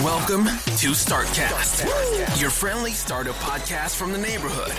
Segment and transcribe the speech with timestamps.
[0.00, 4.72] Welcome to StartCast, your friendly startup podcast from the neighborhood.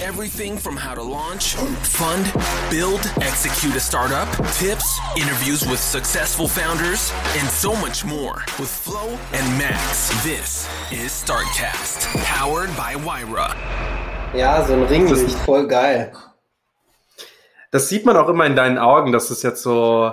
[0.00, 2.32] Everything from how to launch, fund,
[2.70, 9.18] build, execute a startup, tips, interviews with successful founders, and so much more with Flo
[9.32, 10.08] and Max.
[10.22, 13.56] This is StartCast, powered by Wyra.
[14.36, 16.12] Ja, so ein Ringlicht, voll geil.
[17.72, 20.12] Das sieht man auch immer in deinen Augen, dass es jetzt so,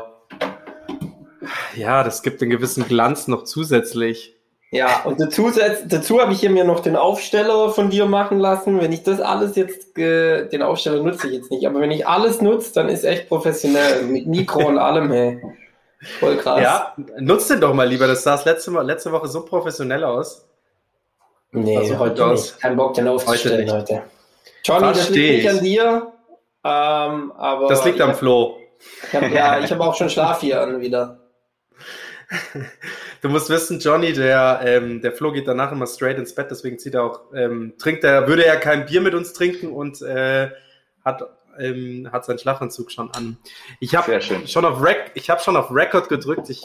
[1.75, 4.33] ja, das gibt einen gewissen Glanz noch zusätzlich.
[4.72, 5.50] Ja, und dazu,
[5.86, 8.82] dazu habe ich hier mir noch den Aufsteller von dir machen lassen.
[8.82, 12.06] Wenn ich das alles jetzt, äh, den Aufsteller nutze ich jetzt nicht, aber wenn ich
[12.06, 15.42] alles nutze, dann ist echt professionell, mit Mikro und allem, hey.
[16.20, 16.62] Voll krass.
[16.62, 20.45] Ja, nutzt den doch mal lieber, das sah letzte, letzte Woche so professionell aus.
[21.52, 22.60] Nee, Also heute heute nicht.
[22.60, 23.73] Kein Bock, den aufzustellen nicht.
[23.73, 24.04] heute.
[24.64, 25.58] Johnny, das Versteh liegt nicht ich.
[25.58, 26.14] an dir,
[26.66, 27.68] ähm, aber...
[27.70, 28.58] Das liegt am ja, Flo.
[29.08, 31.20] Ich hab, ja, ich habe auch schon Schlaf hier an wieder.
[33.22, 36.78] Du musst wissen, Johnny, der, ähm, der Flo geht danach immer straight ins Bett, deswegen
[36.78, 40.52] zieht er auch, ähm, trinkt er, würde er kein Bier mit uns trinken und äh,
[41.04, 41.23] hat,
[41.58, 43.38] ähm, hat seinen Schlafanzug schon an.
[43.80, 46.50] Ich habe schon auf Rec, ich habe schon auf Record gedrückt.
[46.50, 46.62] Ich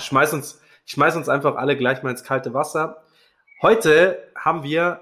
[0.00, 3.02] schmeiß uns, ich schmeiß uns einfach alle gleich mal ins kalte Wasser.
[3.62, 5.00] Heute haben wir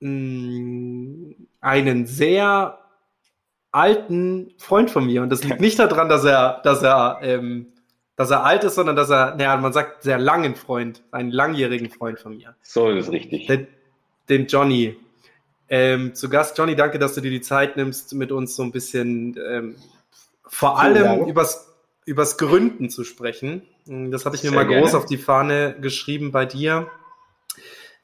[0.00, 2.78] mh, einen sehr
[3.70, 7.71] alten Freund von mir und das liegt nicht daran, dass er, dass er, ähm,
[8.16, 11.90] dass er alt ist, sondern dass er, naja, man sagt sehr langen Freund, einen langjährigen
[11.90, 13.46] Freund von mir, So ist richtig.
[13.46, 13.66] den,
[14.28, 14.96] den Johnny.
[15.68, 18.72] Ähm, zu Gast, Johnny, danke, dass du dir die Zeit nimmst, mit uns so ein
[18.72, 19.76] bisschen ähm,
[20.46, 21.28] vor Vielen allem Dank.
[21.28, 21.72] übers,
[22.04, 23.62] übers Gründen zu sprechen.
[23.86, 24.98] Das hatte ich mir Sehr mal groß gerne.
[24.98, 26.88] auf die Fahne geschrieben bei dir.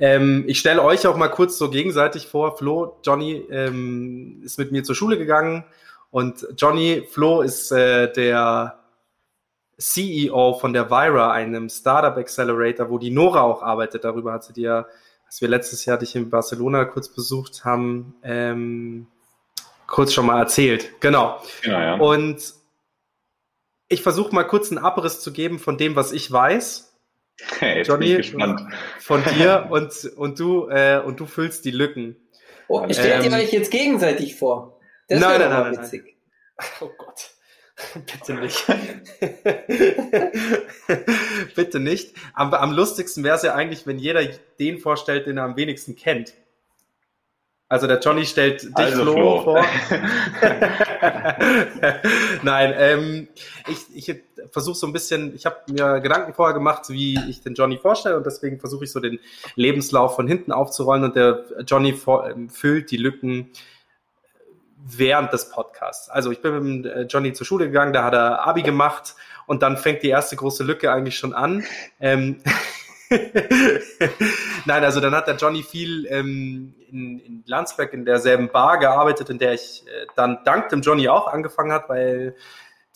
[0.00, 2.56] Ähm, ich stelle euch auch mal kurz so gegenseitig vor.
[2.56, 5.64] Flo, Johnny ähm, ist mit mir zur Schule gegangen
[6.10, 8.78] und Johnny, Flo ist äh, der
[9.78, 14.04] CEO von der Vira, einem Startup Accelerator, wo die Nora auch arbeitet.
[14.04, 14.86] Darüber hat sie dir,
[15.26, 19.06] als wir letztes Jahr dich in Barcelona kurz besucht haben, ähm,
[19.86, 21.00] kurz schon mal erzählt.
[21.00, 21.40] Genau.
[21.62, 21.94] Genau, ja.
[21.96, 22.54] Und
[23.88, 26.84] ich versuche mal kurz einen Abriss zu geben von dem, was ich weiß
[27.60, 28.62] Hey, jetzt Johnny, bin ich gespannt.
[28.98, 32.16] von dir und, und du äh, und du füllst die Lücken.
[32.66, 34.78] Oh, stellt ihr Ähm, euch jetzt gegenseitig vor?
[35.08, 36.16] Das Nein, nein, nein, mal nein, witzig.
[36.80, 37.30] Oh Gott.
[37.94, 38.66] Bitte nicht.
[41.54, 42.14] Bitte nicht.
[42.34, 44.22] Am, am lustigsten wäre es ja eigentlich, wenn jeder
[44.58, 46.34] den vorstellt, den er am wenigsten kennt.
[47.70, 49.42] Also der Johnny stellt dich Also Flo, Flo.
[49.42, 49.60] vor.
[52.42, 53.28] Nein, ähm,
[53.68, 57.52] ich, ich versuche so ein bisschen, ich habe mir Gedanken vorher gemacht, wie ich den
[57.52, 59.18] Johnny vorstelle und deswegen versuche ich so den
[59.54, 63.50] Lebenslauf von hinten aufzurollen und der Johnny vor, ähm, füllt die Lücken
[64.96, 66.08] während des Podcasts.
[66.08, 69.14] Also ich bin mit äh, Johnny zur Schule gegangen, da hat er Abi gemacht
[69.46, 71.64] und dann fängt die erste große Lücke eigentlich schon an.
[72.00, 72.40] Ähm,
[74.66, 79.30] Nein, also dann hat der Johnny viel ähm, in, in Landsberg in derselben Bar gearbeitet,
[79.30, 82.34] in der ich äh, dann dank dem Johnny auch angefangen hat, weil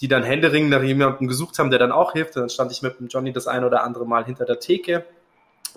[0.01, 2.37] die dann händeringend nach jemandem gesucht haben, der dann auch hilft.
[2.37, 5.05] Und dann stand ich mit dem Johnny das ein oder andere Mal hinter der Theke.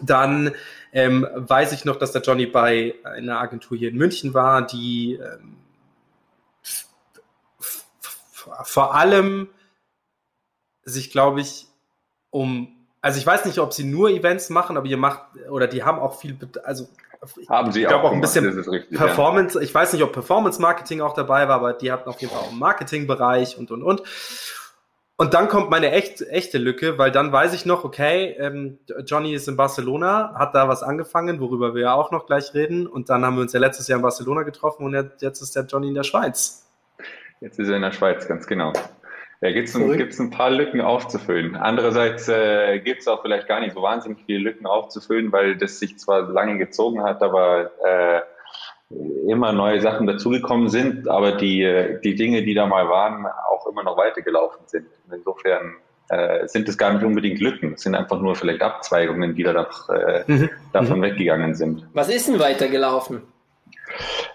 [0.01, 0.53] Dann
[0.91, 5.13] ähm, weiß ich noch, dass der Johnny bei einer Agentur hier in München war, die
[5.13, 5.57] ähm,
[8.63, 9.49] vor allem
[10.83, 11.67] sich, glaube ich,
[12.29, 12.67] um,
[13.01, 15.99] also ich weiß nicht, ob sie nur Events machen, aber ihr macht, oder die haben
[15.99, 16.87] auch viel, also
[17.49, 20.61] Haben Sie ich glaube auch ein gemacht, bisschen richtig, Performance, ich weiß nicht, ob Performance
[20.61, 23.83] Marketing auch dabei war, aber die hatten auf jeden Fall auch einen Marketingbereich und und
[23.83, 24.03] und.
[25.17, 29.33] Und dann kommt meine echt, echte Lücke, weil dann weiß ich noch, okay, ähm, Johnny
[29.33, 32.85] ist in Barcelona, hat da was angefangen, worüber wir ja auch noch gleich reden.
[32.85, 35.63] Und dann haben wir uns ja letztes Jahr in Barcelona getroffen und jetzt ist der
[35.63, 36.64] Johnny in der Schweiz.
[37.41, 38.73] Jetzt ist er in der Schweiz, ganz genau.
[39.41, 41.55] Da gibt es ein, ein paar Lücken aufzufüllen.
[41.55, 45.79] Andererseits äh, gibt es auch vielleicht gar nicht so wahnsinnig viele Lücken aufzufüllen, weil das
[45.79, 48.21] sich zwar lange gezogen hat, aber äh,
[49.29, 53.67] immer neue Sachen dazugekommen sind, aber die, äh, die Dinge, die da mal waren, auch
[53.67, 54.87] immer noch weitergelaufen sind.
[55.11, 55.75] Insofern
[56.09, 59.53] äh, sind es gar nicht unbedingt Lücken, es sind einfach nur vielleicht Abzweigungen, die da
[59.53, 60.49] doch, äh, Mhm.
[60.71, 61.85] davon weggegangen sind.
[61.93, 63.21] Was ist denn weitergelaufen?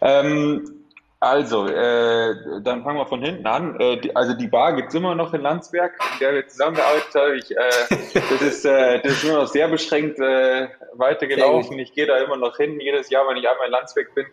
[0.02, 0.79] Ähm,
[1.22, 3.78] Also, äh, dann fangen wir von hinten an.
[3.78, 7.34] Äh, die, also die Bar gibt's immer noch in Landsberg, in der wir zusammengearbeitet haben.
[7.34, 11.78] Ich, äh, das, ist, äh, das ist nur noch sehr beschränkt äh, weitergelaufen.
[11.78, 12.80] Ich gehe da immer noch hin.
[12.80, 14.24] Jedes Jahr, wenn ich einmal in Landsberg bin,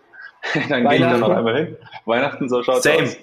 [0.69, 1.78] dann gehe ich da noch einmal hin.
[2.06, 3.04] Weihnachten, so schaut's Same.
[3.04, 3.18] aus.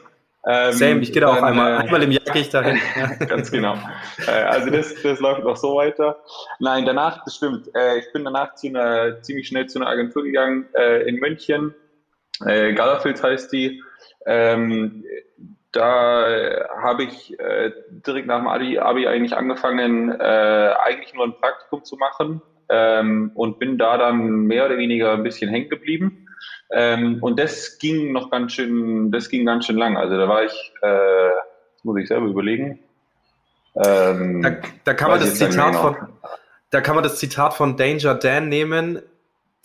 [0.46, 1.72] Ähm, Same, ich gehe da auch einmal.
[1.72, 2.78] äh, Einmal im Jahr gehe ich da hin.
[3.28, 3.78] Ganz genau.
[4.26, 6.18] Äh, also das, das läuft noch so weiter.
[6.58, 7.74] Nein, danach, das stimmt.
[7.74, 11.74] Äh, ich bin danach zu einer, ziemlich schnell zu einer Agentur gegangen äh, in München.
[12.44, 13.82] Äh, Galafields heißt die.
[14.26, 15.04] Ähm,
[15.72, 21.34] da habe ich äh, direkt nach dem Abi, Abi eigentlich angefangen, äh, eigentlich nur ein
[21.40, 26.28] Praktikum zu machen ähm, und bin da dann mehr oder weniger ein bisschen hängen geblieben.
[26.70, 29.96] Ähm, und das ging noch ganz schön, das ging ganz schön lang.
[29.96, 31.30] Also da war ich, äh,
[31.82, 32.78] muss ich selber überlegen.
[33.74, 34.52] Ähm, Da,
[34.84, 36.08] da kann man das Zitat mehr von, genau.
[36.70, 39.02] da kann man das Zitat von Danger Dan nehmen.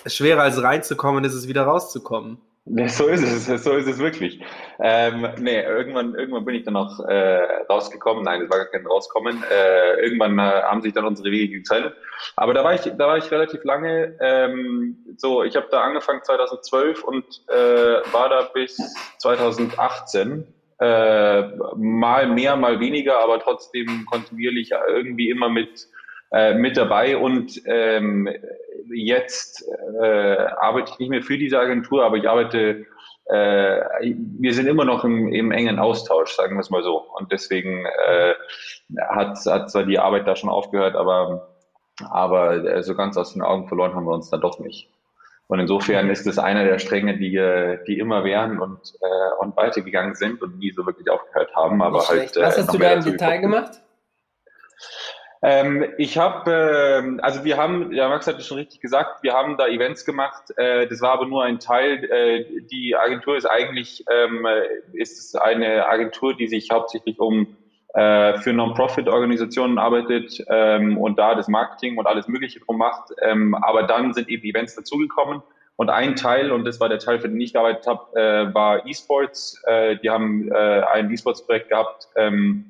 [0.05, 2.39] Schwerer als reinzukommen, ist es wieder rauszukommen.
[2.65, 4.39] So ist es, so ist es wirklich.
[4.79, 8.23] Ähm, nee, irgendwann, irgendwann bin ich dann auch äh, rausgekommen.
[8.23, 9.43] Nein, es war gar kein Rauskommen.
[9.49, 11.93] Äh, irgendwann äh, haben sich dann unsere Wege getrennt.
[12.35, 14.15] Aber da war ich, da war ich relativ lange.
[14.21, 17.55] Ähm, so, ich habe da angefangen 2012 und äh,
[18.11, 18.77] war da bis
[19.17, 20.45] 2018.
[20.79, 21.41] Äh,
[21.75, 25.87] mal mehr, mal weniger, aber trotzdem kontinuierlich irgendwie immer mit
[26.31, 28.29] äh, mit dabei und ähm,
[28.93, 29.65] jetzt
[30.01, 32.85] äh, arbeite ich nicht mehr für diese Agentur, aber ich arbeite,
[33.25, 33.81] äh,
[34.39, 36.97] wir sind immer noch im, im engen Austausch, sagen wir es mal so.
[36.97, 38.33] Und deswegen äh,
[39.09, 41.55] hat, hat zwar die Arbeit da schon aufgehört, aber,
[42.09, 44.89] aber äh, so ganz aus den Augen verloren haben wir uns dann doch nicht.
[45.47, 49.57] Und insofern ist es einer der Stränge, die, äh, die immer wären und, äh, und
[49.57, 51.81] weitergegangen sind und nie so wirklich aufgehört haben.
[51.81, 52.35] Aber halt, schlecht.
[52.37, 53.81] Was äh, hast du da im Detail gemacht?
[55.41, 59.33] Ähm, ich habe, ähm, also wir haben, ja Max hat es schon richtig gesagt, wir
[59.33, 60.51] haben da Events gemacht.
[60.57, 62.03] Äh, das war aber nur ein Teil.
[62.03, 67.55] Äh, die Agentur ist eigentlich ähm, äh, ist eine Agentur, die sich hauptsächlich um
[67.93, 73.11] äh, für Non-Profit-Organisationen arbeitet ähm, und da das Marketing und alles Mögliche drum macht.
[73.21, 75.41] Ähm, aber dann sind eben Events dazugekommen.
[75.77, 78.85] Und ein Teil, und das war der Teil, für den ich gearbeitet habe, äh, war
[78.85, 79.63] E-Sports.
[79.65, 82.68] Äh, die haben äh, ein E-Sports-Projekt gehabt, ähm,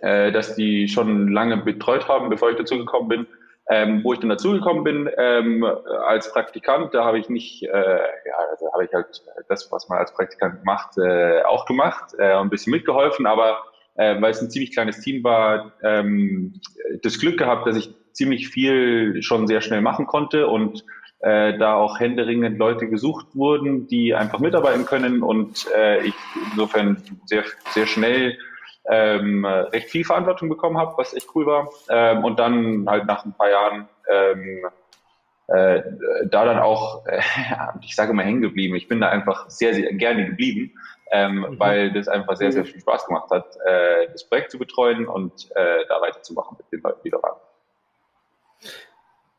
[0.00, 3.26] äh, dass die schon lange betreut haben, bevor ich dazugekommen bin.
[3.70, 5.62] Ähm, wo ich dann dazugekommen bin ähm,
[6.06, 9.98] als Praktikant, da habe ich nicht, äh, ja, also habe ich halt das, was man
[9.98, 13.58] als Praktikant macht, äh, auch gemacht, äh, ein bisschen mitgeholfen, aber
[13.96, 16.62] äh, weil es ein ziemlich kleines Team war, ähm,
[17.02, 20.84] das Glück gehabt, dass ich ziemlich viel schon sehr schnell machen konnte und
[21.20, 26.14] äh, da auch händeringend Leute gesucht wurden, die einfach mitarbeiten können und äh, ich
[26.52, 28.38] insofern sehr, sehr schnell
[28.88, 31.68] ähm, recht viel Verantwortung bekommen habe, was echt cool war.
[31.88, 34.66] Ähm, und dann halt nach ein paar Jahren ähm,
[35.48, 35.82] äh,
[36.26, 37.20] da dann auch, äh,
[37.82, 38.76] ich sage immer hängen geblieben.
[38.76, 40.72] Ich bin da einfach sehr, sehr gerne geblieben,
[41.10, 41.58] ähm, Mhm.
[41.58, 45.50] weil das einfach sehr, sehr viel Spaß gemacht hat, äh, das Projekt zu betreuen und
[45.54, 47.38] äh, da weiterzumachen mit den Leuten, die da waren.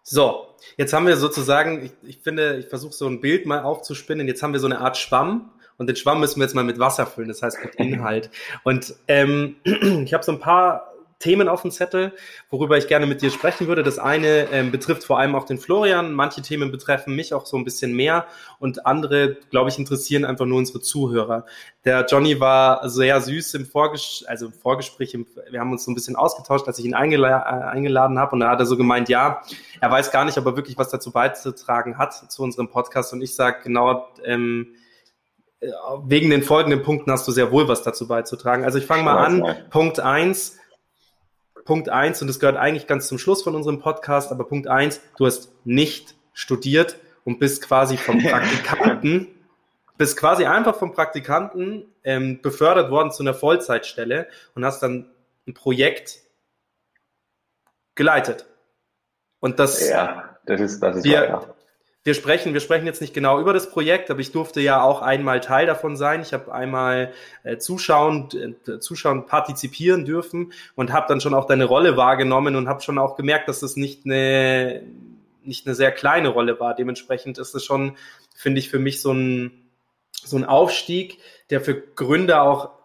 [0.01, 0.48] So,
[0.78, 4.28] jetzt haben wir sozusagen, ich, ich finde, ich versuche so ein Bild mal aufzuspinnen.
[4.28, 6.77] Jetzt haben wir so eine Art Schwamm und den Schwamm müssen wir jetzt mal mit
[6.77, 8.29] Wasser füllen, das heißt mit Inhalt.
[8.63, 10.89] Und ähm, ich habe so ein paar
[11.19, 12.13] Themen auf dem Zettel,
[12.49, 13.83] worüber ich gerne mit dir sprechen würde.
[13.83, 16.13] Das eine ähm, betrifft vor allem auch den Florian.
[16.13, 18.25] Manche Themen betreffen mich auch so ein bisschen mehr
[18.57, 21.45] und andere, glaube ich, interessieren einfach nur unsere Zuhörer.
[21.83, 25.13] Der Johnny war sehr süß im, Vorges also im Vorgespräch.
[25.13, 28.31] Im, wir haben uns so ein bisschen ausgetauscht, als ich ihn eingela äh, eingeladen habe
[28.31, 29.41] und da hat er so gemeint, ja,
[29.81, 33.21] er weiß gar nicht, ob er wirklich was dazu beizutragen hat zu unserem Podcast und
[33.21, 34.78] ich sage genau, ähm, äh,
[36.06, 38.63] wegen den folgenden Punkten hast du sehr wohl was dazu beizutragen.
[38.63, 39.44] Also ich fange mal an.
[39.44, 39.54] Ja.
[39.70, 40.58] Punkt eins.
[41.66, 45.01] Punkt eins und das gehört eigentlich ganz zum Schluss von unserem Podcast, aber Punkt eins,
[45.18, 49.28] du hast nicht studiert und bist quasi vom Praktikanten,
[49.98, 55.12] bist quasi einfach vom Praktikanten ähm, befördert worden zu einer Vollzeitstelle und hast dann
[55.48, 56.20] ein Projekt
[57.96, 58.46] geleitet.
[59.39, 61.56] Und das, Ja, das ist, das ist Wir- wahr, ja.
[62.03, 65.01] Wir sprechen, wir sprechen jetzt nicht genau über das Projekt, aber ich durfte ja auch
[65.01, 66.22] einmal Teil davon sein.
[66.22, 67.13] Ich habe einmal
[67.44, 68.29] äh, zuschauen,
[68.68, 72.98] äh, zuschauen, partizipieren dürfen und habe dann schon auch deine Rolle wahrgenommen und habe schon
[72.98, 74.84] auch gemerkt, dass das nicht eine
[75.44, 76.75] nicht eine sehr kleine Rolle war.
[76.75, 77.98] Dementsprechend ist es schon,
[78.36, 79.70] finde ich, für mich so ein
[80.12, 81.18] so ein Aufstieg,
[81.50, 82.78] der für Gründer auch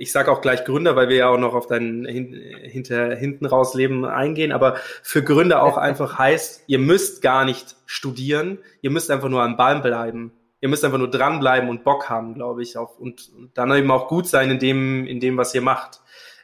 [0.00, 3.44] ich sage auch gleich Gründer, weil wir ja auch noch auf dein hin, hinter, hinten
[3.44, 8.90] raus Leben eingehen, aber für Gründer auch einfach heißt, ihr müsst gar nicht studieren, ihr
[8.90, 10.32] müsst einfach nur am Ball bleiben.
[10.62, 13.90] Ihr müsst einfach nur dranbleiben und Bock haben, glaube ich, auf, und, und dann eben
[13.90, 16.00] auch gut sein in dem, in dem, was ihr macht.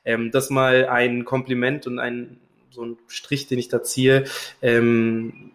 [0.06, 4.24] Ähm, das mal ein Kompliment und ein, so ein Strich, den ich da ziehe.
[4.62, 5.52] Ähm,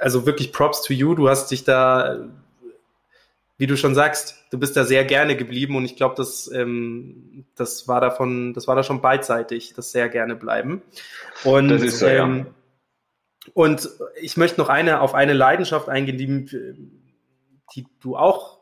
[0.00, 1.14] also wirklich Props to you.
[1.14, 2.26] Du hast dich da
[3.60, 7.44] wie du schon sagst, du bist da sehr gerne geblieben und ich glaube, das, ähm,
[7.56, 10.80] das war davon, das war da schon beidseitig, das sehr gerne bleiben.
[11.44, 12.24] Und, Das ist so, ja.
[12.24, 12.46] ähm,
[13.52, 17.04] und ich möchte noch eine auf eine Leidenschaft eingehen, die,
[17.76, 18.60] die du auch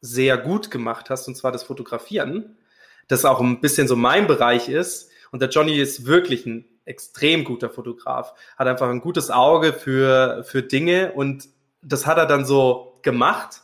[0.00, 2.56] sehr gut gemacht hast, und zwar das Fotografieren,
[3.06, 5.10] das auch ein bisschen so mein Bereich ist.
[5.30, 10.42] Und der Johnny ist wirklich ein extrem guter Fotograf, hat einfach ein gutes Auge für,
[10.44, 11.50] für Dinge und
[11.82, 13.60] das hat er dann so gemacht.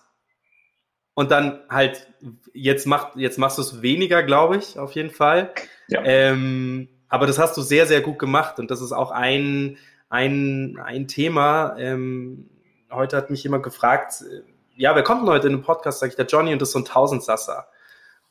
[1.14, 2.08] Und dann halt,
[2.52, 5.52] jetzt, macht, jetzt machst du es weniger, glaube ich, auf jeden Fall.
[5.88, 6.02] Ja.
[6.04, 8.58] Ähm, aber das hast du sehr, sehr gut gemacht.
[8.58, 9.78] Und das ist auch ein,
[10.08, 11.76] ein, ein Thema.
[11.78, 12.50] Ähm,
[12.90, 14.42] heute hat mich jemand gefragt, äh,
[14.76, 16.00] ja, wer kommt denn heute in den Podcast?
[16.00, 17.68] Sag ich, der Johnny und das ist so ein Tausendsasser.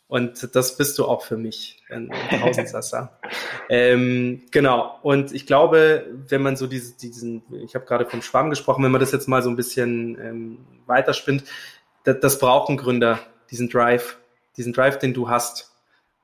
[0.07, 3.17] Und das bist du auch für mich, ein Tausendsasser.
[3.69, 4.99] ähm, genau.
[5.01, 8.91] Und ich glaube, wenn man so diese, diesen, ich habe gerade vom Schwamm gesprochen, wenn
[8.91, 11.45] man das jetzt mal so ein bisschen ähm, weiterspinnt,
[12.03, 13.19] das, das braucht ein Gründer,
[13.49, 14.17] diesen Drive,
[14.57, 15.71] diesen Drive, den du hast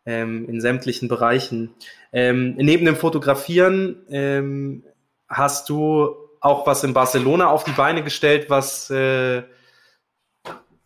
[0.06, 1.74] ähm, in sämtlichen Bereichen.
[2.12, 4.84] Ähm, neben dem Fotografieren ähm,
[5.28, 9.44] hast du auch was in Barcelona auf die Beine gestellt, was äh,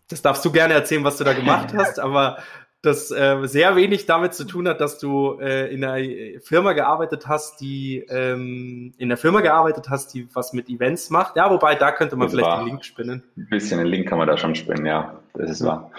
[0.09, 2.37] das darfst du gerne erzählen, was du da gemacht hast, aber
[2.83, 7.27] das äh, sehr wenig damit zu tun hat, dass du äh, in einer Firma gearbeitet
[7.27, 11.37] hast, die ähm, in der Firma gearbeitet hast, die was mit Events macht.
[11.37, 13.23] Ja, wobei da könnte man Das vielleicht den Link spinnen.
[13.37, 15.91] Ein bisschen den Link kann man da schon spinnen, ja, das ist wahr.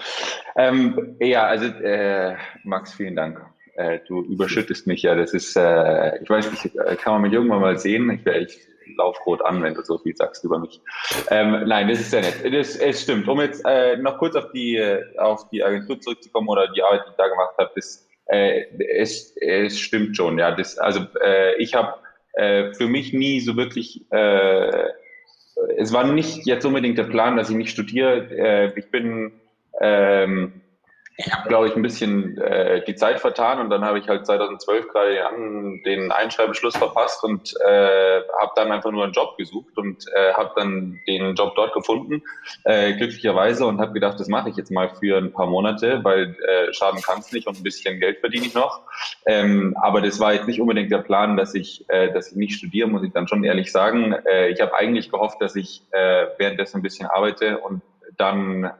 [0.55, 3.41] Ähm, ja, also äh, Max, vielen Dank.
[3.73, 5.15] Äh, du überschüttest mich ja.
[5.15, 8.11] Das ist, äh, ich weiß nicht, äh, kann man mich irgendwann mal sehen.
[8.11, 8.59] Ich, ich
[8.97, 10.81] lauf rot an, wenn du so viel sagst über mich.
[11.29, 12.35] Ähm, nein, das ist ja nett.
[12.53, 13.27] Das, es stimmt.
[13.27, 17.01] Um jetzt äh, noch kurz auf die äh, auf die Agentur zurückzukommen oder die Arbeit,
[17.05, 18.65] die ich da gemacht habe, das, äh,
[18.97, 20.39] es, es stimmt schon.
[20.39, 21.95] Ja, das, also äh, ich habe
[22.33, 24.89] äh, für mich nie so wirklich äh,
[25.77, 28.29] es war nicht jetzt unbedingt der Plan, dass ich nicht studiere.
[28.31, 29.31] Äh, ich bin,
[29.79, 30.61] ähm,
[31.17, 34.25] ich habe, glaube ich, ein bisschen äh, die Zeit vertan und dann habe ich halt
[34.25, 39.77] 2012 gerade an den Einschreibbeschluss verpasst und äh, habe dann einfach nur einen Job gesucht
[39.77, 42.21] und äh, habe dann den Job dort gefunden,
[42.65, 46.35] äh, glücklicherweise und habe gedacht, das mache ich jetzt mal für ein paar Monate, weil
[46.47, 48.81] äh, schaden kann es nicht und ein bisschen Geld verdiene ich noch.
[49.25, 52.57] Ähm, aber das war jetzt nicht unbedingt der Plan, dass ich, äh, dass ich nicht
[52.57, 54.13] studiere, muss ich dann schon ehrlich sagen.
[54.25, 57.81] Äh, ich habe eigentlich gehofft, dass ich äh, währenddessen ein bisschen arbeite und
[58.17, 58.71] dann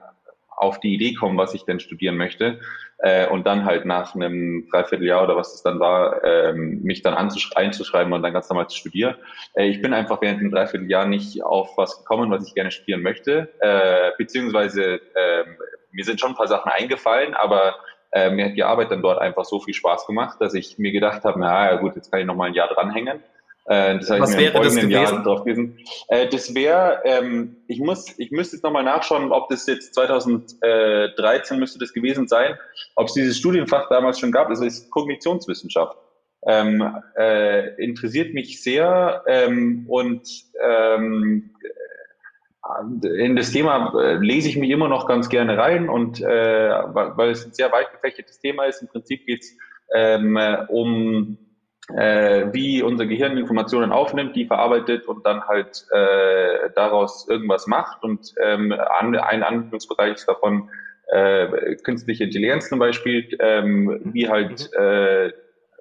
[0.57, 2.59] auf die Idee komme, was ich denn studieren möchte.
[2.99, 7.13] Äh, und dann halt nach einem Dreivierteljahr oder was es dann war, ähm, mich dann
[7.13, 9.15] einzuschreiben und dann ganz normal zu studieren.
[9.53, 13.01] Äh, ich bin einfach während dem Dreivierteljahr nicht auf was gekommen, was ich gerne studieren
[13.01, 13.49] möchte.
[13.59, 15.57] Äh, beziehungsweise ähm,
[15.91, 17.75] mir sind schon ein paar Sachen eingefallen, aber
[18.11, 20.93] äh, mir hat die Arbeit dann dort einfach so viel Spaß gemacht, dass ich mir
[20.93, 23.21] gedacht habe, na ja gut, jetzt kann ich noch mal ein Jahr dranhängen.
[23.67, 25.79] Äh, das habe ich mir im wäre das folgenden Jahr drauf gewesen.
[26.09, 31.57] Äh, das wäre, ähm, ich muss, ich müsste jetzt nochmal nachschauen, ob das jetzt 2013
[31.57, 32.57] müsste das gewesen sein,
[32.95, 34.51] ob es dieses Studienfach damals schon gab.
[34.51, 35.97] Es ist Kognitionswissenschaft.
[36.47, 40.29] Ähm, äh, interessiert mich sehr ähm, und
[40.63, 41.49] ähm,
[43.01, 47.31] in das Thema äh, lese ich mich immer noch ganz gerne rein und äh, weil
[47.31, 48.83] es ein sehr weit gefächertes Thema ist.
[48.83, 49.57] Im Prinzip geht es
[49.93, 51.37] ähm, äh, um
[51.93, 58.03] äh, wie unser Gehirn Informationen aufnimmt, die verarbeitet und dann halt äh, daraus irgendwas macht.
[58.03, 60.69] Und ähm, an, ein Anwendungsbereich ist davon
[61.07, 65.31] äh, künstliche Intelligenz zum Beispiel, ähm, wie halt äh,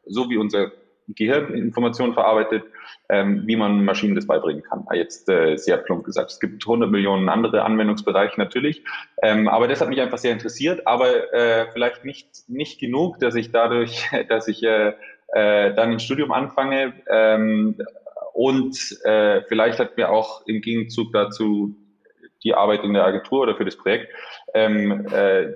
[0.07, 0.73] so wie unser
[1.09, 2.65] Gehirn Informationen verarbeitet,
[3.09, 4.85] ähm, wie man Maschinen das beibringen kann.
[4.87, 6.31] Ah, Jetzt äh, sehr plump gesagt.
[6.31, 8.83] Es gibt 100 Millionen andere Anwendungsbereiche natürlich,
[9.23, 13.35] ähm, aber das hat mich einfach sehr interessiert, aber äh, vielleicht nicht nicht genug, dass
[13.35, 14.95] ich dadurch, dass ich äh,
[15.33, 17.79] äh, dann ein Studium anfange ähm,
[18.33, 21.77] und äh, vielleicht hat mir auch im Gegenzug dazu
[22.43, 24.13] die Arbeit in der Agentur oder für das Projekt
[24.55, 25.53] ähm, äh,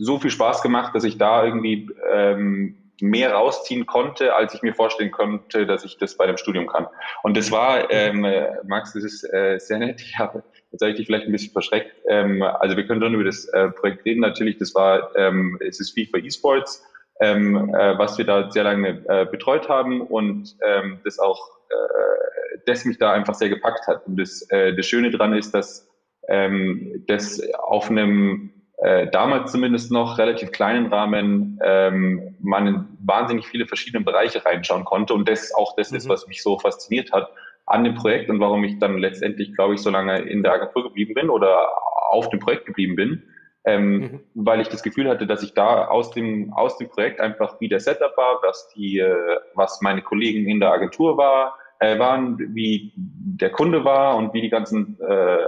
[0.00, 4.74] so viel Spaß gemacht, dass ich da irgendwie ähm, mehr rausziehen konnte, als ich mir
[4.74, 6.86] vorstellen konnte, dass ich das bei dem Studium kann.
[7.22, 10.00] Und das war, ähm, äh, Max, das ist äh, sehr nett.
[10.00, 11.92] Ich habe, jetzt habe ich dich vielleicht ein bisschen verschreckt.
[12.08, 14.20] Ähm, also wir können dann über das äh, Projekt reden.
[14.20, 16.84] Natürlich, das war, ähm, es ist FIFA eSports,
[17.20, 22.58] ähm, äh, was wir da sehr lange äh, betreut haben und ähm, das auch, äh,
[22.66, 24.06] das mich da einfach sehr gepackt hat.
[24.06, 25.88] Und das, äh, das Schöne dran ist, dass
[26.28, 33.46] ähm, das auf einem äh, damals zumindest noch relativ kleinen Rahmen ähm, man in wahnsinnig
[33.46, 36.10] viele verschiedene Bereiche reinschauen konnte und das auch das ist, Mhm.
[36.10, 37.30] was mich so fasziniert hat
[37.66, 40.84] an dem Projekt und warum ich dann letztendlich, glaube ich, so lange in der Agentur
[40.84, 41.68] geblieben bin oder
[42.10, 43.22] auf dem Projekt geblieben bin,
[43.64, 44.20] ähm, Mhm.
[44.34, 47.68] weil ich das Gefühl hatte, dass ich da aus dem aus dem Projekt einfach wie
[47.68, 52.38] der Setup war, was die, äh, was meine Kollegen in der Agentur war, äh, waren,
[52.54, 55.46] wie der Kunde war und wie die ganzen, äh,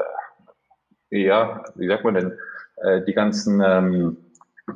[1.10, 2.38] ja, wie sagt man denn,
[2.82, 4.16] äh, die ganzen ähm,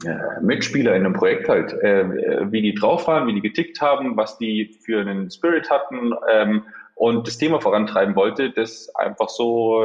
[0.05, 4.17] äh, Mitspieler in einem Projekt halt, äh, wie die drauf waren, wie die getickt haben,
[4.17, 6.65] was die für einen Spirit hatten ähm,
[6.95, 9.83] und das Thema vorantreiben wollte, das einfach so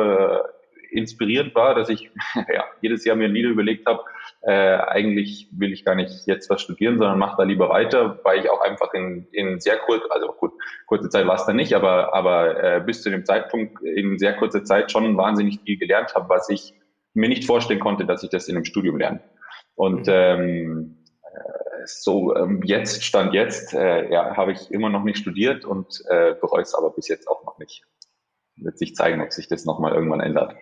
[0.91, 2.12] inspirierend war, dass ich
[2.53, 4.03] ja, jedes Jahr mir wieder überlegt habe,
[4.41, 8.39] äh, eigentlich will ich gar nicht jetzt was studieren, sondern mache da lieber weiter, weil
[8.39, 10.51] ich auch einfach in, in sehr kurz, also gut,
[10.88, 14.36] kurze Zeit war es dann nicht, aber, aber äh, bis zu dem Zeitpunkt in sehr
[14.36, 16.74] kurzer Zeit schon wahnsinnig viel gelernt habe, was ich
[17.13, 19.21] mir nicht vorstellen konnte, dass ich das in einem Studium lerne.
[19.75, 20.13] Und mhm.
[20.13, 25.65] ähm, äh, so ähm, jetzt, Stand jetzt, äh, ja, habe ich immer noch nicht studiert
[25.65, 27.83] und äh, bereue es aber bis jetzt auch noch nicht.
[28.57, 30.55] Wird sich zeigen, ob sich das nochmal irgendwann ändert.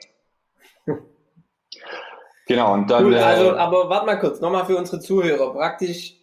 [2.47, 3.13] Genau, und dann.
[3.13, 5.53] Also, äh, aber warte mal kurz, nochmal für unsere Zuhörer.
[5.53, 6.15] Praktisch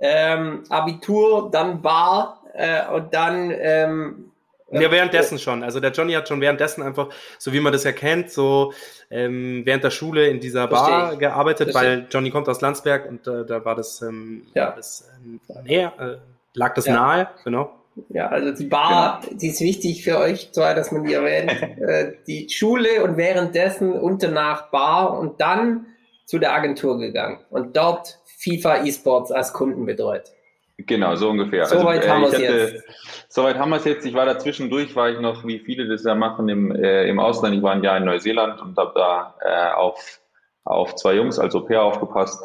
[0.00, 3.50] ähm, Abitur, dann Bar äh, und dann.
[3.50, 4.30] Ähm,
[4.70, 5.62] ja, währenddessen schon.
[5.62, 7.08] Also der Johnny hat schon währenddessen einfach,
[7.38, 8.72] so wie man das ja kennt, so
[9.10, 11.98] ähm, während der Schule in dieser Bar gearbeitet, Verstehe.
[11.98, 14.72] weil Johnny kommt aus Landsberg und äh, da war das, ähm, ja.
[14.72, 16.16] das ähm, näher, äh,
[16.54, 16.94] lag das ja.
[16.94, 17.72] nahe, genau.
[18.08, 19.38] Ja, also die Bar, genau.
[19.38, 21.50] die ist wichtig für euch zwei, dass man die erwähnt.
[21.80, 25.86] äh, die Schule und währenddessen und danach Bar und dann
[26.26, 30.32] zu der Agentur gegangen und dort FIFA eSports als Kunden betreut.
[30.76, 31.66] Genau, so ungefähr.
[31.66, 32.84] Soweit also, äh, haben wir es jetzt.
[33.28, 34.06] Soweit haben wir es jetzt.
[34.06, 37.54] Ich war dazwischendurch, war ich noch, wie viele das ja machen, im, äh, im Ausland.
[37.54, 40.20] Ich war ein Jahr in Neuseeland und habe da äh, auf,
[40.64, 42.42] auf zwei Jungs als Au-pair aufgepasst.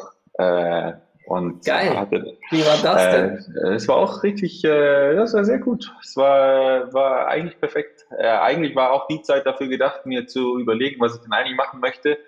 [1.30, 1.96] Äh, und Geil.
[1.96, 3.54] Hatte, Wie war das denn?
[3.64, 5.92] Äh, es war auch richtig, äh, das war sehr gut.
[6.02, 8.04] Es war, war eigentlich perfekt.
[8.18, 11.56] Äh, eigentlich war auch die Zeit dafür gedacht, mir zu überlegen, was ich denn eigentlich
[11.56, 12.18] machen möchte.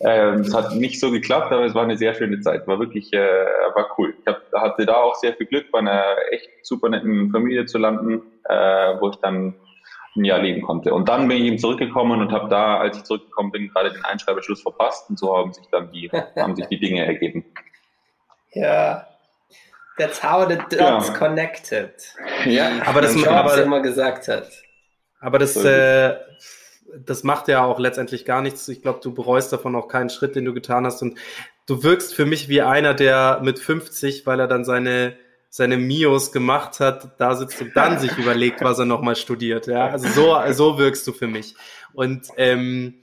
[0.00, 2.66] Ähm, es hat nicht so geklappt, aber es war eine sehr schöne Zeit.
[2.66, 3.18] War wirklich, äh,
[3.74, 4.14] war cool.
[4.20, 7.78] Ich hab, hatte da auch sehr viel Glück, bei einer echt super netten Familie zu
[7.78, 8.54] landen, äh,
[9.00, 9.54] wo ich dann
[10.14, 10.92] ein Jahr leben konnte.
[10.92, 14.04] Und dann bin ich eben zurückgekommen und habe da, als ich zurückgekommen bin, gerade den
[14.04, 17.44] Einschreibeschluss verpasst und so haben sich dann die, haben sich die Dinge ergeben.
[18.52, 19.06] Ja.
[19.98, 21.14] That's how the dots ja.
[21.14, 21.92] connected.
[22.46, 24.48] Ja, aber das aber, immer gesagt hat.
[25.20, 26.16] Aber das, äh,
[27.04, 28.66] das macht ja auch letztendlich gar nichts.
[28.68, 31.02] Ich glaube, du bereust davon auch keinen Schritt, den du getan hast.
[31.02, 31.18] Und
[31.66, 35.16] du wirkst für mich wie einer, der mit 50, weil er dann seine
[35.54, 39.66] seine Mios gemacht hat, da sitzt und dann sich überlegt, was er nochmal studiert.
[39.66, 41.54] Ja, also so, so wirkst du für mich.
[41.92, 43.02] Und ähm,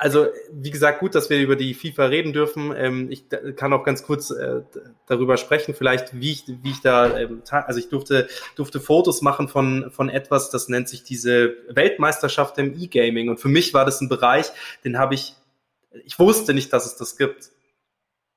[0.00, 2.72] also, wie gesagt, gut, dass wir über die FIFA reden dürfen.
[2.74, 3.24] Ähm, ich
[3.56, 4.62] kann auch ganz kurz äh,
[5.06, 9.48] darüber sprechen, vielleicht, wie ich, wie ich da, ähm, also ich durfte, durfte Fotos machen
[9.48, 13.28] von, von etwas, das nennt sich diese Weltmeisterschaft im E-Gaming.
[13.28, 14.52] Und für mich war das ein Bereich,
[14.84, 15.34] den habe ich,
[16.04, 17.50] ich wusste nicht, dass es das gibt.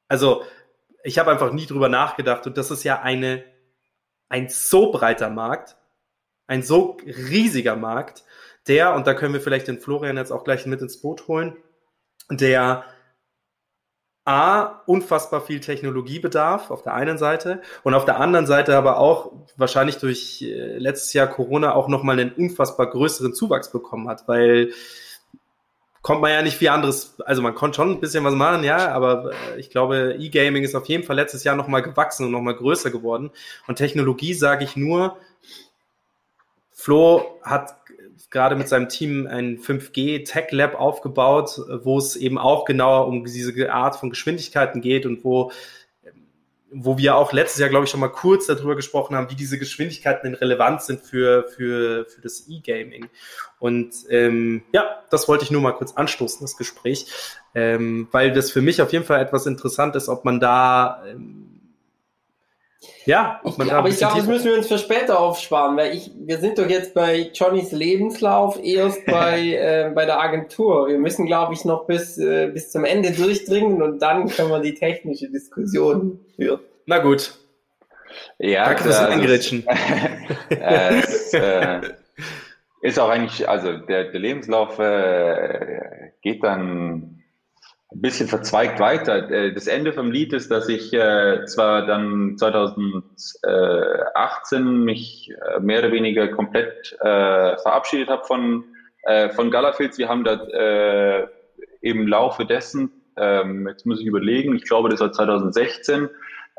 [0.08, 0.43] Also,
[1.04, 2.47] ich habe einfach nie drüber nachgedacht.
[2.47, 3.43] Und das ist ja eine,
[4.30, 5.78] ein so breiter Markt,
[6.47, 8.24] ein so riesiger Markt,
[8.72, 11.58] der, und da können wir vielleicht den Florian jetzt auch gleich mit ins Boot holen,
[12.30, 12.86] der
[14.24, 19.34] A, unfassbar viel Technologiebedarf auf der einen Seite und auf der anderen Seite aber auch
[19.58, 24.72] wahrscheinlich durch äh, letztes Jahr Corona auch nochmal einen unfassbar größeren Zuwachs bekommen hat, weil
[26.02, 28.92] kommt man ja nicht viel anderes, also man konnte schon ein bisschen was machen, ja,
[28.92, 32.56] aber äh, ich glaube, E-Gaming ist auf jeden Fall letztes Jahr nochmal gewachsen und nochmal
[32.56, 33.32] größer geworden.
[33.68, 35.18] Und Technologie sage ich nur,
[36.72, 37.76] Flo hat
[38.30, 43.24] gerade mit seinem Team ein 5G Tech Lab aufgebaut, wo es eben auch genauer um
[43.24, 45.52] diese Art von Geschwindigkeiten geht und wo
[46.74, 49.60] wo wir auch letztes Jahr, glaube ich, schon mal kurz darüber gesprochen haben, wie diese
[49.60, 53.10] Geschwindigkeiten denn relevant sind für, für, für das E-Gaming.
[53.60, 57.08] Und ähm, ja, das wollte ich nur mal kurz anstoßen, das Gespräch,
[57.54, 61.51] ähm, weil das für mich auf jeden Fall etwas interessant ist, ob man da ähm,
[63.06, 66.38] ja, ich, aber ich glaube, das müssen wir uns für später aufsparen, weil ich, wir
[66.38, 70.88] sind doch jetzt bei Johnnys Lebenslauf erst bei, äh, bei der Agentur.
[70.88, 74.60] Wir müssen, glaube ich, noch bis, äh, bis zum Ende durchdringen und dann können wir
[74.60, 76.60] die technische Diskussion führen.
[76.86, 77.36] Na gut.
[78.39, 79.65] Ja, Danke fürs also, Eingritschen.
[80.50, 81.82] es, äh,
[82.82, 87.21] ist auch eigentlich, also der, der Lebenslauf äh, geht dann
[87.94, 89.30] ein bisschen verzweigt weiter.
[89.30, 95.78] Äh, das Ende vom Lied ist, dass ich äh, zwar dann 2018 mich äh, mehr
[95.80, 98.64] oder weniger komplett äh, verabschiedet habe von,
[99.04, 99.98] äh, von Galafils.
[99.98, 101.28] Wir haben da äh,
[101.82, 106.10] im Laufe dessen, ähm, jetzt muss ich überlegen, ich glaube, das war 2016,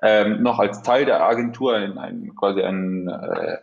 [0.03, 3.57] ähm, noch als Teil der Agentur ein, ein, quasi ein, äh,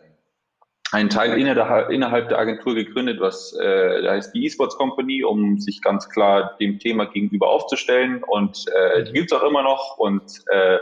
[0.91, 5.81] einen Teil innerhalb, der Agentur gegründet, was äh, da heißt die eSports Company, um sich
[5.81, 8.23] ganz klar dem Thema gegenüber aufzustellen.
[8.23, 10.77] Und äh, die gibt's auch immer noch und äh,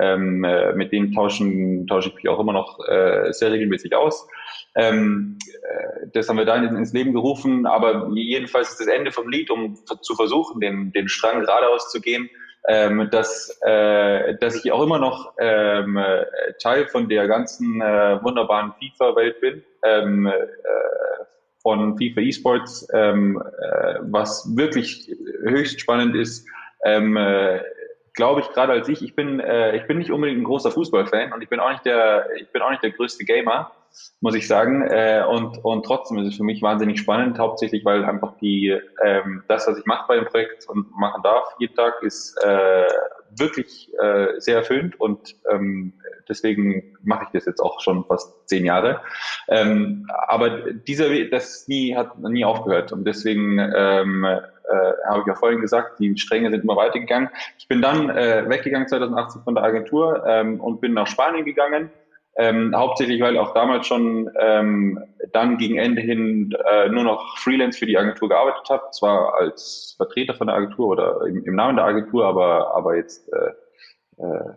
[0.00, 4.26] ähm, äh, mit denen tauschen, tausche ich mich auch immer noch äh, sehr regelmäßig aus.
[4.74, 9.28] Ähm, äh, das haben wir da ins Leben gerufen, aber jedenfalls ist das Ende vom
[9.28, 12.28] Lied, um zu versuchen, den, den Strang geradeaus zu gehen
[12.68, 15.98] ähm, dass, äh, dass ich auch immer noch ähm,
[16.60, 20.32] Teil von der ganzen äh, wunderbaren FIFA-Welt bin, ähm, äh,
[21.62, 25.10] von FIFA Esports, ähm, äh, was wirklich
[25.42, 26.46] höchst spannend ist.
[26.84, 27.60] Ähm, äh,
[28.14, 31.32] glaube ich gerade als ich, ich bin, äh, ich bin nicht unbedingt ein großer Fußballfan
[31.32, 33.72] und ich bin auch nicht der, ich bin auch nicht der größte Gamer
[34.20, 34.82] muss ich sagen.
[34.88, 39.44] Äh, und, und trotzdem ist es für mich wahnsinnig spannend, hauptsächlich weil einfach die ähm,
[39.48, 42.88] das, was ich mache bei dem Projekt und machen darf jeden Tag, ist äh,
[43.36, 45.94] wirklich äh, sehr erfüllend und ähm,
[46.28, 49.00] deswegen mache ich das jetzt auch schon fast zehn Jahre.
[49.48, 55.26] Ähm, aber dieser Weg, das nie hat nie aufgehört und deswegen ähm, äh, habe ich
[55.26, 57.28] ja vorhin gesagt, die Stränge sind immer weitergegangen.
[57.58, 61.90] Ich bin dann äh, weggegangen 2018 von der Agentur ähm, und bin nach Spanien gegangen
[62.36, 67.78] ähm, hauptsächlich, weil auch damals schon ähm, dann gegen Ende hin äh, nur noch Freelance
[67.78, 71.76] für die Agentur gearbeitet habe, zwar als Vertreter von der Agentur oder im, im Namen
[71.76, 74.54] der Agentur, aber, aber jetzt äh, äh,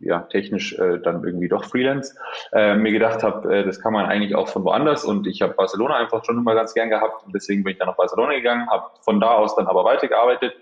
[0.00, 2.14] ja, technisch äh, dann irgendwie doch Freelance.
[2.52, 5.54] Äh, mir gedacht habe, äh, das kann man eigentlich auch von woanders und ich habe
[5.54, 8.68] Barcelona einfach schon immer ganz gern gehabt und deswegen bin ich dann nach Barcelona gegangen,
[8.70, 10.54] habe von da aus dann aber weitergearbeitet.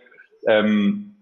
[0.47, 1.13] Ähm,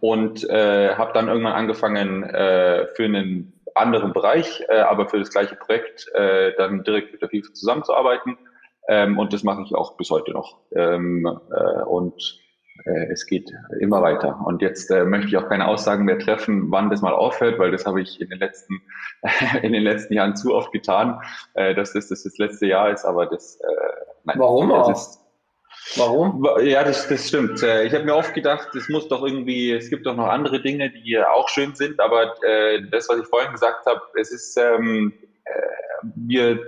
[0.00, 5.30] und äh, habe dann irgendwann angefangen äh, für einen anderen Bereich, äh, aber für das
[5.30, 8.38] gleiche Projekt äh, dann direkt mit der FIFA zusammenzuarbeiten.
[8.88, 10.60] Ähm, und das mache ich auch bis heute noch.
[10.74, 12.40] Ähm, äh, und
[12.84, 14.38] äh, es geht immer weiter.
[14.44, 17.70] Und jetzt äh, möchte ich auch keine Aussagen mehr treffen, wann das mal aufhört, weil
[17.70, 18.82] das habe ich in den letzten
[19.62, 21.20] in den letzten Jahren zu oft getan,
[21.54, 23.04] äh, dass das, das das letzte Jahr ist.
[23.04, 23.66] Aber das äh,
[24.24, 25.25] nein, Warum auch?
[25.94, 26.46] Warum?
[26.62, 27.62] Ja, das, das stimmt.
[27.62, 30.60] Äh, ich habe mir oft gedacht, es muss doch irgendwie, es gibt doch noch andere
[30.60, 34.56] Dinge, die auch schön sind, aber äh, das, was ich vorhin gesagt habe, es ist
[34.58, 35.12] ähm,
[35.44, 35.52] äh,
[36.16, 36.58] wir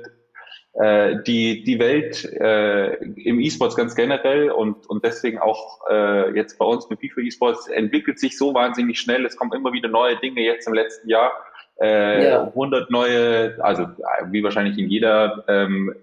[0.74, 6.59] äh, die die Welt äh, im E-Sports ganz generell und und deswegen auch äh, jetzt
[6.59, 9.26] bei uns mit FIFA E-Sports entwickelt sich so wahnsinnig schnell.
[9.26, 10.42] Es kommen immer wieder neue Dinge.
[10.42, 11.33] Jetzt im letzten Jahr
[11.81, 12.44] äh, ja.
[12.44, 13.87] 100 neue, also
[14.31, 15.94] wie wahrscheinlich in jeder ähm,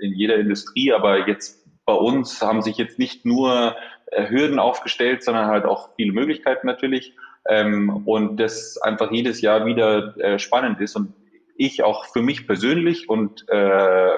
[0.00, 1.61] in jeder Industrie, aber jetzt
[1.92, 3.76] bei uns haben sich jetzt nicht nur
[4.06, 7.14] äh, Hürden aufgestellt, sondern halt auch viele Möglichkeiten natürlich.
[7.46, 11.12] Ähm, und das einfach jedes Jahr wieder äh, spannend ist und
[11.56, 14.12] ich auch für mich persönlich und äh,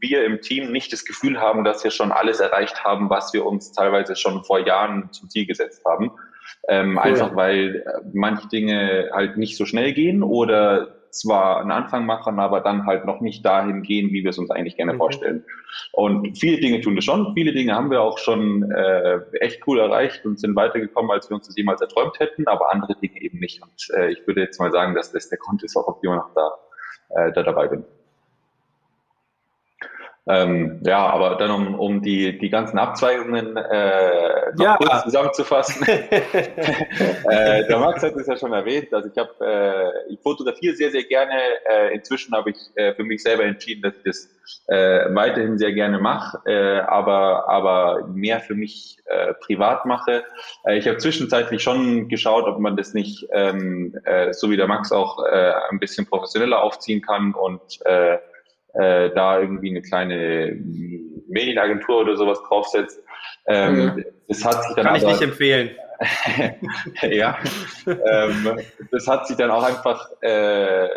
[0.00, 3.46] wir im Team nicht das Gefühl haben, dass wir schon alles erreicht haben, was wir
[3.46, 6.10] uns teilweise schon vor Jahren zum Ziel gesetzt haben.
[6.66, 7.02] Ähm, cool.
[7.02, 12.40] Einfach weil äh, manche Dinge halt nicht so schnell gehen oder zwar einen Anfang machen,
[12.40, 14.98] aber dann halt noch nicht dahin gehen, wie wir es uns eigentlich gerne mhm.
[14.98, 15.44] vorstellen.
[15.92, 19.78] Und viele Dinge tun wir schon, viele Dinge haben wir auch schon äh, echt cool
[19.78, 23.38] erreicht und sind weitergekommen, als wir uns das jemals erträumt hätten, aber andere Dinge eben
[23.38, 23.62] nicht.
[23.62, 26.16] Und äh, ich würde jetzt mal sagen, dass das der Grund ist, warum ich immer
[26.16, 26.50] noch da,
[27.10, 27.84] äh, da dabei bin.
[30.28, 34.76] Ähm, ja, aber dann um, um die, die ganzen Abzweigungen äh, noch ja.
[34.76, 35.84] kurz zusammenzufassen.
[35.88, 40.92] äh, der Max hat es ja schon erwähnt, also ich habe, äh, ich fotografiere sehr,
[40.92, 41.34] sehr gerne.
[41.68, 44.28] Äh, inzwischen habe ich äh, für mich selber entschieden, dass ich das
[44.68, 50.22] äh, weiterhin sehr gerne mache, äh, aber, aber mehr für mich äh, privat mache.
[50.64, 54.68] Äh, ich habe zwischenzeitlich schon geschaut, ob man das nicht, ähm, äh, so wie der
[54.68, 58.18] Max auch, äh, ein bisschen professioneller aufziehen kann und äh,
[58.74, 60.56] äh, da irgendwie eine kleine
[61.28, 63.02] Medienagentur oder sowas draufsetzt.
[63.46, 64.04] Ähm, mhm.
[64.28, 65.70] Das hat sich dann Kann aber, ich nicht empfehlen.
[67.02, 67.38] ja,
[67.86, 68.58] ähm,
[68.90, 70.88] das hat sich dann auch einfach, äh,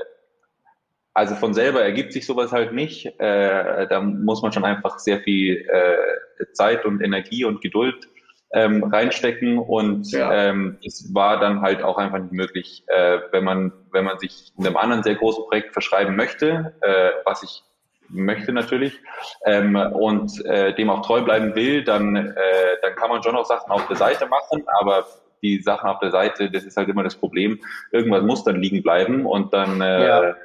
[1.14, 3.06] also von selber ergibt sich sowas halt nicht.
[3.20, 8.08] Äh, da muss man schon einfach sehr viel äh, Zeit und Energie und Geduld
[8.54, 10.32] ähm, reinstecken und ja.
[10.32, 14.54] ähm, es war dann halt auch einfach nicht möglich, äh, wenn man wenn man sich
[14.58, 17.64] einem anderen sehr großen Projekt verschreiben möchte, äh, was ich
[18.08, 19.00] möchte natürlich
[19.46, 22.34] ähm, und äh, dem auch treu bleiben will, dann äh,
[22.82, 25.06] dann kann man schon noch Sachen auf der Seite machen, aber
[25.46, 27.60] die Sachen auf der Seite, das ist halt immer das Problem.
[27.92, 30.36] Irgendwas muss dann liegen bleiben und dann, äh, ja.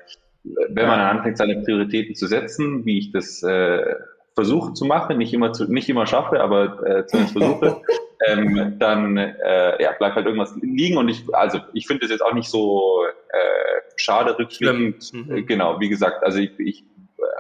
[0.45, 3.95] wenn man dann anfängt, seine Prioritäten zu setzen, wie ich das äh,
[4.35, 7.83] versuche zu machen, nicht immer zu, nicht immer schaffe, aber äh, zumindest versuche,
[8.27, 12.23] ähm, dann äh, ja, bleibt halt irgendwas liegen und ich, also ich finde das jetzt
[12.23, 15.13] auch nicht so äh, schade rückblickend.
[15.13, 15.47] Mhm.
[15.47, 16.85] Genau, wie gesagt, also ich, ich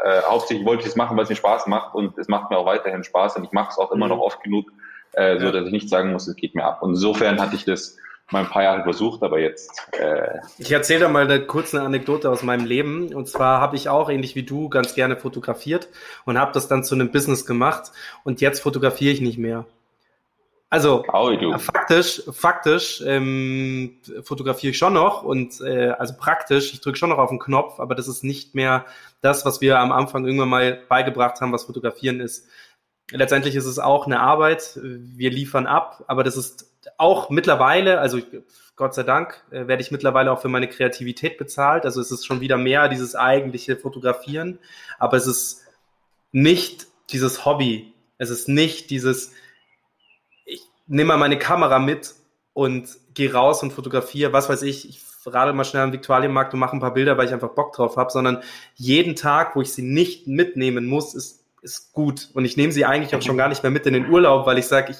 [0.04, 2.58] äh, hauptsächlich wollte ich es machen, weil es mir Spaß macht und es macht mir
[2.58, 4.12] auch weiterhin Spaß und ich mache es auch immer mhm.
[4.12, 4.70] noch oft genug,
[5.12, 6.82] äh, so dass ich nicht sagen muss, es geht mir ab.
[6.82, 7.96] Und insofern hatte ich das
[8.30, 9.70] mal ein paar Jahre versucht, aber jetzt.
[9.92, 13.14] Äh ich erzähle da mal eine, kurz eine Anekdote aus meinem Leben.
[13.14, 15.88] Und zwar habe ich auch, ähnlich wie du, ganz gerne fotografiert
[16.24, 17.92] und habe das dann zu einem Business gemacht.
[18.24, 19.66] Und jetzt fotografiere ich nicht mehr.
[20.72, 26.96] Also äh, faktisch, faktisch ähm, fotografiere ich schon noch und äh, also praktisch, ich drücke
[26.96, 28.86] schon noch auf den Knopf, aber das ist nicht mehr
[29.20, 32.46] das, was wir am Anfang irgendwann mal beigebracht haben, was Fotografieren ist.
[33.10, 38.20] Letztendlich ist es auch eine Arbeit, wir liefern ab, aber das ist auch mittlerweile, also
[38.76, 41.84] Gott sei Dank, äh, werde ich mittlerweile auch für meine Kreativität bezahlt.
[41.84, 44.58] Also es ist schon wieder mehr dieses eigentliche Fotografieren,
[44.98, 45.62] aber es ist
[46.32, 47.92] nicht dieses Hobby.
[48.18, 49.32] Es ist nicht dieses,
[50.86, 52.14] nehme mal meine Kamera mit
[52.52, 56.60] und gehe raus und fotografiere, was weiß ich, ich radel mal schnell am Viktualienmarkt und
[56.60, 58.42] mache ein paar Bilder, weil ich einfach Bock drauf habe, sondern
[58.74, 62.30] jeden Tag, wo ich sie nicht mitnehmen muss, ist, ist gut.
[62.32, 64.58] Und ich nehme sie eigentlich auch schon gar nicht mehr mit in den Urlaub, weil
[64.58, 64.98] ich sage, ich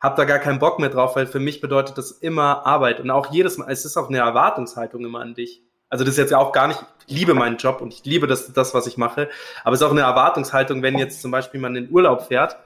[0.00, 3.00] habe da gar keinen Bock mehr drauf, weil für mich bedeutet das immer Arbeit.
[3.00, 5.62] Und auch jedes Mal, es ist auch eine Erwartungshaltung immer an dich.
[5.90, 8.26] Also das ist jetzt ja auch gar nicht, ich liebe meinen Job und ich liebe
[8.26, 9.30] das, das was ich mache,
[9.64, 12.58] aber es ist auch eine Erwartungshaltung, wenn jetzt zum Beispiel man in den Urlaub fährt,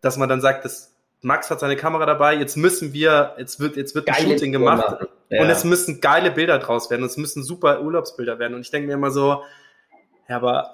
[0.00, 3.76] dass man dann sagt, das Max hat seine Kamera dabei, jetzt müssen wir, jetzt wird,
[3.76, 5.42] jetzt wird ein Shooting gemacht ja.
[5.42, 8.54] und es müssen geile Bilder draus werden, es müssen super Urlaubsbilder werden.
[8.54, 9.42] Und ich denke mir immer so,
[10.28, 10.72] ja, aber.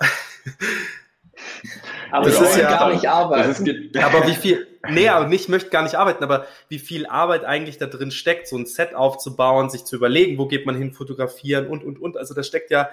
[2.10, 3.90] Aber das ist ja gar nicht arbeiten.
[3.98, 7.44] aber wie viel, nee, aber nicht, ich möchte gar nicht arbeiten, aber wie viel Arbeit
[7.44, 10.92] eigentlich da drin steckt, so ein Set aufzubauen, sich zu überlegen, wo geht man hin,
[10.92, 12.16] fotografieren und, und, und.
[12.16, 12.90] Also da steckt ja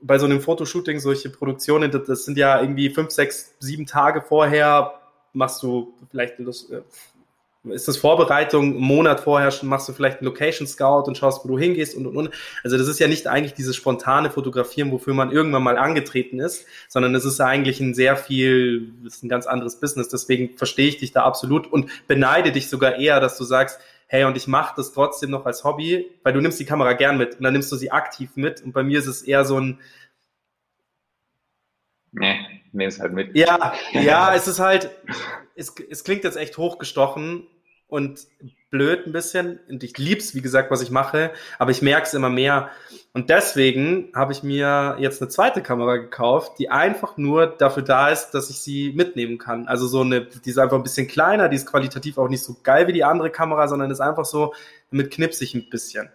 [0.00, 5.00] bei so einem Fotoshooting solche Produktionen, das sind ja irgendwie fünf, sechs, sieben Tage vorher
[5.32, 6.82] machst du vielleicht das, äh,
[7.70, 11.44] ist das Vorbereitung, einen Monat vorher schon machst du vielleicht einen Location Scout und schaust,
[11.44, 12.30] wo du hingehst und und und.
[12.64, 16.66] Also das ist ja nicht eigentlich dieses spontane Fotografieren, wofür man irgendwann mal angetreten ist,
[16.88, 20.08] sondern es ist eigentlich ein sehr viel, ist ein ganz anderes Business.
[20.08, 24.24] Deswegen verstehe ich dich da absolut und beneide dich sogar eher, dass du sagst, hey,
[24.24, 27.36] und ich mache das trotzdem noch als Hobby, weil du nimmst die Kamera gern mit
[27.36, 28.62] und dann nimmst du sie aktiv mit.
[28.62, 29.78] Und bei mir ist es eher so ein,
[32.18, 33.36] Nee, nehme es halt mit.
[33.36, 34.90] Ja, ja, es ist halt,
[35.54, 37.46] es, es klingt jetzt echt hochgestochen
[37.88, 38.26] und
[38.70, 39.60] blöd ein bisschen.
[39.68, 42.70] Und ich lieb's, wie gesagt, was ich mache, aber ich merke es immer mehr.
[43.12, 48.10] Und deswegen habe ich mir jetzt eine zweite Kamera gekauft, die einfach nur dafür da
[48.10, 49.68] ist, dass ich sie mitnehmen kann.
[49.68, 52.56] Also so eine, die ist einfach ein bisschen kleiner, die ist qualitativ auch nicht so
[52.62, 54.52] geil wie die andere Kamera, sondern ist einfach so,
[54.90, 56.10] knipse ich ein bisschen.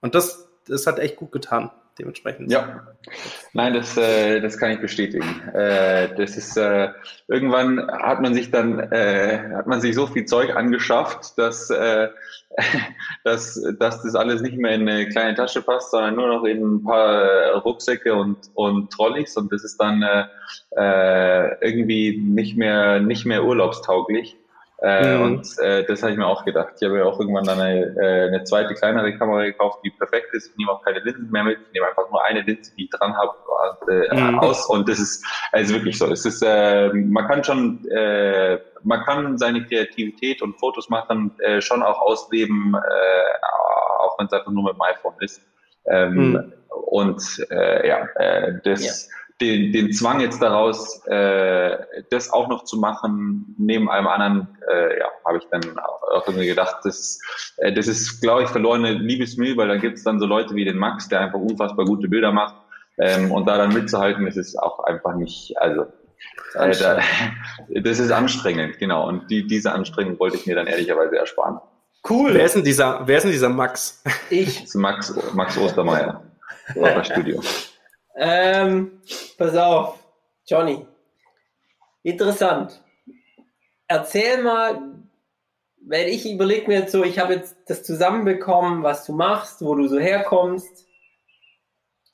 [0.00, 2.50] Und das, das hat echt gut getan dementsprechend.
[2.50, 2.86] Ja,
[3.52, 5.48] nein, das, äh, das kann ich bestätigen.
[5.54, 6.90] Äh, das ist äh,
[7.28, 12.08] irgendwann hat man sich dann äh, hat man sich so viel Zeug angeschafft, dass, äh,
[13.24, 16.76] dass, dass das alles nicht mehr in eine kleine Tasche passt, sondern nur noch in
[16.76, 20.24] ein paar Rucksäcke und, und Trolleys und das ist dann äh,
[20.76, 24.36] äh irgendwie nicht mehr nicht mehr urlaubstauglich.
[24.84, 25.22] Äh, mhm.
[25.22, 26.74] Und äh, das habe ich mir auch gedacht.
[26.78, 30.34] Ich habe ja auch irgendwann dann eine, äh, eine zweite, kleinere Kamera gekauft, die perfekt
[30.34, 30.50] ist.
[30.50, 31.58] Ich nehme auch keine Linsen mehr mit.
[31.66, 33.32] Ich nehme einfach nur eine Linse, die ich dran habe,
[33.90, 34.40] äh, mhm.
[34.40, 34.66] aus.
[34.66, 36.12] Und das ist also wirklich so.
[36.12, 41.62] Es ist, äh, man kann schon, äh, man kann seine Kreativität und Fotos machen äh,
[41.62, 45.40] schon auch ausleben, äh, auch wenn es einfach nur mit dem iPhone ist.
[45.86, 46.52] Ähm, mhm.
[46.68, 48.84] Und äh, ja, äh, das.
[48.84, 51.76] Ja den, den Zwang jetzt daraus, äh,
[52.10, 56.46] das auch noch zu machen, neben allem anderen, äh, ja, habe ich dann auch irgendwie
[56.46, 57.20] gedacht, das,
[57.56, 60.64] äh, das ist, glaube ich, verlorene Liebesmühe, weil dann gibt es dann so Leute wie
[60.64, 62.54] den Max, der einfach unfassbar gute Bilder macht.
[62.96, 65.86] Ähm, und da dann mitzuhalten, das ist auch einfach nicht, also
[66.54, 67.00] äh, da,
[67.74, 69.08] das ist anstrengend, genau.
[69.08, 71.58] Und die, diese Anstrengung wollte ich mir dann ehrlicherweise ersparen.
[72.08, 72.34] Cool.
[72.34, 74.02] Wer ist denn dieser, wer ist denn dieser Max?
[74.30, 74.60] Ich.
[74.60, 76.22] Das ist Max, Max Ostermeier.
[77.02, 77.42] Studio.
[78.16, 79.00] Ähm,
[79.36, 79.98] pass auf,
[80.46, 80.86] Johnny.
[82.02, 82.82] Interessant.
[83.88, 84.94] Erzähl mal,
[85.86, 89.74] wenn ich überlege mir jetzt so, ich habe jetzt das zusammenbekommen, was du machst, wo
[89.74, 90.86] du so herkommst.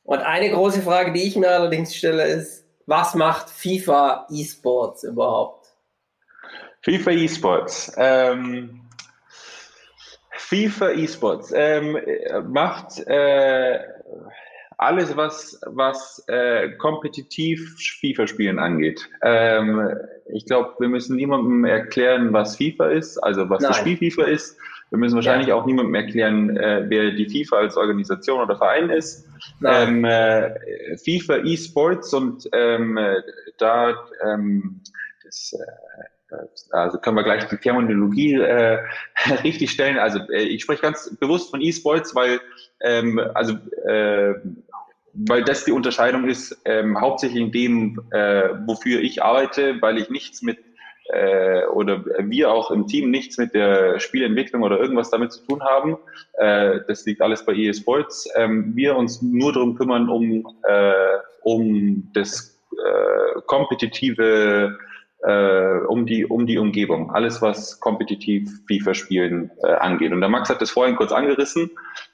[0.02, 5.68] Und eine große Frage, die ich mir allerdings stelle, ist, was macht FIFA eSports überhaupt?
[6.82, 7.92] FIFA eSports.
[7.96, 8.88] Ähm,
[10.30, 11.98] FIFA eSports ähm,
[12.48, 13.80] macht äh,
[14.80, 19.06] alles, was, was äh, kompetitiv FIFA-Spielen angeht.
[19.22, 19.94] Ähm,
[20.32, 23.70] ich glaube, wir müssen niemandem erklären, was FIFA ist, also was Nein.
[23.70, 24.56] das Spiel FIFA ist.
[24.88, 25.54] Wir müssen wahrscheinlich ja.
[25.54, 29.28] auch niemandem erklären, äh, wer die FIFA als Organisation oder Verein ist.
[29.64, 32.98] Ähm, äh, FIFA eSports und ähm,
[33.58, 34.80] da ähm,
[35.22, 36.36] das, äh,
[36.70, 38.78] also können wir gleich die Terminologie äh,
[39.44, 39.98] richtig stellen.
[39.98, 42.40] Also äh, ich spreche ganz bewusst von eSports, weil
[42.80, 43.54] ähm, also
[43.86, 44.34] äh,
[45.12, 50.10] weil das die Unterscheidung ist, ähm, hauptsächlich in dem, äh, wofür ich arbeite, weil ich
[50.10, 50.58] nichts mit
[51.12, 55.62] äh, oder wir auch im Team nichts mit der Spielentwicklung oder irgendwas damit zu tun
[55.62, 55.96] haben.
[56.34, 57.72] Äh, das liegt alles bei EA.
[58.36, 64.78] Ähm, wir uns nur darum kümmern, um, äh, um das äh, kompetitive
[65.22, 70.12] äh, um die um die Umgebung, alles was kompetitiv FIFA-Spielen äh, angeht.
[70.12, 71.70] Und der Max hat das vorhin kurz angerissen,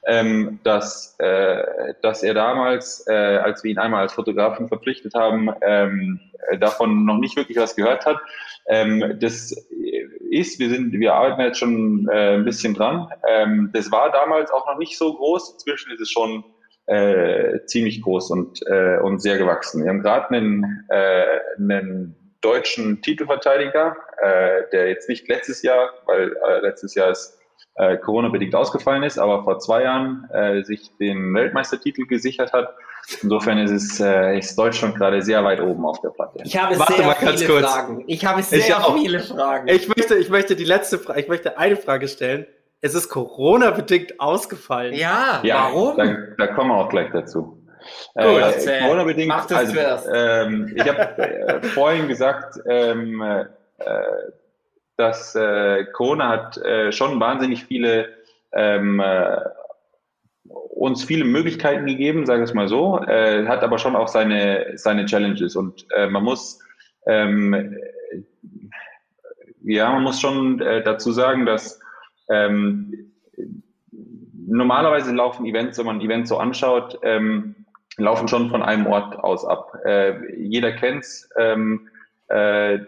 [0.07, 5.51] ähm, dass äh, dass er damals, äh, als wir ihn einmal als Fotografen verpflichtet haben,
[5.63, 6.21] ähm,
[6.61, 8.19] davon noch nicht wirklich was gehört hat.
[8.69, 9.53] Ähm, das
[10.31, 13.09] ist, wir sind, wir arbeiten jetzt schon äh, ein bisschen dran.
[13.29, 15.55] Ähm, das war damals auch noch nicht so groß.
[15.55, 16.45] Inzwischen ist es schon
[16.87, 19.83] äh, ziemlich groß und, äh, und sehr gewachsen.
[19.83, 26.35] Wir haben gerade einen, äh, einen deutschen Titelverteidiger, äh, der jetzt nicht letztes Jahr, weil
[26.49, 27.39] äh, letztes Jahr ist
[27.75, 32.75] äh, Corona-bedingt ausgefallen ist, aber vor zwei Jahren äh, sich den Weltmeistertitel gesichert hat.
[33.23, 36.39] Insofern ist es äh, ist Deutschland gerade sehr weit oben auf der Platte.
[36.45, 37.73] Ich habe Warte sehr mal ganz viele kurz.
[37.73, 38.05] Fragen.
[38.07, 38.97] Ich habe sehr Ich auch.
[38.97, 39.69] viele Fragen.
[39.69, 42.47] Ich möchte, ich möchte die letzte Frage, ich möchte eine Frage stellen.
[42.81, 44.95] Es ist Corona-bedingt ausgefallen.
[44.95, 45.97] ja, Ja, warum?
[45.97, 46.05] Da,
[46.39, 47.56] da kommen wir auch gleich dazu.
[48.15, 48.81] Gut, äh.
[48.83, 50.09] Corona-bedingt, Mach das also, zuerst.
[50.13, 53.45] ähm, ich habe äh, vorhin gesagt, ähm, äh,
[54.97, 58.09] dass äh, Corona hat äh, schon wahnsinnig viele
[58.53, 59.39] ähm, äh,
[60.49, 64.73] uns viele Möglichkeiten gegeben, sage ich es mal so, äh, hat aber schon auch seine
[64.77, 66.61] seine Challenges und äh, man muss
[67.07, 67.77] ähm,
[69.63, 71.81] ja man muss schon äh, dazu sagen, dass
[72.31, 73.13] ähm,
[74.47, 77.66] normalerweise laufen Events, wenn man Events so anschaut, ähm,
[77.97, 79.79] laufen schon von einem Ort aus ab.
[79.85, 81.29] Äh, jeder kennt's.
[81.39, 81.89] Ähm,
[82.29, 82.79] äh,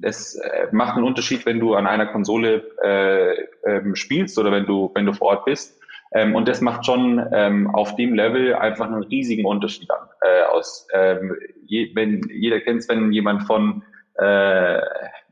[0.00, 3.34] es äh, macht einen Unterschied, wenn du an einer Konsole äh,
[3.68, 5.80] ähm, spielst oder wenn du wenn du vor Ort bist.
[6.12, 10.42] Ähm, und das macht schon ähm, auf dem Level einfach einen riesigen Unterschied an, äh,
[10.44, 10.86] aus.
[10.94, 13.82] Ähm, je, wenn jeder kennt's, wenn jemand von
[14.14, 14.80] äh,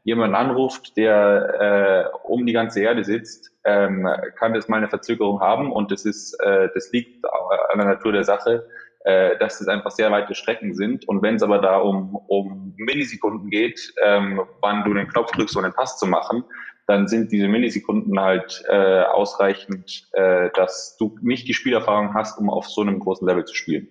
[0.03, 4.07] jemand anruft, der äh, um die ganze Erde sitzt, ähm,
[4.37, 8.13] kann das mal eine Verzögerung haben und das ist, äh, das liegt an der Natur
[8.13, 8.67] der Sache,
[9.05, 11.07] äh, dass es einfach sehr weite Strecken sind.
[11.09, 15.57] Und wenn es aber da um, um Millisekunden geht, ähm, wann du den Knopf drückst,
[15.57, 16.45] um den Pass zu machen,
[16.87, 22.51] dann sind diese Millisekunden halt äh, ausreichend, äh, dass du nicht die Spielerfahrung hast, um
[22.51, 23.89] auf so einem großen Level zu spielen.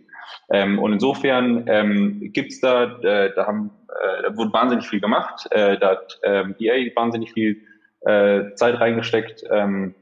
[0.51, 5.47] Ähm, und insofern ähm, gibt's da, äh, da haben, äh, da wurde wahnsinnig viel gemacht,
[5.51, 7.61] äh, da hat ähm, EA wahnsinnig viel
[8.01, 9.43] äh, Zeit reingesteckt.
[9.49, 9.95] Ähm,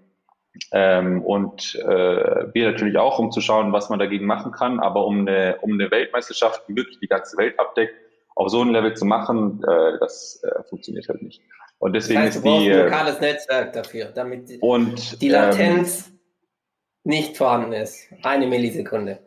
[0.72, 5.06] ähm, und äh, wir natürlich auch, um zu schauen, was man dagegen machen kann, aber
[5.06, 7.94] um eine, um eine Weltmeisterschaft, die wirklich die ganze Welt abdeckt,
[8.36, 11.42] auf so ein Level zu machen, äh, das äh, funktioniert halt nicht.
[11.80, 15.22] Und das deswegen heißt, du ist die ein äh, lokales Netzwerk dafür, damit die- und
[15.22, 16.12] die ähm, Latenz
[17.04, 18.08] nicht vorhanden ist.
[18.22, 19.20] Eine Millisekunde.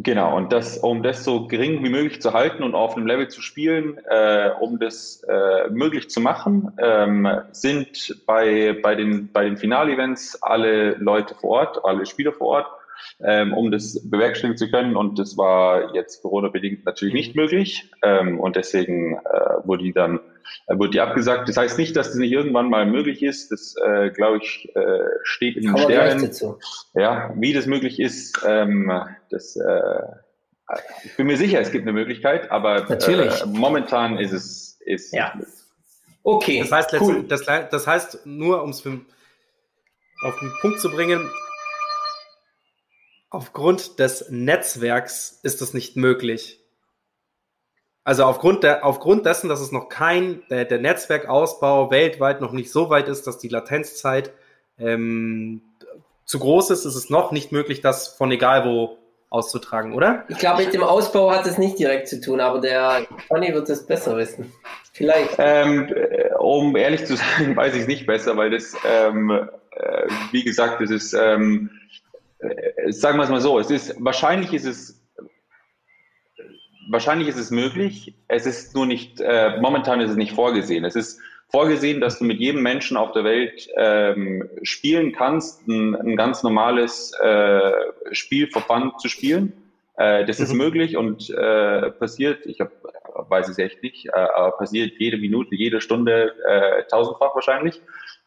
[0.00, 3.26] Genau, und das, um das so gering wie möglich zu halten und auf einem Level
[3.26, 9.42] zu spielen, äh, um das äh, möglich zu machen, ähm, sind bei, bei den, bei
[9.42, 12.66] den Finalevents alle Leute vor Ort, alle Spieler vor Ort,
[13.24, 14.94] ähm, um das bewerkstelligen zu können.
[14.94, 17.90] Und das war jetzt Corona-bedingt natürlich nicht möglich.
[18.02, 20.20] Ähm, und deswegen äh, wurde die dann
[20.66, 21.48] äh, wurde die abgesagt.
[21.48, 23.50] Das heißt nicht, dass das nicht irgendwann mal möglich ist.
[23.50, 26.30] Das, äh, glaube ich, äh, steht in den Sternen.
[26.94, 28.92] Ja, wie das möglich ist, ähm,
[29.30, 30.02] das, äh,
[31.04, 33.42] ich bin mir sicher, es gibt eine Möglichkeit, aber Natürlich.
[33.42, 35.34] Äh, momentan ist es ist Ja.
[36.22, 37.24] Okay, Das heißt, cool.
[37.26, 41.30] das, das heißt nur, um es auf den Punkt zu bringen,
[43.30, 46.57] aufgrund des Netzwerks ist das nicht möglich.
[48.08, 52.72] Also aufgrund, der, aufgrund dessen, dass es noch kein, der, der Netzwerkausbau weltweit noch nicht
[52.72, 54.32] so weit ist, dass die Latenzzeit
[54.78, 55.60] ähm,
[56.24, 58.96] zu groß ist, ist es noch nicht möglich, das von egal wo
[59.28, 60.24] auszutragen, oder?
[60.28, 63.68] Ich glaube, mit dem Ausbau hat es nicht direkt zu tun, aber der Conny wird
[63.68, 64.54] es besser wissen.
[64.94, 65.34] Vielleicht.
[65.36, 70.06] Ähm, äh, um ehrlich zu sein, weiß ich es nicht besser, weil das, ähm, äh,
[70.32, 71.68] wie gesagt, es ist, ähm,
[72.38, 74.97] äh, sagen wir es mal so, es ist, wahrscheinlich ist es,
[76.90, 80.84] wahrscheinlich ist es möglich, es ist nur nicht, äh, momentan ist es nicht vorgesehen.
[80.84, 81.20] Es ist
[81.50, 86.42] vorgesehen, dass du mit jedem Menschen auf der Welt ähm, spielen kannst, ein, ein ganz
[86.42, 87.72] normales äh,
[88.12, 89.52] Spiel for fun zu spielen.
[89.96, 90.58] Äh, das ist Mhm.
[90.58, 92.70] möglich und äh, passiert, ich hab,
[93.14, 97.80] weiß es echt nicht, äh, aber passiert jede Minute, jede Stunde äh, tausendfach wahrscheinlich.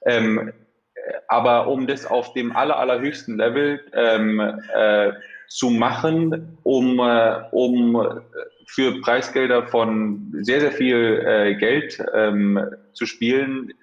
[0.05, 0.49] Ähm,
[0.95, 4.39] äh, aber um das auf dem aller, allerhöchsten Level ähm,
[4.73, 5.11] äh,
[5.51, 8.21] zu machen, um, äh, um
[8.67, 12.57] für Preisgelder von sehr, sehr viel äh, Geld ähm,
[12.93, 13.73] zu spielen,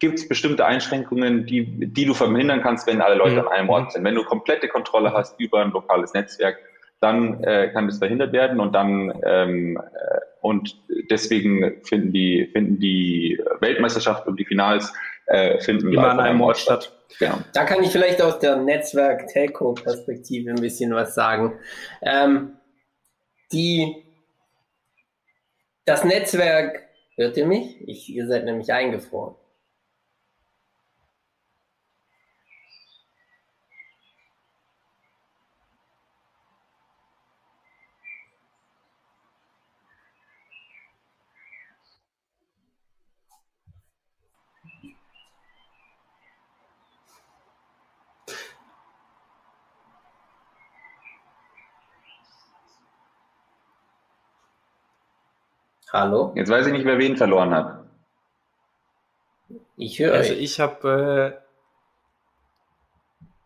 [0.00, 3.38] gibt es bestimmte Einschränkungen, die, die du verhindern kannst, wenn alle Leute Mhm.
[3.40, 4.04] an einem Ort sind.
[4.04, 6.58] Wenn du komplette Kontrolle hast über ein lokales Netzwerk,
[7.00, 10.76] dann äh, kann das verhindert werden und dann ähm, äh, und
[11.10, 14.92] deswegen finden die finden die Weltmeisterschaften und die Finals
[15.26, 16.92] äh, finden immer an einem Ort statt.
[17.18, 17.38] Genau.
[17.52, 21.58] Da kann ich vielleicht aus der Netzwerk-Telco-Perspektive ein bisschen was sagen.
[22.02, 22.56] Ähm,
[23.52, 24.04] die,
[25.84, 26.82] das Netzwerk,
[27.16, 27.80] hört ihr mich?
[27.86, 29.36] Ich, ihr seid nämlich eingefroren.
[55.94, 56.32] Hallo?
[56.34, 57.84] Jetzt weiß ich nicht, wer wen verloren hat.
[59.76, 60.14] Ich höre.
[60.14, 61.44] Also ich habe äh,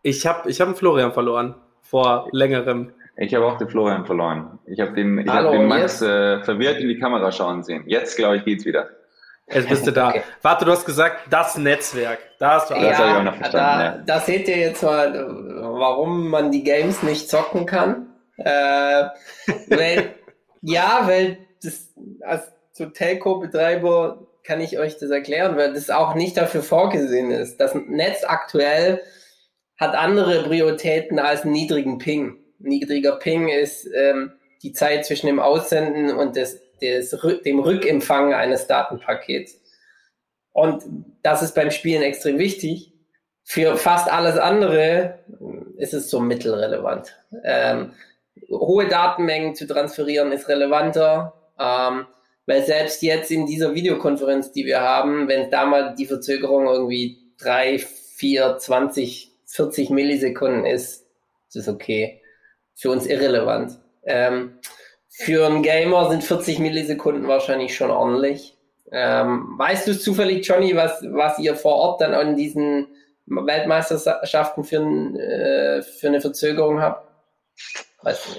[0.01, 2.91] ich habe ich habe Florian verloren vor längerem.
[3.17, 4.57] Ich habe auch den Florian verloren.
[4.65, 7.83] Ich habe den, ich hab den Max äh, verwirrt in die Kamera schauen sehen.
[7.85, 8.89] Jetzt glaube ich geht's wieder.
[9.47, 10.09] Jetzt bist du da.
[10.09, 10.23] Okay.
[10.41, 12.19] Warte, du hast gesagt, das Netzwerk.
[12.39, 12.85] Da hast du alles.
[12.85, 13.79] Ja, das habe ich auch noch verstanden.
[13.79, 14.03] Da, ja.
[14.05, 15.27] da seht ihr jetzt mal,
[15.59, 18.07] warum man die Games nicht zocken kann.
[18.37, 18.43] Äh,
[19.69, 20.15] weil,
[20.61, 26.37] ja, weil das, als so Telco-Betreiber kann ich euch das erklären, weil das auch nicht
[26.37, 27.57] dafür vorgesehen ist.
[27.59, 29.01] Das Netz aktuell
[29.77, 32.37] hat andere Prioritäten als einen niedrigen Ping.
[32.59, 38.67] Niedriger Ping ist ähm, die Zeit zwischen dem Aussenden und des, des, dem Rückempfang eines
[38.67, 39.59] Datenpakets.
[40.51, 40.83] Und
[41.21, 42.93] das ist beim Spielen extrem wichtig.
[43.43, 45.19] Für fast alles andere
[45.77, 47.17] ist es so mittelrelevant.
[47.43, 47.93] Ähm,
[48.49, 51.38] hohe Datenmengen zu transferieren ist relevanter.
[51.59, 52.05] Ähm,
[52.45, 57.19] weil selbst jetzt in dieser Videokonferenz, die wir haben, wenn da mal die Verzögerung irgendwie
[57.37, 61.05] drei, vier, 20, 40 Millisekunden ist,
[61.49, 62.21] ist es okay.
[62.75, 63.77] Für uns irrelevant.
[64.03, 64.59] Ähm,
[65.09, 68.57] für einen Gamer sind 40 Millisekunden wahrscheinlich schon ordentlich.
[68.91, 72.87] Ähm, weißt du zufällig, Johnny, was, was ihr vor Ort dann an diesen
[73.25, 77.08] Weltmeisterschaften für, äh, für eine Verzögerung habt?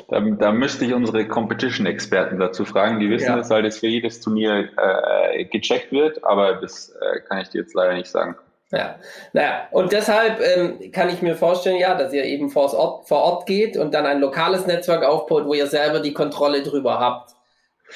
[0.09, 2.99] Da, da, müsste ich unsere Competition-Experten dazu fragen.
[2.99, 3.37] Die wissen ja.
[3.37, 7.61] das, weil das für jedes Turnier äh, gecheckt wird, aber das äh, kann ich dir
[7.61, 8.37] jetzt leider nicht sagen.
[8.73, 8.95] Ja,
[9.33, 13.19] naja, und deshalb ähm, kann ich mir vorstellen, ja, dass ihr eben vor Ort, vor
[13.19, 17.33] Ort geht und dann ein lokales Netzwerk aufbaut, wo ihr selber die Kontrolle drüber habt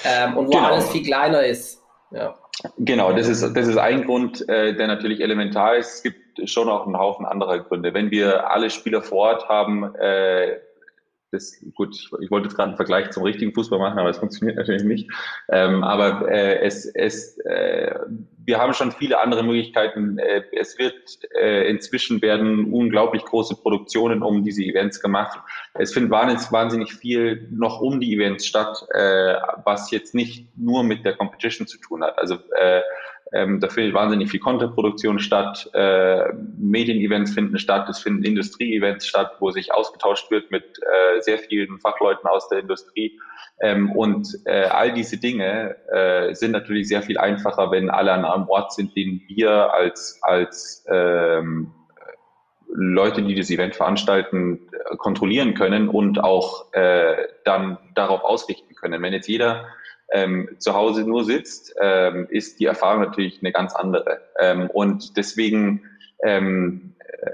[0.04, 0.64] ähm, und wo genau.
[0.64, 1.80] alles viel kleiner ist.
[2.10, 2.34] Ja.
[2.78, 5.94] Genau, das ist, das ist ein Grund, äh, der natürlich elementar ist.
[5.94, 7.94] Es gibt schon auch einen Haufen anderer Gründe.
[7.94, 10.58] Wenn wir alle Spieler vor Ort haben, äh,
[11.34, 14.56] das, gut, ich, wollte jetzt gerade einen Vergleich zum richtigen Fußball machen, aber es funktioniert
[14.56, 15.10] natürlich nicht.
[15.50, 17.94] Ähm, aber äh, es, es, äh,
[18.44, 20.18] wir haben schon viele andere Möglichkeiten.
[20.18, 20.94] Äh, es wird
[21.38, 25.38] äh, inzwischen werden unglaublich große Produktionen um diese Events gemacht.
[25.74, 30.84] Es findet wahnsinnig, wahnsinnig viel noch um die Events statt, äh, was jetzt nicht nur
[30.84, 32.18] mit der Competition zu tun hat.
[32.18, 32.80] Also äh,
[33.32, 39.36] ähm, da findet wahnsinnig viel Content-Produktion statt, äh, Medien-Events finden statt, es finden Industrie-Events statt,
[39.40, 43.18] wo sich ausgetauscht wird mit äh, sehr vielen Fachleuten aus der Industrie.
[43.60, 48.24] Ähm, und äh, all diese Dinge äh, sind natürlich sehr viel einfacher, wenn alle an
[48.24, 51.72] einem Ort sind, den wir als, als ähm,
[52.76, 54.68] Leute, die das Event veranstalten,
[54.98, 57.14] kontrollieren können und auch äh,
[57.44, 59.00] dann darauf ausrichten können.
[59.00, 59.66] Wenn jetzt jeder
[60.12, 64.20] ähm, zu Hause nur sitzt, ähm, ist die Erfahrung natürlich eine ganz andere.
[64.38, 65.82] Ähm, und deswegen,
[66.22, 67.30] ähm, äh,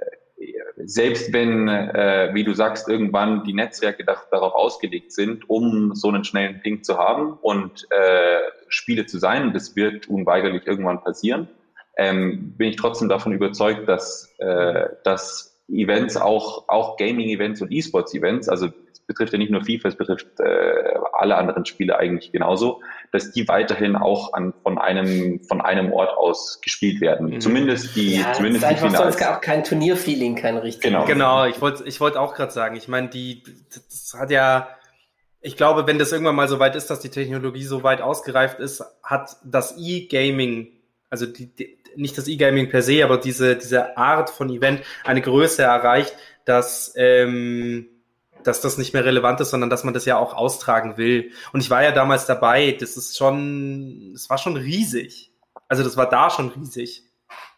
[0.85, 6.25] selbst wenn, äh, wie du sagst, irgendwann die Netzwerke darauf ausgelegt sind, um so einen
[6.25, 11.49] schnellen Ping zu haben und äh, Spiele zu sein, das wird unweigerlich irgendwann passieren,
[11.97, 18.49] ähm, bin ich trotzdem davon überzeugt, dass, äh, dass Events auch, auch Gaming-Events und E-Sports-Events,
[18.49, 18.69] also
[19.07, 23.47] betrifft ja nicht nur FIFA, es betrifft äh, alle anderen Spiele eigentlich genauso, dass die
[23.49, 27.31] weiterhin auch an, von einem von einem Ort aus gespielt werden.
[27.31, 27.41] Mhm.
[27.41, 30.91] Zumindest die ja, zumindest das ist einfach sonst auch kein Turnierfeeling, kein richtiges.
[30.91, 31.47] Genau, genau.
[31.47, 32.77] Ich wollte ich wollte auch gerade sagen.
[32.77, 34.69] Ich meine, die das hat ja
[35.43, 38.61] ich glaube, wenn das irgendwann mal so weit ist, dass die Technologie so weit ausgereift
[38.61, 40.69] ist, hat das E-Gaming,
[41.09, 45.23] also die, die, nicht das E-Gaming per se, aber diese, diese Art von Event eine
[45.23, 46.15] Größe erreicht,
[46.45, 47.87] dass ähm,
[48.45, 51.33] dass das nicht mehr relevant ist, sondern dass man das ja auch austragen will.
[51.53, 52.77] Und ich war ja damals dabei.
[52.79, 55.33] Das ist schon, das war schon riesig.
[55.69, 57.05] Also das war da schon riesig.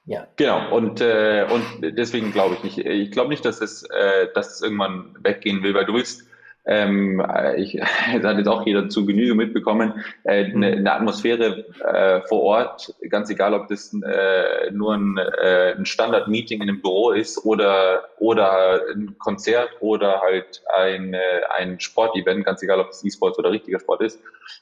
[0.05, 0.26] Ja.
[0.37, 0.74] Genau.
[0.74, 2.78] Und äh, und deswegen glaube ich nicht.
[2.78, 6.26] Ich glaube nicht, dass es, äh, dass es irgendwann weggehen will, weil du willst
[6.64, 7.72] ähm, äh, ich,
[8.14, 9.94] das hat jetzt auch jeder zu Genüge mitbekommen,
[10.24, 15.74] äh, eine, eine Atmosphäre äh, vor Ort, ganz egal, ob das äh, nur ein, äh,
[15.76, 21.18] ein Standard-Meeting in einem Büro ist oder, oder ein Konzert oder halt ein, äh,
[21.56, 24.20] ein Sportevent, ganz egal, ob es E-Sports oder richtiger Sport ist,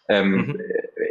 [0.09, 0.61] ähm, mhm.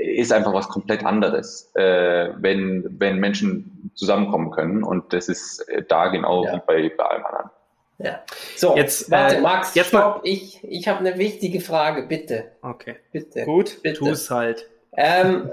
[0.01, 4.83] ist einfach was komplett anderes, äh, wenn, wenn Menschen zusammenkommen können.
[4.83, 6.55] Und das ist äh, da genau ja.
[6.55, 7.49] wie bei, bei allem anderen.
[7.99, 8.23] Ja.
[8.55, 10.21] So, jetzt, warte, äh, Max, jetzt stopp.
[10.23, 12.45] Ich, ich habe eine wichtige Frage, bitte.
[12.61, 12.95] Okay.
[13.11, 13.43] Bitte.
[13.43, 13.99] Gut, bitte.
[13.99, 14.67] tu es halt.
[14.95, 15.51] Ähm,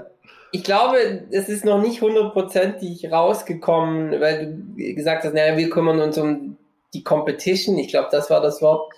[0.53, 5.99] ich glaube, es ist noch nicht hundertprozentig rausgekommen, weil du gesagt hast, naja, wir kümmern
[5.99, 6.57] uns um
[6.93, 7.77] die Competition.
[7.77, 8.93] Ich glaube, das war das Wort.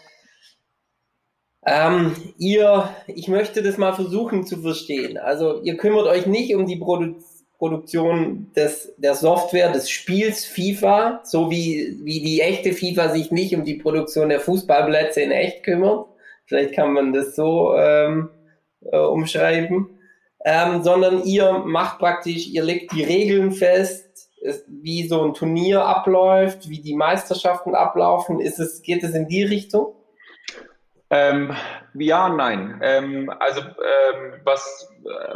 [1.65, 5.17] Ähm, ihr, ich möchte das mal versuchen zu verstehen.
[5.17, 7.28] Also, ihr kümmert euch nicht um die Produktion
[7.60, 13.53] Produktion des, der Software des Spiels FIFA, so wie, wie die echte FIFA sich nicht
[13.53, 16.07] um die Produktion der Fußballplätze in echt kümmert.
[16.45, 18.30] Vielleicht kann man das so ähm,
[18.82, 19.89] äh, umschreiben.
[20.45, 24.30] Ähm, sondern ihr macht praktisch, ihr legt die Regeln fest,
[24.68, 28.39] wie so ein Turnier abläuft, wie die Meisterschaften ablaufen.
[28.39, 29.95] Ist es, geht es in die Richtung?
[31.10, 31.53] Ähm,
[31.93, 32.80] ja nein.
[32.82, 34.88] Ähm, also ähm, was,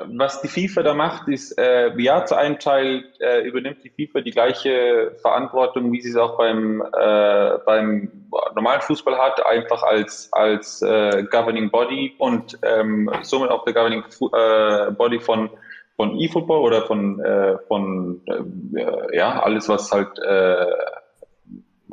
[0.08, 4.22] was die FIFA da macht, ist, äh, ja, zu einem Teil äh, übernimmt die FIFA
[4.22, 8.12] die gleiche Verantwortung, wie sie es auch beim, äh, beim
[8.56, 14.04] normalen Fußball hat, einfach als, als äh, Governing Body und ähm, somit auch der Governing
[14.34, 15.50] äh, Body von
[15.96, 20.66] von eFootball oder von, äh, von äh, ja, alles, was halt äh,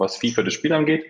[0.01, 1.07] was FIFA das Spiel angeht.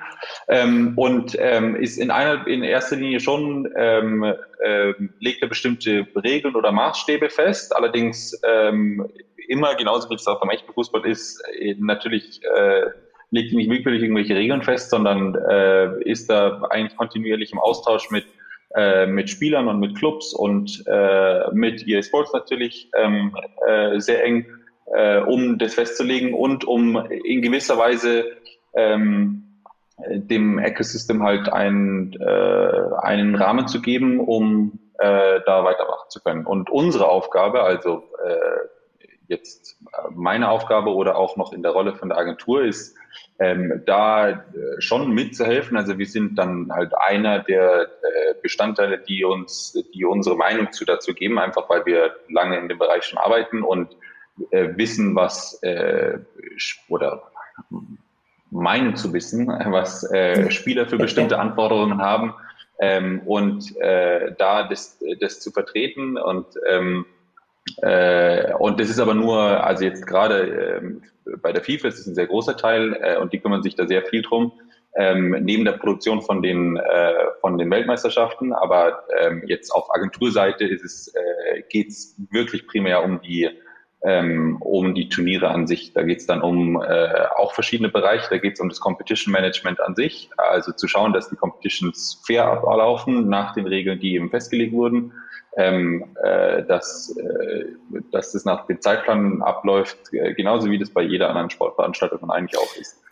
[0.48, 4.22] Ähm, und ähm, ist in einer in erster Linie schon ähm,
[4.62, 7.74] äh, legt er bestimmte Regeln oder Maßstäbe fest.
[7.74, 9.08] Allerdings ähm,
[9.48, 12.82] immer genauso wie es auch beim echten Fußball ist, äh, natürlich äh,
[13.30, 18.26] legt nicht wirklich irgendwelche Regeln fest, sondern äh, ist da eigentlich kontinuierlich im Austausch mit
[18.74, 23.36] äh, mit Spielern und mit Clubs und äh, mit EA Sports natürlich ähm,
[23.66, 24.46] äh, sehr eng,
[24.94, 28.26] äh, um das festzulegen und um in gewisser Weise
[28.74, 29.44] ähm,
[30.08, 36.46] dem Ecosystem halt einen, äh, einen Rahmen zu geben, um äh, da weitermachen zu können.
[36.46, 39.78] Und unsere Aufgabe, also äh, jetzt
[40.10, 42.96] meine Aufgabe oder auch noch in der Rolle von der Agentur ist,
[43.38, 44.36] ähm, da äh,
[44.78, 45.76] schon mitzuhelfen.
[45.76, 50.84] Also wir sind dann halt einer der äh, Bestandteile, die uns, die unsere Meinung zu
[50.84, 53.96] dazu geben, einfach weil wir lange in dem Bereich schon arbeiten und
[54.50, 56.18] äh, wissen, was äh,
[56.88, 57.30] oder
[58.50, 62.34] meinen zu wissen, was äh, Spieler für bestimmte Anforderungen haben
[62.80, 67.06] ähm, und äh, da das, das zu vertreten und ähm,
[67.82, 71.02] äh, und das ist aber nur, also jetzt gerade ähm,
[71.42, 73.86] bei der FIFA ist es ein sehr großer Teil äh, und die kümmern sich da
[73.86, 74.52] sehr viel drum.
[74.96, 80.64] Ähm, neben der Produktion von den äh, von den Weltmeisterschaften, aber ähm, jetzt auf Agenturseite
[80.64, 83.48] ist es äh, geht es wirklich primär um die
[84.02, 85.92] ähm, um die Turniere an sich.
[85.92, 88.28] Da geht es dann um äh, auch verschiedene Bereiche.
[88.30, 92.22] Da geht es um das Competition Management an sich, also zu schauen, dass die Competitions
[92.26, 95.12] fair ablaufen nach den Regeln, die eben festgelegt wurden,
[95.56, 97.66] ähm, äh, dass, äh,
[98.10, 102.58] dass das nach dem Zeitplan abläuft, äh, genauso wie das bei jeder anderen Sportveranstaltung eigentlich
[102.58, 103.02] auch ist.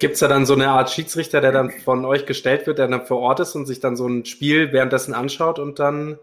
[0.00, 2.88] Gibt es da dann so eine Art Schiedsrichter, der dann von euch gestellt wird, der
[2.88, 6.18] dann vor Ort ist und sich dann so ein Spiel währenddessen anschaut und dann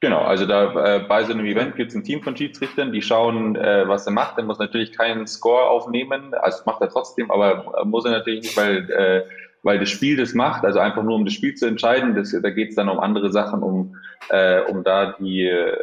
[0.00, 3.02] Genau, also da äh, bei so einem Event gibt es ein Team von Schiedsrichtern, die
[3.02, 4.38] schauen, äh, was er macht.
[4.38, 8.56] Er muss natürlich keinen Score aufnehmen, also macht er trotzdem, aber muss er natürlich nicht,
[8.56, 9.24] weil, äh,
[9.64, 12.14] weil das Spiel das macht, also einfach nur um das Spiel zu entscheiden.
[12.14, 13.96] Das, da geht es dann um andere Sachen, um,
[14.28, 15.76] äh, um da die, äh,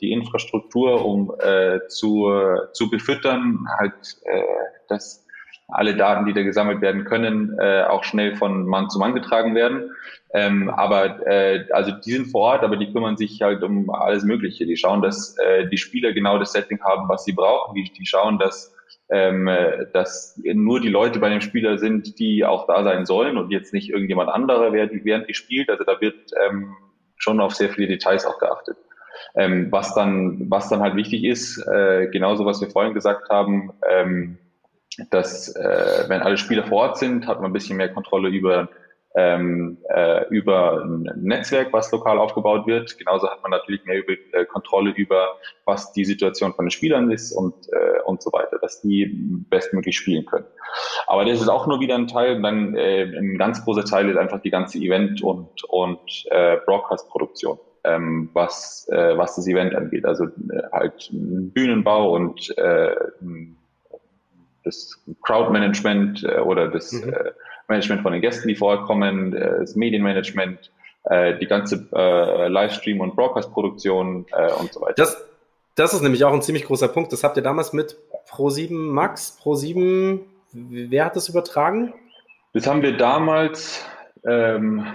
[0.00, 2.30] die Infrastruktur um äh, zu,
[2.72, 3.94] zu befüttern, halt
[4.26, 4.42] äh,
[4.88, 5.25] das
[5.68, 9.54] alle Daten, die da gesammelt werden können, äh, auch schnell von Mann zu Mann getragen
[9.54, 9.90] werden.
[10.32, 14.24] Ähm, aber äh, also die sind vor Ort, aber die kümmern sich halt um alles
[14.24, 14.66] Mögliche.
[14.66, 17.74] Die schauen, dass äh, die Spieler genau das Setting haben, was sie brauchen.
[17.74, 18.72] Die, die schauen, dass
[19.08, 19.48] ähm,
[19.92, 23.72] dass nur die Leute bei dem Spieler sind, die auch da sein sollen und jetzt
[23.72, 25.70] nicht irgendjemand anderer, während die spielt.
[25.70, 26.74] Also da wird ähm,
[27.16, 28.76] schon auf sehr viele Details auch geachtet.
[29.34, 33.72] Ähm, was dann was dann halt wichtig ist, äh, genauso was wir vorhin gesagt haben.
[33.88, 34.38] Ähm,
[35.10, 38.68] dass äh, wenn alle Spieler vor Ort sind, hat man ein bisschen mehr Kontrolle über
[39.16, 42.98] ähm, äh, über ein Netzwerk, was lokal aufgebaut wird.
[42.98, 47.10] Genauso hat man natürlich mehr über, äh, Kontrolle über, was die Situation von den Spielern
[47.10, 49.06] ist und, äh, und so weiter, dass die
[49.48, 50.44] bestmöglich spielen können.
[51.06, 52.42] Aber das ist auch nur wieder ein Teil.
[52.42, 57.58] Dann äh, ein ganz großer Teil ist einfach die ganze Event- und, und äh, Broadcast-Produktion.
[57.84, 60.04] Ähm, was, äh, was das Event angeht.
[60.04, 62.96] Also äh, halt Bühnenbau und äh,
[64.66, 67.12] das Crowdmanagement äh, oder das mhm.
[67.12, 67.32] äh,
[67.68, 70.70] Management von den Gästen, die vorkommen, äh, das Medienmanagement,
[71.04, 74.94] äh, die ganze äh, Livestream- und Broadcast-Produktion äh, und so weiter.
[74.96, 75.24] Das,
[75.76, 77.12] das ist nämlich auch ein ziemlich großer Punkt.
[77.12, 77.96] Das habt ihr damals mit
[78.28, 80.20] Pro7 Max, Pro7,
[80.52, 81.94] wer hat das übertragen?
[82.52, 83.84] Das haben wir damals,
[84.26, 84.86] ähm,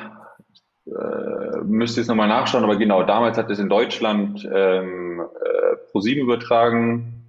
[0.88, 5.76] äh, müsst ihr jetzt nochmal nachschauen, aber genau, damals hat es in Deutschland ähm, äh,
[5.94, 7.21] Pro7 übertragen.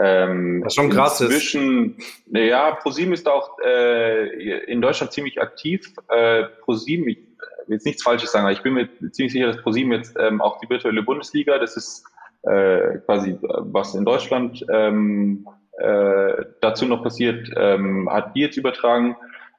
[0.00, 2.26] Ähm, Was schon krass inzwischen, ist.
[2.30, 5.92] Ja, ProSieben ist auch äh, in Deutschland ziemlich aktiv.
[6.08, 7.18] Äh, ProSieben, ich
[7.66, 10.40] will jetzt nichts Falsches sagen, aber ich bin mir ziemlich sicher, dass ProSieben jetzt ähm,
[10.40, 12.04] auch die virtuelle Bundesliga, das ist
[12.42, 19.16] äh, quasi, was in Deutschland ähm, äh, dazu noch passiert, ähm, hat die jetzt übertragen.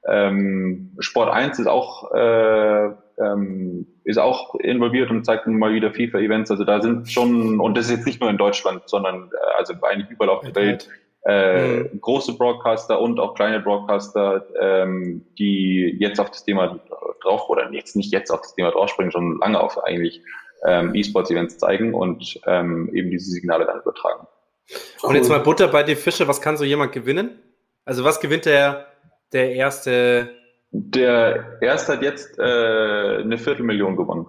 [0.07, 6.51] Ähm, Sport 1 ist auch äh, ähm, ist auch involviert und zeigt mal wieder FIFA-Events.
[6.51, 9.73] Also da sind schon, und das ist jetzt nicht nur in Deutschland, sondern äh, also
[9.81, 10.89] eigentlich überall auf der Welt,
[11.25, 12.01] äh, mhm.
[12.01, 16.79] große Broadcaster und auch kleine Broadcaster, ähm, die jetzt auf das Thema
[17.21, 20.21] drauf, oder jetzt nicht jetzt auf das Thema draufspringen, schon lange auf eigentlich
[20.65, 24.27] ähm, E-Sports-Events zeigen und ähm, eben diese Signale dann übertragen.
[25.01, 27.39] Und jetzt mal Butter bei die Fische, was kann so jemand gewinnen?
[27.85, 28.87] Also was gewinnt der,
[29.33, 30.29] der erste
[30.71, 32.43] der erste hat jetzt äh,
[33.21, 34.27] eine Viertelmillion gewonnen.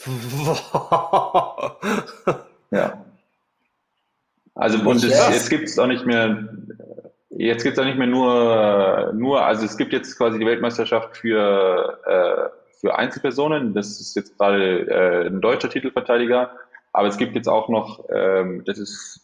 [2.70, 3.04] ja.
[4.54, 6.48] Also und es, jetzt gibt es auch nicht mehr,
[7.28, 11.18] jetzt gibt es auch nicht mehr nur, nur, also es gibt jetzt quasi die Weltmeisterschaft
[11.18, 12.48] für, äh,
[12.80, 13.74] für Einzelpersonen.
[13.74, 16.52] Das ist jetzt gerade äh, ein deutscher Titelverteidiger,
[16.92, 19.20] aber es gibt jetzt auch noch, ähm, das ist,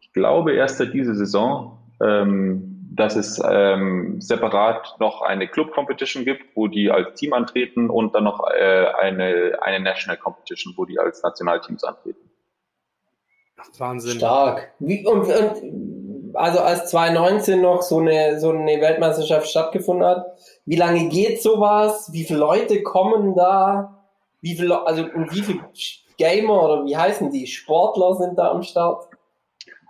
[0.00, 6.24] ich glaube, erst seit dieser Saison, ähm, dass es ähm, separat noch eine Club Competition
[6.24, 10.84] gibt, wo die als Team antreten und dann noch äh, eine, eine National Competition, wo
[10.84, 12.30] die als Nationalteams antreten.
[13.76, 14.18] Wahnsinn.
[14.18, 14.72] Stark.
[14.78, 20.26] Wie, und, und, also als 2019 noch so eine, so eine Weltmeisterschaft stattgefunden hat,
[20.64, 22.10] wie lange geht sowas?
[22.12, 24.04] Wie viele Leute kommen da?
[24.40, 25.60] Wie viele, also wie viele
[26.16, 27.46] Gamer oder wie heißen die?
[27.46, 29.07] Sportler sind da am Start?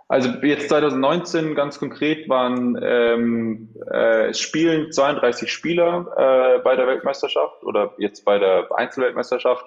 [0.09, 7.63] Also jetzt 2019 ganz konkret waren ähm, äh, spielen 32 Spieler äh, bei der Weltmeisterschaft
[7.63, 9.63] oder jetzt bei der Einzelweltmeisterschaft.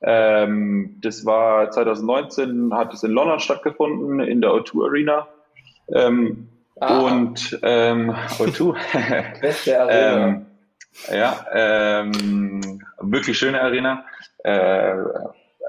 [0.00, 5.28] Ähm, das war 2019 hat es in London stattgefunden in der O2 Arena.
[5.92, 7.00] Ähm, ah.
[7.00, 9.40] Und ähm, O2.
[9.40, 10.26] Beste Arena.
[10.28, 10.46] ähm,
[11.12, 14.04] ja, ähm, wirklich schöne Arena.
[14.44, 14.94] Äh,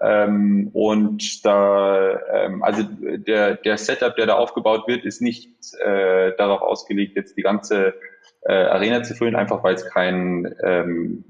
[0.02, 5.50] ähm, und da, ähm, also der, der Setup, der da aufgebaut wird, ist nicht
[5.84, 7.94] äh, darauf ausgelegt, jetzt die ganze
[8.42, 11.24] äh, Arena zu füllen, einfach weil es kein, ähm,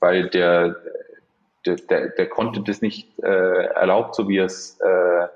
[0.00, 0.76] weil der,
[1.66, 5.26] der, der, der Content ist nicht äh, erlaubt, so wie es äh,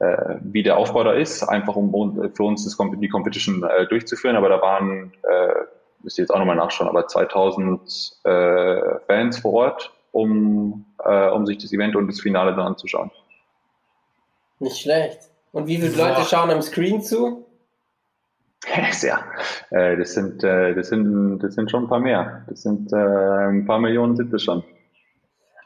[0.00, 4.36] äh, wie der Aufbau da ist, einfach um für uns das, die Competition äh, durchzuführen.
[4.36, 5.54] Aber da waren, äh,
[6.02, 11.44] müsst ihr jetzt auch nochmal nachschauen, aber 2000 äh, Fans vor Ort um, äh, um
[11.44, 13.10] sich das Event und das Finale dann anzuschauen.
[14.60, 15.18] Nicht schlecht.
[15.52, 17.44] Und wie viele Leute schauen am Screen zu?
[18.92, 19.18] Sehr.
[19.70, 22.44] Äh, das sind, äh, das sind, das sind schon ein paar mehr.
[22.48, 24.62] Das sind äh, ein paar Millionen sind das schon.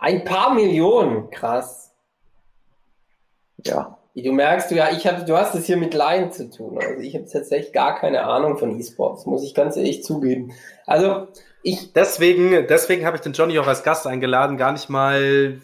[0.00, 1.92] Ein paar Millionen, krass.
[3.64, 3.98] Ja.
[4.14, 6.78] Wie du merkst, du, ja, ich hab, du hast es hier mit Laien zu tun.
[6.78, 10.52] Also ich habe tatsächlich gar keine Ahnung von E-Sports, muss ich ganz ehrlich zugeben.
[10.86, 11.28] Also
[11.62, 15.60] ich deswegen, deswegen habe ich den Johnny auch als Gast eingeladen, gar nicht mal,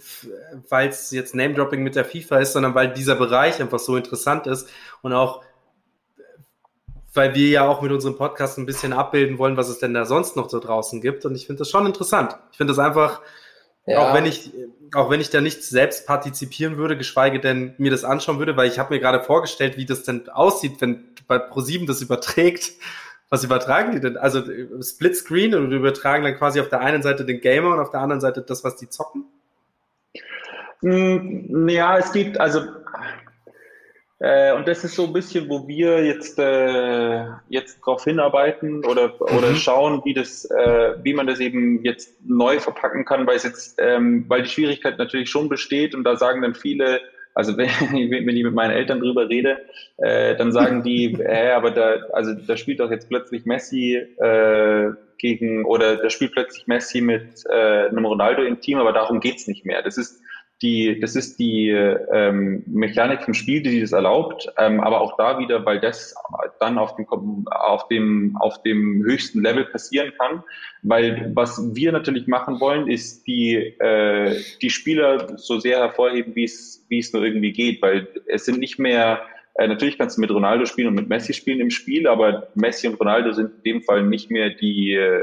[0.69, 4.47] weil es jetzt Name-Dropping mit der FIFA ist, sondern weil dieser Bereich einfach so interessant
[4.47, 4.69] ist
[5.03, 5.43] und auch,
[7.13, 10.05] weil wir ja auch mit unserem Podcast ein bisschen abbilden wollen, was es denn da
[10.05, 11.25] sonst noch so draußen gibt.
[11.25, 12.37] Und ich finde das schon interessant.
[12.51, 13.21] Ich finde das einfach,
[13.87, 14.01] ja.
[14.01, 14.51] auch wenn ich,
[14.97, 18.69] auch wenn ich da nicht selbst partizipieren würde, geschweige denn mir das anschauen würde, weil
[18.69, 22.73] ich habe mir gerade vorgestellt, wie das denn aussieht, wenn bei ProSieben das überträgt
[23.31, 24.17] was übertragen die denn?
[24.17, 24.43] Also
[24.83, 28.01] Split Screen und übertragen dann quasi auf der einen Seite den Gamer und auf der
[28.01, 29.25] anderen Seite das, was die zocken?
[30.81, 32.61] Hm, ja, es gibt, also
[34.21, 39.09] äh, und das ist so ein bisschen, wo wir jetzt, äh, jetzt drauf hinarbeiten oder,
[39.09, 39.37] mhm.
[39.37, 43.43] oder schauen, wie das, äh, wie man das eben jetzt neu verpacken kann, weil es
[43.43, 47.01] jetzt, ähm, weil die Schwierigkeit natürlich schon besteht und da sagen dann viele,
[47.35, 47.69] also wenn,
[48.27, 49.59] wenn ich mit meinen Eltern drüber rede,
[49.99, 54.91] äh, dann sagen die, hä, aber da, also da spielt doch jetzt plötzlich Messi äh,
[55.19, 59.47] gegen oder da spielt plötzlich Messi mit äh, einem Ronaldo im Team, aber darum geht's
[59.47, 59.83] nicht mehr.
[59.83, 60.21] Das ist
[60.65, 65.39] die, das ist die ähm, Mechanik vom Spiel, die das erlaubt, ähm, aber auch da
[65.39, 66.15] wieder, weil das
[66.59, 67.07] dann auf dem,
[67.49, 70.43] auf dem, auf dem höchsten Level passieren kann,
[70.83, 76.45] weil was wir natürlich machen wollen, ist die, äh, die Spieler so sehr hervorheben, wie
[76.45, 79.21] es, wie es nur irgendwie geht, weil es sind nicht mehr
[79.57, 82.89] äh, natürlich kannst du mit Ronaldo spielen und mit Messi spielen im Spiel, aber Messi
[82.89, 85.23] und Ronaldo sind in dem Fall nicht mehr die, äh,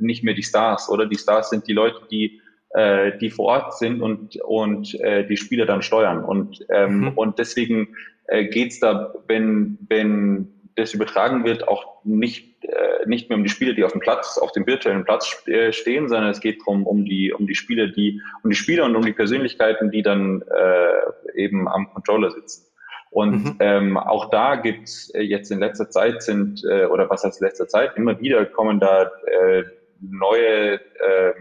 [0.00, 1.06] nicht mehr die Stars, oder?
[1.06, 2.41] Die Stars sind die Leute, die
[2.74, 7.08] äh, die vor Ort sind und und äh, die Spieler dann steuern und ähm, mhm.
[7.16, 7.96] und deswegen
[8.28, 13.50] äh, geht's da, wenn wenn das übertragen wird, auch nicht, äh, nicht mehr um die
[13.50, 16.86] Spieler, die auf dem Platz, auf dem virtuellen Platz äh, stehen, sondern es geht darum,
[16.86, 20.42] um die, um die Spieler, die, um die Spieler und um die Persönlichkeiten, die dann
[20.42, 22.66] äh, eben am Controller sitzen.
[23.10, 23.56] Und mhm.
[23.60, 27.68] ähm, auch da gibt's äh, jetzt in letzter Zeit sind, äh, oder was heißt letzter
[27.68, 29.64] Zeit, immer wieder kommen da äh,
[30.00, 31.32] neue äh,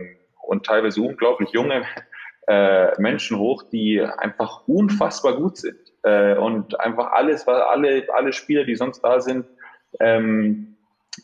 [0.44, 1.84] und teilweise unglaublich junge
[2.48, 5.78] äh, Menschen hoch, die einfach unfassbar gut sind.
[6.04, 9.46] Äh, und einfach alles, was alle, alle Spieler, die sonst da sind,
[10.00, 10.76] ähm,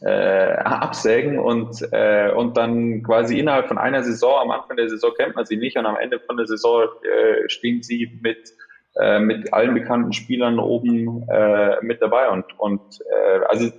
[0.02, 5.12] äh, absägen und, äh, und dann quasi innerhalb von einer Saison, am Anfang der Saison
[5.18, 8.54] kennt man sie nicht und am Ende von der Saison äh, stehen sie mit,
[9.00, 12.30] äh, mit allen bekannten Spielern oben äh, mit dabei.
[12.30, 13.72] Und, und äh, also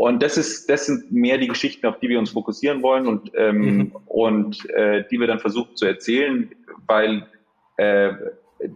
[0.00, 3.32] und das ist, das sind mehr die Geschichten, auf die wir uns fokussieren wollen und,
[3.34, 3.96] ähm, mhm.
[4.06, 6.50] und äh, die wir dann versuchen zu erzählen,
[6.86, 7.26] weil
[7.76, 8.12] äh,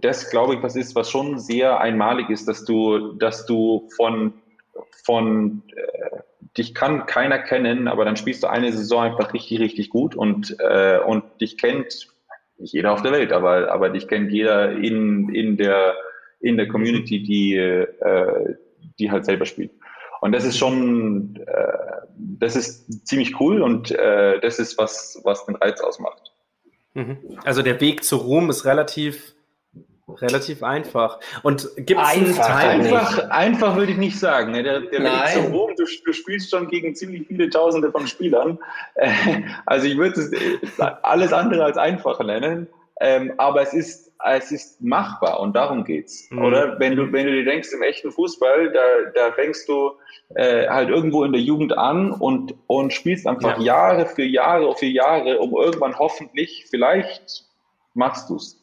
[0.03, 4.35] das, glaube ich, was ist, was schon sehr einmalig ist, dass du, dass du von,
[5.03, 6.19] von äh,
[6.59, 10.55] dich kann keiner kennen, aber dann spielst du eine Saison einfach richtig, richtig gut und,
[10.61, 12.07] äh, und dich kennt
[12.59, 15.95] nicht jeder auf der Welt, aber, aber dich kennt jeder in, in der,
[16.41, 18.57] in der Community, die, äh,
[18.99, 19.71] die halt selber spielt.
[20.25, 25.45] Und das ist schon, äh, das ist ziemlich cool und äh, das ist was, was
[25.45, 26.33] den Reiz ausmacht.
[26.95, 27.19] Mhm.
[27.45, 29.35] Also der Weg zu Ruhm ist relativ
[30.07, 31.19] Relativ einfach.
[31.43, 32.81] Und gibt es einen Teil?
[32.81, 34.53] Einfach, einfach würde ich nicht sagen.
[34.53, 34.63] Ne?
[34.63, 38.59] Der, der Weg zu Rom, du, du, spielst schon gegen ziemlich viele Tausende von Spielern.
[38.97, 39.11] Äh,
[39.67, 42.67] also ich würde es äh, alles andere als einfach nennen.
[43.01, 46.31] Ähm, aber es ist, es ist machbar und darum geht's.
[46.31, 46.45] Mhm.
[46.45, 48.81] Oder wenn du, wenn du dir denkst, im echten Fußball, da,
[49.15, 49.93] da fängst du
[50.35, 53.65] äh, halt irgendwo in der Jugend an und, und spielst einfach ja.
[53.65, 57.45] Jahre für Jahre für Jahre, um irgendwann hoffentlich, vielleicht
[57.95, 58.61] machst du's.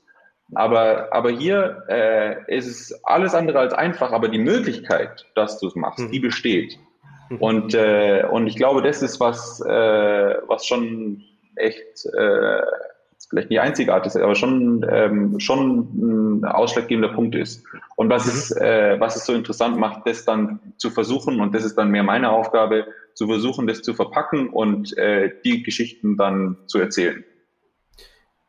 [0.53, 5.67] Aber, aber hier äh, ist es alles andere als einfach, aber die Möglichkeit, dass du
[5.67, 6.11] es machst, mhm.
[6.11, 6.77] die besteht.
[7.29, 7.37] Mhm.
[7.37, 11.23] Und, äh, und ich glaube, das ist was, äh, was schon
[11.55, 12.61] echt, äh,
[13.31, 17.65] vielleicht nicht einzigartig ist, aber schon, ähm, schon ein ausschlaggebender Punkt ist.
[17.95, 18.31] Und was, mhm.
[18.31, 21.89] es, äh, was es so interessant macht, das dann zu versuchen, und das ist dann
[21.89, 27.23] mehr meine Aufgabe, zu versuchen, das zu verpacken und äh, die Geschichten dann zu erzählen.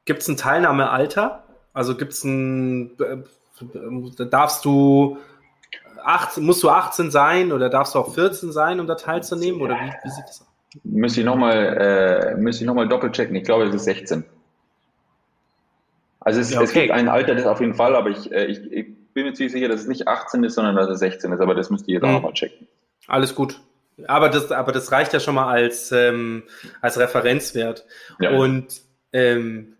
[0.04, 1.44] Gibt es ein Teilnahmealter?
[1.72, 5.16] Also gibt es ein, äh, darfst du
[6.02, 9.60] 18, musst du 18 sein oder darfst du auch 14 sein, um da teilzunehmen?
[9.60, 10.48] Oder wie, wie sieht das aus?
[10.84, 13.36] Müsste ich nochmal äh, noch doppelt checken.
[13.36, 14.24] Ich glaube, es ist 16.
[16.24, 16.64] Also es, ja, okay.
[16.64, 19.34] es, gibt ein Alter, das auf jeden Fall, aber ich, äh, ich, ich, bin mir
[19.34, 21.40] ziemlich sicher, dass es nicht 18 ist, sondern dass es 16 ist.
[21.40, 22.08] Aber das müsst ihr jetzt mhm.
[22.08, 22.66] auch nochmal checken.
[23.08, 23.60] Alles gut.
[24.06, 26.44] Aber das, aber das reicht ja schon mal als, ähm,
[26.80, 27.84] als Referenzwert.
[28.20, 28.30] Ja.
[28.30, 28.80] Und
[29.12, 29.76] ähm,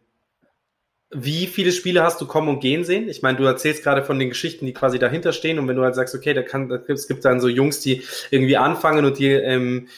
[1.10, 3.08] wie viele Spiele hast du kommen und gehen sehen?
[3.08, 5.58] Ich meine, du erzählst gerade von den Geschichten, die quasi dahinter stehen.
[5.58, 8.56] Und wenn du halt sagst, okay, da kann, es gibt dann so Jungs, die irgendwie
[8.56, 9.88] anfangen und die ähm,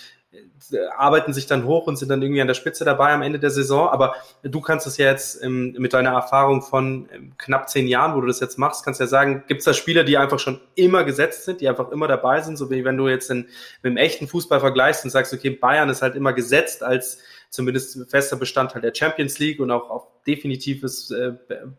[0.97, 3.51] arbeiten sich dann hoch und sind dann irgendwie an der Spitze dabei am Ende der
[3.51, 3.89] Saison.
[3.89, 8.15] Aber du kannst es ja jetzt ähm, mit deiner Erfahrung von ähm, knapp zehn Jahren,
[8.15, 10.61] wo du das jetzt machst, kannst ja sagen, gibt es da Spieler, die einfach schon
[10.75, 13.47] immer gesetzt sind, die einfach immer dabei sind, so wie wenn du jetzt in,
[13.83, 17.19] mit dem echten Fußball vergleichst und sagst, okay, Bayern ist halt immer gesetzt als
[17.51, 21.33] zumindest fester Bestandteil der Champions League und auch, auch definitives äh,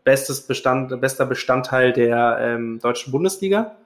[0.04, 3.76] bestes Bestand, bester Bestandteil der ähm, deutschen Bundesliga?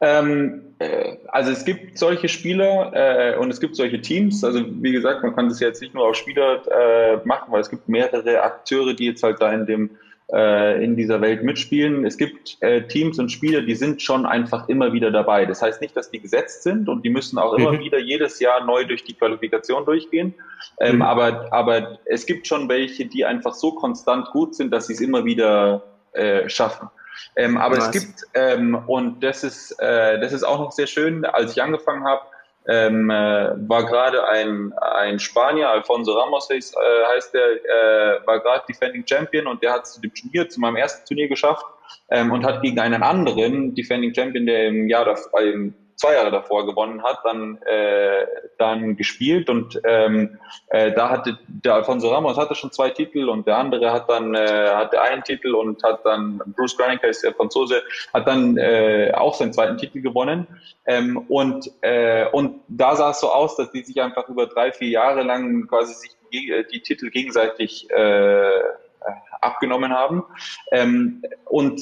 [0.00, 4.44] Ähm, äh, also es gibt solche Spieler äh, und es gibt solche Teams.
[4.44, 7.70] Also wie gesagt, man kann das jetzt nicht nur auf Spieler äh, machen, weil es
[7.70, 9.90] gibt mehrere Akteure, die jetzt halt da in dem
[10.32, 12.04] äh, in dieser Welt mitspielen.
[12.04, 15.46] Es gibt äh, Teams und Spieler, die sind schon einfach immer wieder dabei.
[15.46, 17.78] Das heißt nicht, dass die gesetzt sind und die müssen auch immer mhm.
[17.80, 20.34] wieder jedes Jahr neu durch die Qualifikation durchgehen.
[20.80, 21.02] Ähm, mhm.
[21.02, 25.00] aber, aber es gibt schon welche, die einfach so konstant gut sind, dass sie es
[25.00, 26.88] immer wieder äh, schaffen.
[27.36, 27.86] Ähm, aber nice.
[27.86, 31.62] es gibt, ähm, und das ist, äh, das ist auch noch sehr schön, als ich
[31.62, 32.22] angefangen habe,
[32.68, 33.14] ähm, äh,
[33.68, 39.04] war gerade ein, ein Spanier, Alfonso Ramos heißt, äh, heißt der, äh, war gerade Defending
[39.06, 41.64] Champion und der hat zu dem Turnier, zu meinem ersten Turnier geschafft
[42.10, 46.66] ähm, und hat gegen einen anderen Defending Champion, der im Jahr im zwei Jahre davor
[46.66, 48.26] gewonnen hat, dann, äh,
[48.58, 50.38] dann gespielt und ähm,
[50.68, 54.34] äh, da hatte der Alfonso Ramos hatte schon zwei Titel und der andere hat dann
[54.34, 57.82] äh, hatte einen Titel und hat dann Bruce Granica ist der Franzose
[58.12, 60.46] hat dann äh, auch seinen zweiten Titel gewonnen
[60.86, 64.72] ähm, und äh, und da sah es so aus, dass die sich einfach über drei
[64.72, 68.60] vier Jahre lang quasi sich die, die Titel gegenseitig äh,
[69.40, 70.24] abgenommen haben.
[70.72, 71.80] Ähm, und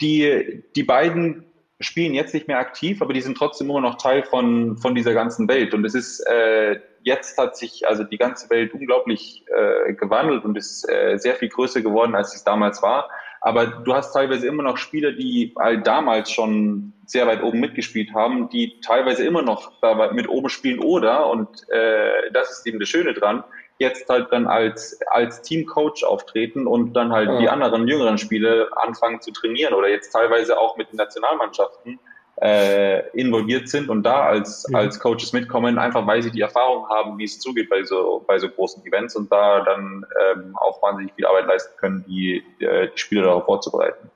[0.00, 1.44] die, die beiden
[1.80, 5.12] spielen jetzt nicht mehr aktiv, aber die sind trotzdem immer noch Teil von, von dieser
[5.12, 5.74] ganzen Welt.
[5.74, 10.56] Und es ist, äh, jetzt hat sich also die ganze Welt unglaublich äh, gewandelt und
[10.56, 13.10] ist äh, sehr viel größer geworden, als es damals war.
[13.40, 18.14] Aber du hast teilweise immer noch Spieler, die halt damals schon sehr weit oben mitgespielt
[18.14, 19.72] haben, die teilweise immer noch
[20.12, 23.44] mit oben spielen oder, und äh, das ist eben das Schöne dran,
[23.78, 27.38] jetzt halt dann als, als Teamcoach auftreten und dann halt ja.
[27.38, 31.98] die anderen jüngeren Spiele anfangen zu trainieren oder jetzt teilweise auch mit den Nationalmannschaften
[32.40, 34.78] äh, involviert sind und da als, ja.
[34.78, 38.38] als Coaches mitkommen, einfach weil sie die Erfahrung haben, wie es zugeht bei so, bei
[38.38, 42.88] so großen Events und da dann ähm, auch wahnsinnig viel Arbeit leisten können, die, äh,
[42.92, 44.10] die Spieler darauf vorzubereiten.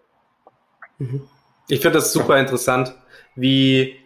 [0.98, 1.28] Mhm.
[1.68, 2.94] Ich finde das super interessant,
[3.34, 4.00] wie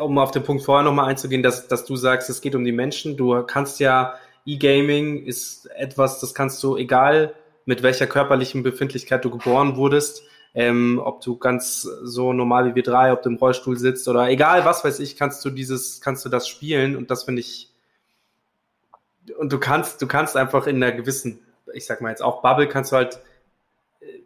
[0.00, 2.72] um auf den Punkt vorher nochmal einzugehen, dass, dass du sagst, es geht um die
[2.72, 3.16] Menschen.
[3.16, 4.14] Du kannst ja
[4.46, 7.34] E-Gaming ist etwas, das kannst du, egal
[7.64, 10.22] mit welcher körperlichen Befindlichkeit du geboren wurdest,
[10.54, 14.28] ähm, ob du ganz so normal wie wir drei, ob du im Rollstuhl sitzt oder
[14.28, 17.70] egal was weiß ich, kannst du dieses, kannst du das spielen und das finde ich,
[19.36, 21.40] und du kannst, du kannst einfach in einer gewissen,
[21.74, 23.20] ich sag mal jetzt auch Bubble, kannst du halt,
[24.00, 24.20] äh,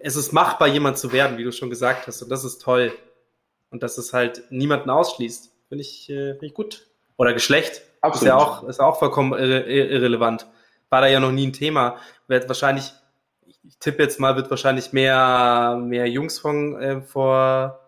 [0.00, 2.92] es ist machbar, jemand zu werden, wie du schon gesagt hast, und das ist toll.
[3.70, 6.86] Und dass es halt niemanden ausschließt, finde ich, äh, find ich gut.
[7.16, 8.22] Oder Geschlecht, Absolut.
[8.22, 10.46] Ist ja auch, ist auch vollkommen irre, irrelevant.
[10.88, 11.96] War da ja noch nie ein Thema.
[12.28, 12.92] Wird wahrscheinlich,
[13.46, 17.80] ich tippe jetzt mal, wird wahrscheinlich mehr, mehr Jungs von, äh, vor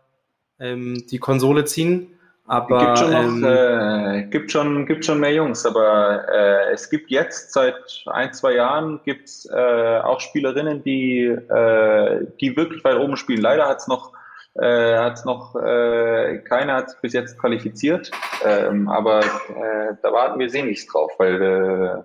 [0.61, 2.19] ähm, die Konsole ziehen.
[2.51, 6.89] Aber, gibt schon, noch, ähm, äh, gibt schon, gibt schon mehr Jungs, aber äh, es
[6.89, 7.75] gibt jetzt seit
[8.07, 13.43] ein, zwei Jahren gibt's äh, auch Spielerinnen, die, äh, die wirklich weit oben spielen.
[13.43, 14.13] Leider hat's noch
[14.59, 18.11] äh, hat noch äh, keiner hat bis jetzt qualifiziert,
[18.45, 22.03] ähm, aber äh, da warten wir sehnlichst drauf, weil äh,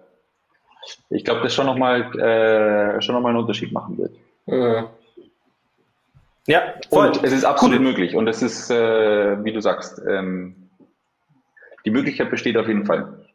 [1.10, 4.14] ich glaube, das schon nochmal äh, schon noch mal einen Unterschied machen wird.
[4.47, 4.84] Äh.
[6.45, 7.08] Ja, voll.
[7.08, 7.86] Und es ist absolut cool.
[7.86, 10.70] möglich und es ist, äh, wie du sagst, ähm,
[11.86, 13.26] die Möglichkeit besteht auf jeden Fall.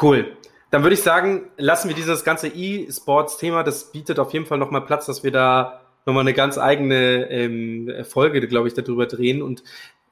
[0.00, 0.36] Cool.
[0.70, 4.84] Dann würde ich sagen, lassen wir dieses ganze E-Sports-Thema, das bietet auf jeden Fall nochmal
[4.86, 9.42] Platz, dass wir da nochmal eine ganz eigene ähm, Folge, glaube ich, darüber drehen.
[9.42, 9.62] Und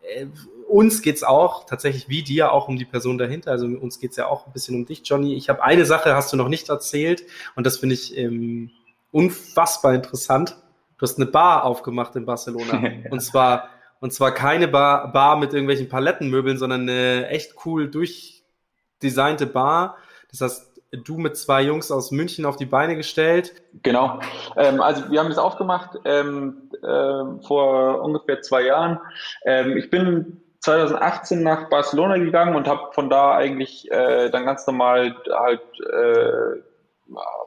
[0.03, 0.27] äh,
[0.69, 3.51] uns geht's auch tatsächlich wie dir auch um die Person dahinter.
[3.51, 5.35] Also uns geht's ja auch ein bisschen um dich, Johnny.
[5.35, 7.25] Ich habe eine Sache, hast du noch nicht erzählt,
[7.57, 8.71] und das finde ich ähm,
[9.11, 10.57] unfassbar interessant.
[10.99, 12.83] Du hast eine Bar aufgemacht in Barcelona.
[13.11, 13.71] und zwar,
[14.01, 19.97] und zwar keine Bar, Bar mit irgendwelchen Palettenmöbeln, sondern eine echt cool durchdesignte Bar.
[20.31, 23.53] Das heißt, du mit zwei Jungs aus München auf die Beine gestellt.
[23.83, 24.19] Genau.
[24.57, 28.99] Ähm, also wir haben das aufgemacht ähm, äh, vor ungefähr zwei Jahren.
[29.45, 34.67] Ähm, ich bin 2018 nach Barcelona gegangen und habe von da eigentlich äh, dann ganz
[34.67, 36.61] normal halt äh,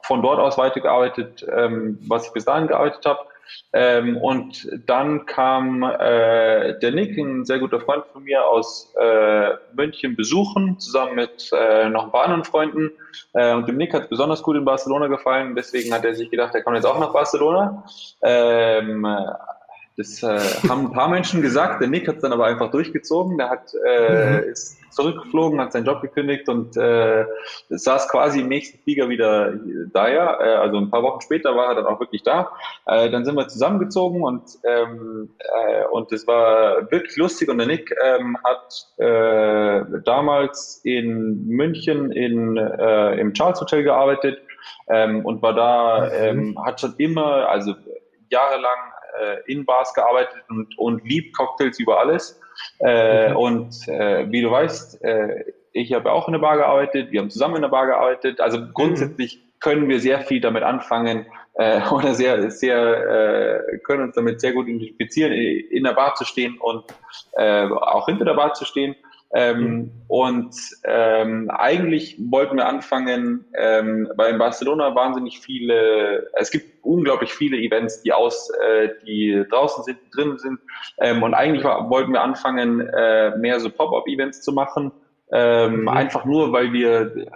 [0.02, 3.20] von dort aus weitergearbeitet, ähm, was ich bis dahin gearbeitet habe.
[3.72, 9.50] Ähm, und dann kam äh, der Nick, ein sehr guter Freund von mir aus äh,
[9.74, 12.90] München, besuchen, zusammen mit äh, noch ein paar anderen Freunden.
[13.32, 16.30] Äh, und dem Nick hat es besonders gut in Barcelona gefallen, deswegen hat er sich
[16.30, 17.84] gedacht, er kommt jetzt auch nach Barcelona.
[18.22, 19.06] Ähm,
[19.96, 20.38] das äh,
[20.68, 23.38] haben ein paar Menschen gesagt, der Nick hat es dann aber einfach durchgezogen.
[23.38, 24.50] Der hat, äh, mhm.
[24.50, 27.24] ist zurückgeflogen, hat seinen Job gekündigt und äh,
[27.68, 29.52] saß quasi im nächsten Flieger wieder
[29.92, 30.08] da.
[30.08, 30.40] Ja.
[30.40, 32.52] Äh, also ein paar Wochen später war er dann auch wirklich da.
[32.86, 37.48] Äh, dann sind wir zusammengezogen und ähm, äh, und es war wirklich lustig.
[37.48, 44.40] Und der Nick ähm, hat äh, damals in München in, äh, im Charles Hotel gearbeitet
[44.88, 47.74] ähm, und war da, ähm, hat schon immer, also
[48.30, 52.40] jahrelang äh, in Bars gearbeitet und, und liebt Cocktails über alles.
[52.80, 53.36] Äh, mhm.
[53.36, 57.30] Und äh, wie du weißt, äh, ich habe auch in der Bar gearbeitet, wir haben
[57.30, 58.40] zusammen in der Bar gearbeitet.
[58.40, 58.70] Also mhm.
[58.74, 59.60] grundsätzlich mhm.
[59.60, 64.52] können wir sehr viel damit anfangen äh, oder sehr, sehr äh, können uns damit sehr
[64.52, 66.84] gut identifizieren, in der Bar zu stehen und
[67.32, 68.94] äh, auch hinter der Bar zu stehen.
[69.34, 69.90] Ähm.
[70.06, 70.54] Und
[70.84, 77.56] ähm, eigentlich wollten wir anfangen, ähm, weil in Barcelona wahnsinnig viele, es gibt unglaublich viele
[77.56, 80.60] Events, die aus, äh, die draußen sind, drin sind.
[80.98, 84.92] Ähm, und eigentlich war, wollten wir anfangen, äh, mehr so Pop-up-Events zu machen.
[85.32, 85.88] Ähm, mhm.
[85.88, 87.26] Einfach nur, weil wir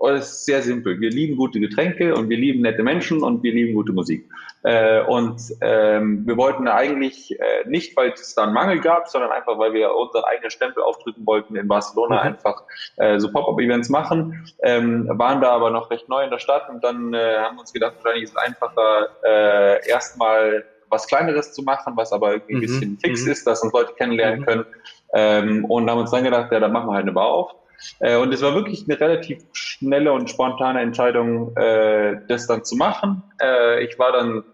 [0.00, 1.00] Oh, es ist sehr simpel.
[1.00, 4.28] Wir lieben gute Getränke und wir lieben nette Menschen und wir lieben gute Musik.
[4.62, 9.32] Äh, und ähm, wir wollten eigentlich äh, nicht, weil es da einen Mangel gab, sondern
[9.32, 12.28] einfach, weil wir unseren eigenen Stempel aufdrücken wollten, in Barcelona mhm.
[12.28, 12.62] einfach
[12.96, 14.48] äh, so Pop-up-Events machen.
[14.62, 17.60] Ähm, waren da aber noch recht neu in der Stadt und dann äh, haben wir
[17.60, 22.54] uns gedacht, wahrscheinlich ist es einfacher, äh, erstmal was Kleineres zu machen, was aber irgendwie
[22.54, 22.60] ein mhm.
[22.62, 23.32] bisschen fix mhm.
[23.32, 24.44] ist, dass uns Leute kennenlernen mhm.
[24.44, 24.66] können.
[25.12, 27.54] Ähm, und haben uns dann gedacht, ja, dann machen wir halt eine Bar auf.
[28.00, 32.76] Äh, und es war wirklich eine relativ schnelle und spontane Entscheidung, äh, das dann zu
[32.76, 33.22] machen.
[33.40, 34.44] Äh, ich war dann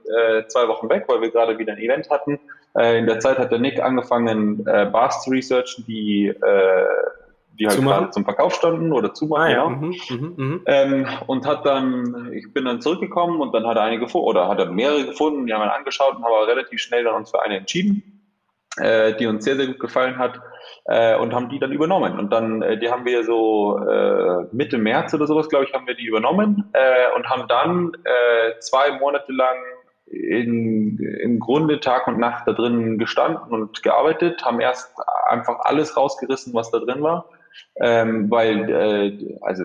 [0.48, 2.38] zwei Wochen weg, weil wir gerade wieder ein Event hatten.
[2.74, 6.32] In der Zeit hat der Nick angefangen, Bars zu researchen, die,
[7.58, 9.42] die halt gerade zum Verkauf standen oder zu machen.
[9.42, 9.68] Ah, ja.
[9.68, 10.60] Mhm, mh, mh.
[10.66, 14.48] Ähm, und hat dann, ich bin dann zurückgekommen und dann hat er eine gefunden, oder
[14.48, 17.30] hat er mehrere gefunden, die haben wir angeschaut und haben aber relativ schnell dann uns
[17.30, 18.24] für eine entschieden,
[18.76, 20.40] äh, die uns sehr, sehr gut gefallen hat
[20.86, 22.18] äh, und haben die dann übernommen.
[22.18, 25.86] Und dann, äh, die haben wir so äh, Mitte März oder sowas, glaube ich, haben
[25.86, 29.56] wir die übernommen äh, und haben dann äh, zwei Monate lang
[30.06, 34.94] in, im Grunde Tag und Nacht da drin gestanden und gearbeitet, haben erst
[35.28, 37.28] einfach alles rausgerissen, was da drin war.
[37.80, 39.64] Ähm, weil äh, also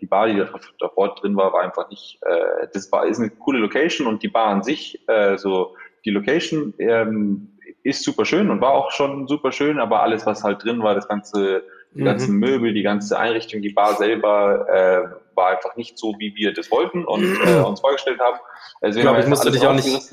[0.00, 0.48] die Bar, die da
[0.80, 4.28] davor drin war, war einfach nicht, äh, das war ist eine coole Location und die
[4.28, 9.26] Bar an sich, äh, so die Location ähm, ist super schön und war auch schon
[9.28, 11.62] super schön, aber alles, was halt drin war, das ganze,
[11.94, 12.06] die mhm.
[12.06, 16.52] ganzen Möbel, die ganze Einrichtung, die Bar selber, äh, war einfach nicht so, wie wir
[16.52, 18.38] das wollten und äh, uns vorgestellt haben.
[18.80, 20.12] Also, ich glaube, ich musste dich auch nicht,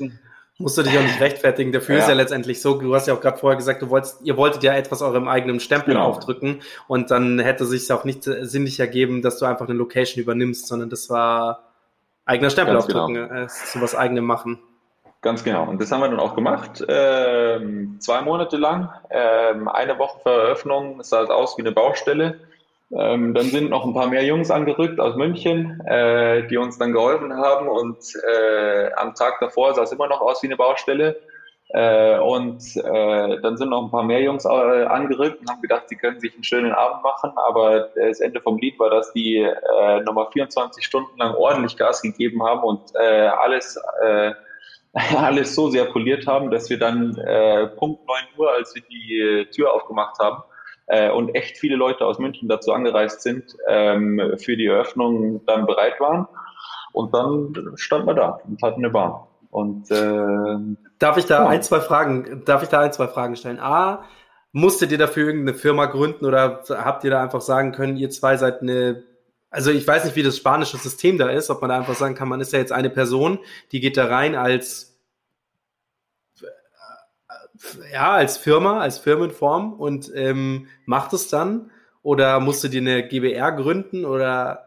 [0.58, 1.72] musst du dich auch nicht rechtfertigen.
[1.72, 2.02] Dafür ja.
[2.02, 4.62] ist ja letztendlich so, du hast ja auch gerade vorher gesagt, du wolltest, ihr wolltet
[4.62, 6.06] ja etwas eurem eigenen Stempel genau.
[6.06, 10.66] aufdrücken und dann hätte sich auch nicht sinnlich ergeben, dass du einfach eine Location übernimmst,
[10.66, 11.64] sondern das war
[12.24, 13.34] eigener Stempel Ganz aufdrücken, genau.
[13.34, 14.58] äh, sowas eigenem machen.
[15.26, 15.64] Ganz genau.
[15.64, 16.84] Und das haben wir dann auch gemacht.
[16.88, 18.90] Ähm, zwei Monate lang.
[19.10, 21.00] Ähm, eine Woche vor Eröffnung.
[21.00, 22.38] Es sah halt aus wie eine Baustelle.
[22.92, 26.92] Ähm, dann sind noch ein paar mehr Jungs angerückt aus München, äh, die uns dann
[26.92, 27.66] geholfen haben.
[27.66, 31.16] Und äh, am Tag davor sah es immer noch aus wie eine Baustelle.
[31.70, 35.88] Äh, und äh, dann sind noch ein paar mehr Jungs äh, angerückt und haben gedacht,
[35.88, 37.32] sie können sich einen schönen Abend machen.
[37.34, 42.00] Aber das Ende vom Lied war, dass die äh, nochmal 24 Stunden lang ordentlich Gas
[42.00, 43.76] gegeben haben und alles
[45.16, 49.46] alles so sehr poliert haben, dass wir dann äh, Punkt 9 Uhr, als wir die
[49.50, 50.42] Tür aufgemacht haben
[50.86, 55.66] äh, und echt viele Leute aus München dazu angereist sind, ähm, für die Eröffnung dann
[55.66, 56.26] bereit waren.
[56.92, 59.28] Und dann standen wir da und hatten eine Bar.
[59.50, 61.48] Und äh, darf ich da ja.
[61.48, 63.60] ein, zwei Fragen, darf ich da ein, zwei Fragen stellen?
[63.60, 64.04] A,
[64.52, 68.38] musstet ihr dafür irgendeine Firma gründen oder habt ihr da einfach sagen können, ihr zwei
[68.38, 69.02] seid eine
[69.50, 72.14] also ich weiß nicht, wie das spanische System da ist, ob man da einfach sagen
[72.14, 73.38] kann, man ist ja jetzt eine Person,
[73.72, 74.96] die geht da rein als
[77.92, 81.70] ja, als Firma, als Firmenform und ähm, macht es dann?
[82.02, 84.65] Oder musst du dir eine GBR gründen oder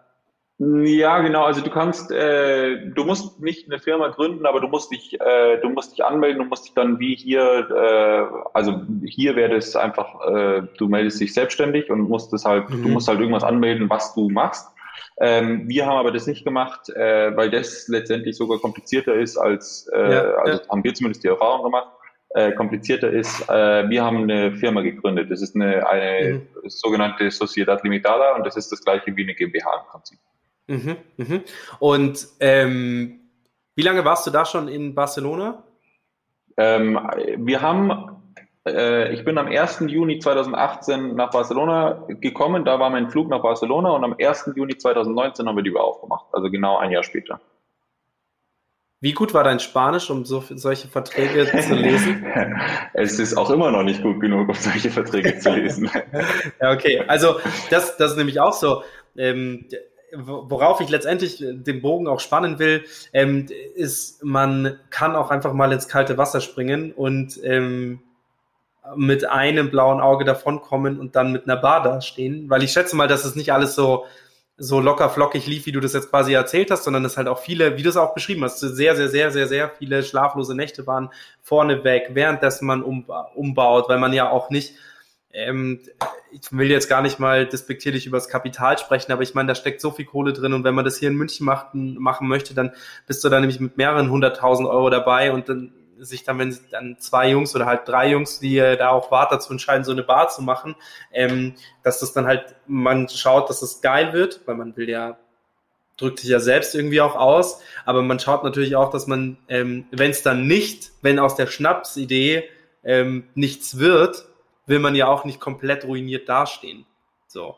[0.62, 1.44] ja, genau.
[1.46, 5.58] Also du kannst, äh, du musst nicht eine Firma gründen, aber du musst dich, äh,
[5.62, 9.78] du musst dich anmelden, du musst dich dann wie hier, äh, also hier wäre das
[9.78, 12.84] einfach, äh, du meldest dich selbstständig und musst das halt, mhm.
[12.84, 14.68] du musst halt irgendwas anmelden, was du machst.
[15.22, 19.90] Ähm, wir haben aber das nicht gemacht, äh, weil das letztendlich sogar komplizierter ist als,
[19.94, 20.70] äh, ja, also ja.
[20.70, 21.88] haben wir zumindest die Erfahrung gemacht,
[22.32, 23.50] äh, komplizierter ist.
[23.50, 25.32] Äh, wir haben eine Firma gegründet.
[25.32, 26.70] Das ist eine, eine mhm.
[26.70, 30.20] sogenannte Sociedad Limitada und das ist das gleiche wie eine GmbH im Prinzip.
[30.70, 31.42] Mhm, mhm.
[31.80, 33.20] Und ähm,
[33.76, 35.64] wie lange warst du da schon in Barcelona?
[36.58, 37.00] Ähm,
[37.38, 38.20] wir haben
[38.66, 39.84] äh, ich bin am 1.
[39.88, 44.52] Juni 2018 nach Barcelona gekommen, da war mein Flug nach Barcelona und am 1.
[44.56, 47.40] Juni 2019 haben wir die aufgemacht, also genau ein Jahr später.
[49.02, 52.26] Wie gut war dein Spanisch, um so, solche Verträge zu lesen?
[52.94, 55.90] es ist auch immer noch nicht gut genug, um solche Verträge zu lesen.
[56.62, 57.04] ja, okay.
[57.08, 57.40] Also
[57.70, 58.84] das, das ist nämlich auch so.
[59.18, 59.66] Ähm,
[60.16, 62.84] worauf ich letztendlich den Bogen auch spannen will,
[63.14, 68.02] ähm, ist, man kann auch einfach mal ins kalte Wasser springen und ähm,
[68.96, 73.08] mit einem blauen Auge davonkommen und dann mit einer Bar dastehen, weil ich schätze mal,
[73.08, 74.06] dass es nicht alles so
[74.60, 77.40] so locker flockig lief, wie du das jetzt quasi erzählt hast, sondern es halt auch
[77.40, 80.86] viele, wie du es auch beschrieben hast, sehr, sehr, sehr, sehr, sehr viele schlaflose Nächte
[80.86, 81.10] waren
[81.42, 83.06] vorneweg, währenddessen man um,
[83.36, 84.74] umbaut, weil man ja auch nicht,
[85.34, 85.82] ähm,
[86.32, 89.56] ich will jetzt gar nicht mal despektierlich über das Kapital sprechen, aber ich meine, da
[89.56, 92.54] steckt so viel Kohle drin und wenn man das hier in München macht, machen möchte,
[92.54, 92.72] dann
[93.08, 96.98] bist du da nämlich mit mehreren hunderttausend Euro dabei und dann sich dann, wenn dann
[97.00, 100.04] zwei Jungs oder halt drei Jungs, die äh, da auch warten, dazu entscheiden, so eine
[100.04, 100.76] Bar zu machen,
[101.12, 105.18] ähm, dass das dann halt, man schaut, dass es geil wird, weil man will ja
[105.98, 109.86] drückt sich ja selbst irgendwie auch aus, aber man schaut natürlich auch, dass man, ähm,
[109.92, 112.46] wenn es dann nicht, wenn aus der Schnapsidee
[112.86, 114.29] ähm, nichts wird,
[114.70, 116.86] will man ja auch nicht komplett ruiniert dastehen.
[117.28, 117.58] So.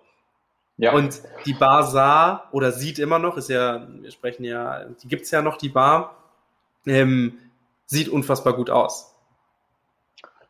[0.78, 0.93] Ja.
[0.93, 5.30] Und die Bar sah oder sieht immer noch, ist ja, wir sprechen ja, die gibt's
[5.30, 6.16] ja noch, die Bar,
[6.88, 7.38] ähm,
[7.86, 9.14] sieht unfassbar gut aus.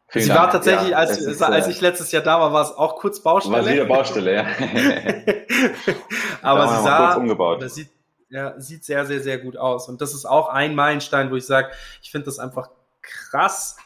[0.07, 0.39] Vielen Sie Dank.
[0.41, 2.97] war tatsächlich, ja, als, ist, als äh, ich letztes Jahr da war, war es auch
[2.97, 3.65] kurz Baustelle.
[3.65, 4.45] War wieder Baustelle, ja.
[6.41, 7.61] Aber sie sah, umgebaut.
[7.61, 7.89] Das sieht,
[8.29, 9.89] ja, sieht sehr, sehr, sehr gut aus.
[9.89, 12.69] Und das ist auch ein Meilenstein, wo ich sage, ich finde das einfach
[13.01, 13.77] krass,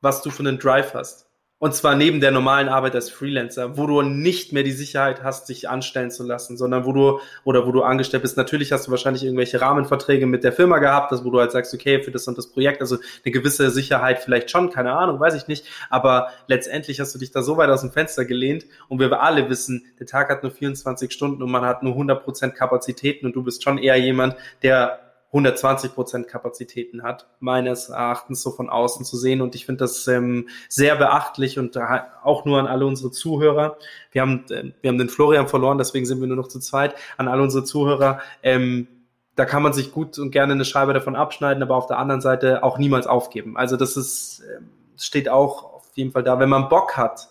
[0.00, 1.26] was du für einen Drive hast.
[1.62, 5.48] Und zwar neben der normalen Arbeit als Freelancer, wo du nicht mehr die Sicherheit hast,
[5.48, 8.36] dich anstellen zu lassen, sondern wo du, oder wo du angestellt bist.
[8.36, 11.72] Natürlich hast du wahrscheinlich irgendwelche Rahmenverträge mit der Firma gehabt, das, wo du halt sagst,
[11.72, 15.36] okay, für das und das Projekt, also eine gewisse Sicherheit vielleicht schon, keine Ahnung, weiß
[15.36, 15.64] ich nicht.
[15.88, 19.48] Aber letztendlich hast du dich da so weit aus dem Fenster gelehnt und wir alle
[19.48, 23.44] wissen, der Tag hat nur 24 Stunden und man hat nur 100% Kapazitäten und du
[23.44, 24.34] bist schon eher jemand,
[24.64, 29.40] der 120 Prozent Kapazitäten hat, meines Erachtens so von außen zu sehen.
[29.40, 31.78] Und ich finde das ähm, sehr beachtlich und
[32.22, 33.78] auch nur an alle unsere Zuhörer.
[34.10, 36.94] Wir haben, äh, wir haben den Florian verloren, deswegen sind wir nur noch zu zweit.
[37.16, 38.20] An alle unsere Zuhörer.
[38.42, 38.86] Ähm,
[39.34, 42.20] da kann man sich gut und gerne eine Scheibe davon abschneiden, aber auf der anderen
[42.20, 43.56] Seite auch niemals aufgeben.
[43.56, 44.60] Also das ist, äh,
[44.98, 46.38] steht auch auf jeden Fall da.
[46.38, 47.30] Wenn man Bock hat,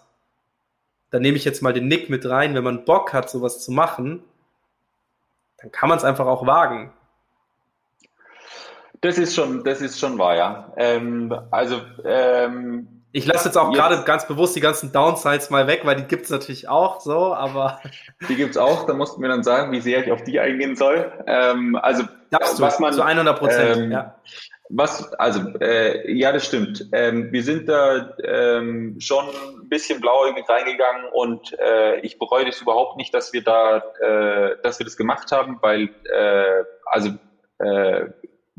[1.12, 3.72] dann nehme ich jetzt mal den Nick mit rein, wenn man Bock hat, sowas zu
[3.72, 4.24] machen,
[5.58, 6.92] dann kann man es einfach auch wagen.
[9.02, 10.74] Das ist schon, das ist schon wahr, ja.
[10.78, 15.82] Ähm, also ähm, ich lasse jetzt auch gerade ganz bewusst die ganzen Downsides mal weg,
[15.84, 17.82] weil die gibt's natürlich auch so, aber.
[18.30, 20.76] Die gibt's auch, da musst du mir dann sagen, wie sehr ich auf die eingehen
[20.76, 21.12] soll.
[21.26, 22.94] Ähm, also, Darfst was du, man.
[22.94, 24.16] Zu 100 Prozent, ähm, ja.
[24.70, 26.88] Was, also, äh, ja, das stimmt.
[26.94, 32.62] Ähm, wir sind da ähm, schon ein bisschen blauäugig reingegangen und äh, ich bereue das
[32.62, 37.10] überhaupt nicht, dass wir da, äh, dass wir das gemacht haben, weil, äh, also,
[37.58, 38.06] äh,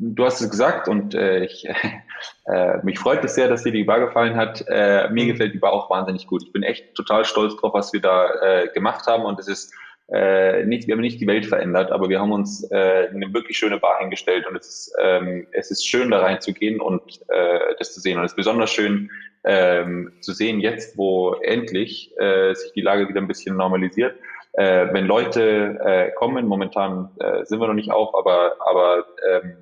[0.03, 1.67] du hast es gesagt und äh, ich,
[2.47, 4.65] äh, mich freut es sehr, dass dir die Bar gefallen hat.
[4.69, 5.29] Äh, mir mhm.
[5.29, 6.43] gefällt die Bar auch wahnsinnig gut.
[6.43, 9.73] Ich bin echt total stolz drauf, was wir da äh, gemacht haben und es ist
[10.13, 13.57] äh, nicht, wir haben nicht die Welt verändert, aber wir haben uns äh, eine wirklich
[13.57, 17.95] schöne Bar hingestellt und es ist, ähm, es ist schön da reinzugehen und äh, das
[17.95, 19.11] zu sehen und es ist besonders schön
[19.45, 24.17] ähm, zu sehen jetzt, wo endlich äh, sich die Lage wieder ein bisschen normalisiert.
[24.55, 29.62] Äh, wenn Leute äh, kommen, momentan äh, sind wir noch nicht auf, aber aber ähm,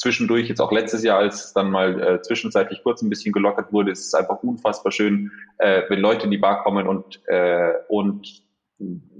[0.00, 3.70] zwischendurch, jetzt auch letztes Jahr, als es dann mal äh, zwischenzeitlich kurz ein bisschen gelockert
[3.72, 7.72] wurde, ist es einfach unfassbar schön, äh, wenn Leute in die Bar kommen und, äh,
[7.88, 8.42] und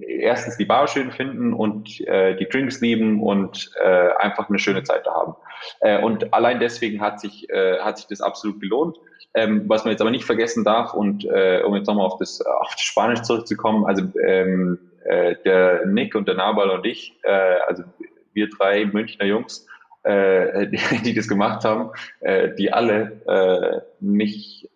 [0.01, 4.83] erstens die Bar schön finden und äh, die Drinks lieben und äh, einfach eine schöne
[4.83, 5.35] Zeit da haben.
[5.81, 8.97] Äh, und allein deswegen hat sich, äh, hat sich das absolut gelohnt.
[9.35, 12.41] Ähm, was man jetzt aber nicht vergessen darf und äh, um jetzt nochmal auf das,
[12.41, 17.59] auf das Spanisch zurückzukommen, also ähm, äh, der Nick und der Nabal und ich, äh,
[17.69, 17.85] also
[18.33, 19.69] wir drei Münchner Jungs,
[20.03, 21.91] äh, die, die das gemacht haben,
[22.21, 24.69] äh, die alle äh, nicht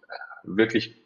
[0.45, 1.05] wirklich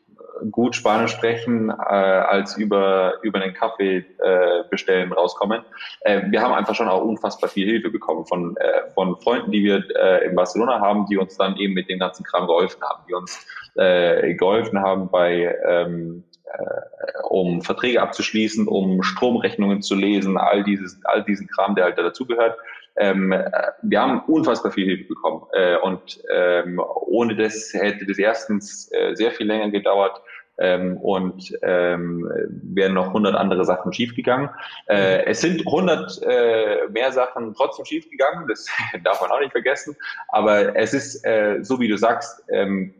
[0.50, 5.62] gut Spanisch sprechen, äh, als über, über den Kaffee äh, bestellen rauskommen.
[6.02, 9.64] Äh, wir haben einfach schon auch unfassbar viel Hilfe bekommen von, äh, von Freunden, die
[9.64, 13.02] wir äh, in Barcelona haben, die uns dann eben mit dem ganzen Kram geholfen haben,
[13.08, 20.38] die uns äh, geholfen haben bei ähm, äh, um Verträge abzuschließen, um Stromrechnungen zu lesen,
[20.38, 22.58] all dieses, all diesen Kram, der halt da dazugehört.
[22.99, 23.51] Ähm, äh,
[23.82, 25.42] wir haben unfassbar viel Hilfe bekommen.
[25.53, 30.20] Äh, und ähm, ohne das hätte das erstens äh, sehr viel länger gedauert.
[30.61, 34.51] Ähm, und ähm, wären noch 100 andere Sachen schiefgegangen.
[34.86, 38.66] Äh, es sind 100 äh, mehr Sachen trotzdem schiefgegangen, das
[39.05, 39.96] darf man auch nicht vergessen,
[40.26, 42.92] aber es ist, äh, so wie du sagst, ähm,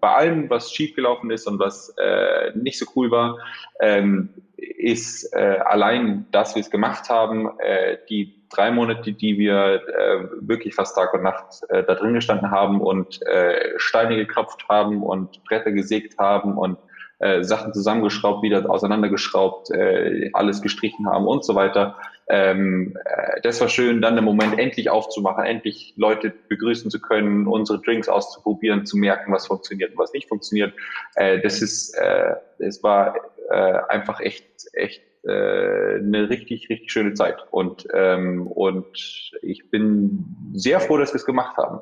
[0.00, 3.38] bei allem, was schiefgelaufen ist und was äh, nicht so cool war,
[3.80, 9.82] ähm, ist äh, allein, dass wir es gemacht haben, äh, die drei Monate, die wir
[9.88, 14.68] äh, wirklich fast Tag und Nacht äh, da drin gestanden haben und äh, Steine geklopft
[14.68, 16.78] haben und Bretter gesägt haben und
[17.18, 21.96] äh, Sachen zusammengeschraubt, wieder auseinandergeschraubt, äh, alles gestrichen haben und so weiter.
[22.28, 27.46] Ähm, äh, das war schön, dann den Moment endlich aufzumachen, endlich Leute begrüßen zu können,
[27.46, 30.74] unsere Drinks auszuprobieren, zu merken, was funktioniert und was nicht funktioniert.
[31.14, 33.16] Äh, das ist, äh, es war
[33.48, 37.36] äh, einfach echt, echt äh, eine richtig, richtig schöne Zeit.
[37.50, 41.80] Und, ähm, und ich bin sehr froh, dass wir es gemacht haben.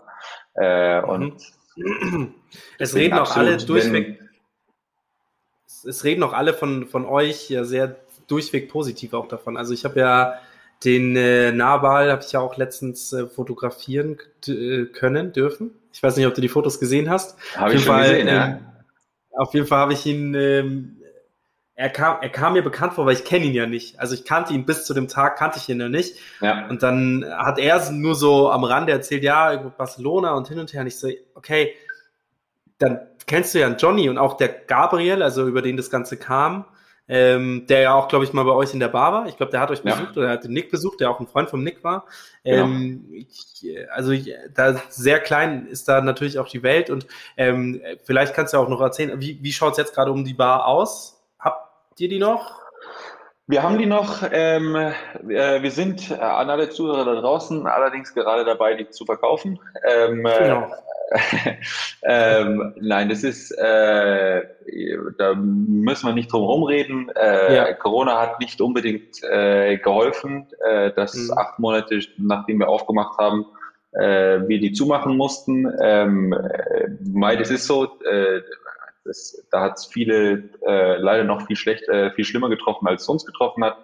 [0.55, 1.43] Äh, und
[1.77, 2.35] mhm.
[2.79, 4.21] es reden auch alle durchweg.
[5.87, 9.57] Es reden auch alle von, von euch ja sehr durchweg positiv auch davon.
[9.57, 10.35] Also ich habe ja
[10.85, 15.71] den äh, Nahbal habe ich ja auch letztens äh, fotografieren äh, können, dürfen.
[15.93, 17.39] Ich weiß nicht, ob du die Fotos gesehen hast.
[17.57, 18.47] Habe ich schon Fall, gesehen, ja.
[18.47, 18.59] Ähm,
[19.37, 20.97] auf jeden Fall habe ich ihn ähm,
[21.77, 23.99] er kam, er kam mir bekannt vor, weil ich kenne ihn ja nicht.
[23.99, 26.17] Also ich kannte ihn bis zu dem Tag, kannte ich ihn ja nicht.
[26.41, 26.69] Ja.
[26.69, 30.83] Und dann hat er nur so am Rande erzählt, ja, Barcelona und hin und her.
[30.83, 31.75] Und ich so, okay,
[32.79, 36.17] dann kennst du ja einen Johnny und auch der Gabriel, also über den das Ganze
[36.17, 36.65] kam,
[37.07, 39.27] ähm, der ja auch, glaube ich, mal bei euch in der Bar war.
[39.27, 40.23] Ich glaube, der hat euch besucht ja.
[40.23, 42.07] oder hat den Nick besucht, der auch ein Freund vom Nick war.
[42.45, 42.65] Genau.
[42.65, 47.83] Ähm, ich, also ich, da sehr klein ist da natürlich auch die Welt und ähm,
[48.05, 50.67] vielleicht kannst du auch noch erzählen, wie, wie schaut es jetzt gerade um die Bar
[50.67, 51.15] aus?
[52.01, 52.61] ihr die noch?
[53.47, 54.23] Wir haben die noch.
[54.33, 59.05] Ähm, äh, wir sind äh, an alle Zuhörer da draußen allerdings gerade dabei, die zu
[59.05, 59.59] verkaufen.
[59.87, 60.73] Ähm, äh, genau.
[62.03, 64.43] ähm, nein, das ist, äh,
[65.19, 67.11] da müssen wir nicht drum rumreden.
[67.15, 67.73] Äh, ja.
[67.75, 71.37] Corona hat nicht unbedingt äh, geholfen, äh, dass mhm.
[71.37, 73.45] acht Monate nachdem wir aufgemacht haben,
[73.93, 75.71] äh, wir die zumachen mussten.
[75.83, 78.41] Ähm, äh, Mai, das ist so, äh,
[79.05, 83.03] das, da hat es viele äh, leider noch viel schlecht, äh, viel schlimmer getroffen, als
[83.03, 83.79] es uns getroffen hat.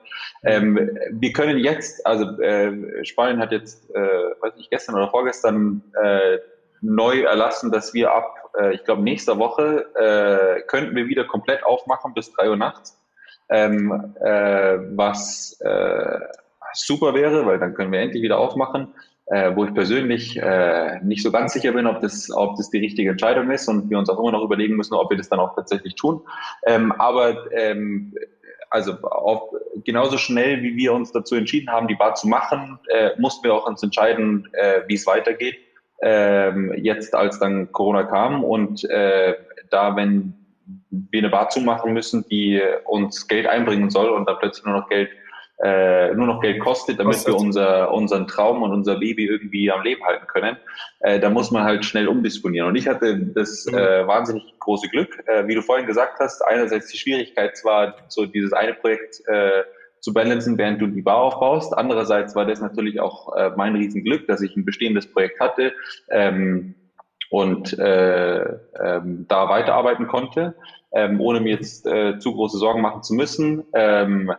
[0.45, 5.83] Ähm, wir können jetzt, also äh, Spanien hat jetzt, äh, weiß ich, gestern oder vorgestern
[6.03, 6.39] äh,
[6.81, 11.65] neu erlassen, dass wir ab, äh, ich glaube, nächster Woche äh, könnten wir wieder komplett
[11.65, 12.97] aufmachen bis drei Uhr nachts.
[13.51, 16.21] Ähm, äh, was äh,
[16.73, 18.95] super wäre, weil dann können wir endlich wieder aufmachen
[19.31, 22.79] äh, wo ich persönlich äh, nicht so ganz sicher bin, ob das, ob das die
[22.79, 25.39] richtige Entscheidung ist und wir uns auch immer noch überlegen müssen, ob wir das dann
[25.39, 26.23] auch tatsächlich tun.
[26.67, 28.13] Ähm, aber ähm,
[28.71, 29.43] also auf,
[29.85, 33.55] genauso schnell, wie wir uns dazu entschieden haben, die Bar zu machen, äh, mussten wir
[33.55, 35.57] auch uns entscheiden, äh, wie es weitergeht.
[36.03, 39.35] Ähm, jetzt, als dann Corona kam und äh,
[39.71, 40.35] da, wenn
[40.91, 44.89] wir eine Bar zumachen müssen, die uns Geld einbringen soll und da plötzlich nur noch
[44.89, 45.11] Geld
[45.63, 47.35] äh, nur noch Geld kostet, damit kostet.
[47.35, 50.57] wir unser, unseren Traum und unser Baby irgendwie am Leben halten können,
[51.01, 52.69] äh, da muss man halt schnell umdisponieren.
[52.69, 53.77] Und ich hatte das mhm.
[53.77, 58.25] äh, wahnsinnig große Glück, äh, wie du vorhin gesagt hast, einerseits die Schwierigkeit zwar so
[58.27, 59.65] dieses eine Projekt äh,
[60.01, 61.77] zu balancen, während du die Bar aufbaust.
[61.77, 65.73] Andererseits war das natürlich auch äh, mein Riesenglück, dass ich ein bestehendes Projekt hatte
[66.11, 66.75] ähm,
[67.31, 70.55] und äh, ähm, da weiterarbeiten konnte,
[70.93, 73.65] ähm, ohne mir jetzt äh, zu große Sorgen machen zu müssen.
[73.75, 74.33] Ähm,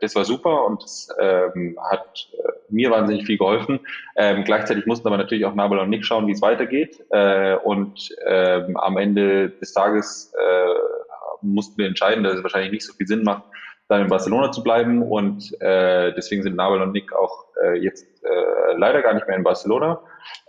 [0.00, 3.80] das war super und das ähm, hat äh, mir wahnsinnig viel geholfen.
[4.16, 7.04] Ähm, gleichzeitig mussten aber natürlich auch Nabel und Nick schauen, wie es weitergeht.
[7.10, 10.74] Äh, und ähm, am Ende des Tages äh,
[11.42, 13.44] mussten wir entscheiden, dass es wahrscheinlich nicht so viel Sinn macht,
[13.88, 15.02] dann in Barcelona zu bleiben.
[15.02, 19.36] Und äh, deswegen sind Nabel und Nick auch äh, jetzt äh, leider gar nicht mehr
[19.36, 20.00] in Barcelona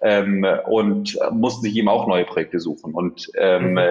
[0.01, 2.93] ähm, und mussten sich eben auch neue Projekte suchen.
[2.93, 3.87] Und ähm, mhm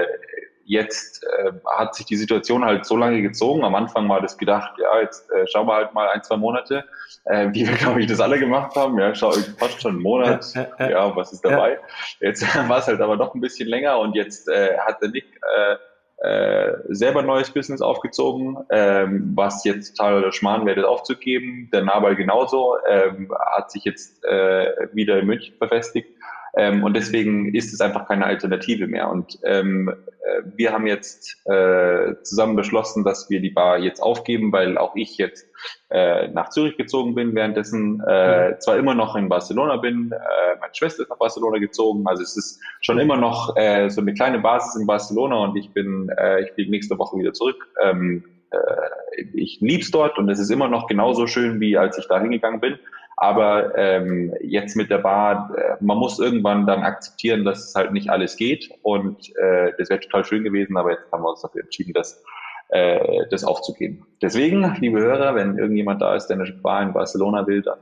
[0.65, 3.65] jetzt äh, hat sich die Situation halt so lange gezogen.
[3.65, 6.85] Am Anfang war das gedacht, ja, jetzt äh, schauen wir halt mal ein, zwei Monate,
[7.25, 8.99] äh, wie wir, glaube ich, das alle gemacht haben.
[8.99, 10.47] Ja, schau, fast schon einen Monat.
[10.79, 11.79] Ja, was ist dabei?
[12.21, 15.27] Jetzt war es halt aber doch ein bisschen länger und jetzt äh, hat der Nick
[15.57, 15.77] äh,
[16.25, 21.69] äh, selber neues Business aufgezogen, ähm, was jetzt total Schmarrn wäre, das aufzugeben.
[21.73, 26.14] Der Nabal genauso, ähm, hat sich jetzt äh, wieder in München verfestigt
[26.57, 29.11] ähm, und deswegen ist es einfach keine Alternative mehr.
[29.11, 34.53] Und ähm, äh, wir haben jetzt äh, zusammen beschlossen, dass wir die Bar jetzt aufgeben,
[34.53, 35.47] weil auch ich jetzt
[35.91, 40.75] äh, nach Zürich gezogen bin, währenddessen äh, zwar immer noch in Barcelona bin, äh, meine
[40.75, 44.39] Schwester ist nach Barcelona gezogen, also es ist schon immer noch äh, so eine kleine
[44.39, 47.67] Basis in Barcelona und ich bin, äh, ich fliege nächste Woche wieder zurück.
[47.83, 52.07] Ähm, äh, ich lieb's dort und es ist immer noch genauso schön, wie als ich
[52.09, 52.79] da hingegangen bin.
[53.17, 57.93] Aber ähm, jetzt mit der Bar, äh, man muss irgendwann dann akzeptieren, dass es halt
[57.93, 58.71] nicht alles geht.
[58.83, 62.23] Und äh, das wäre total schön gewesen, aber jetzt haben wir uns dafür entschieden, das,
[62.71, 64.07] äh, das aufzugeben.
[64.21, 67.79] Deswegen, liebe Hörer, wenn irgendjemand da ist, der eine Bar in Barcelona will, dann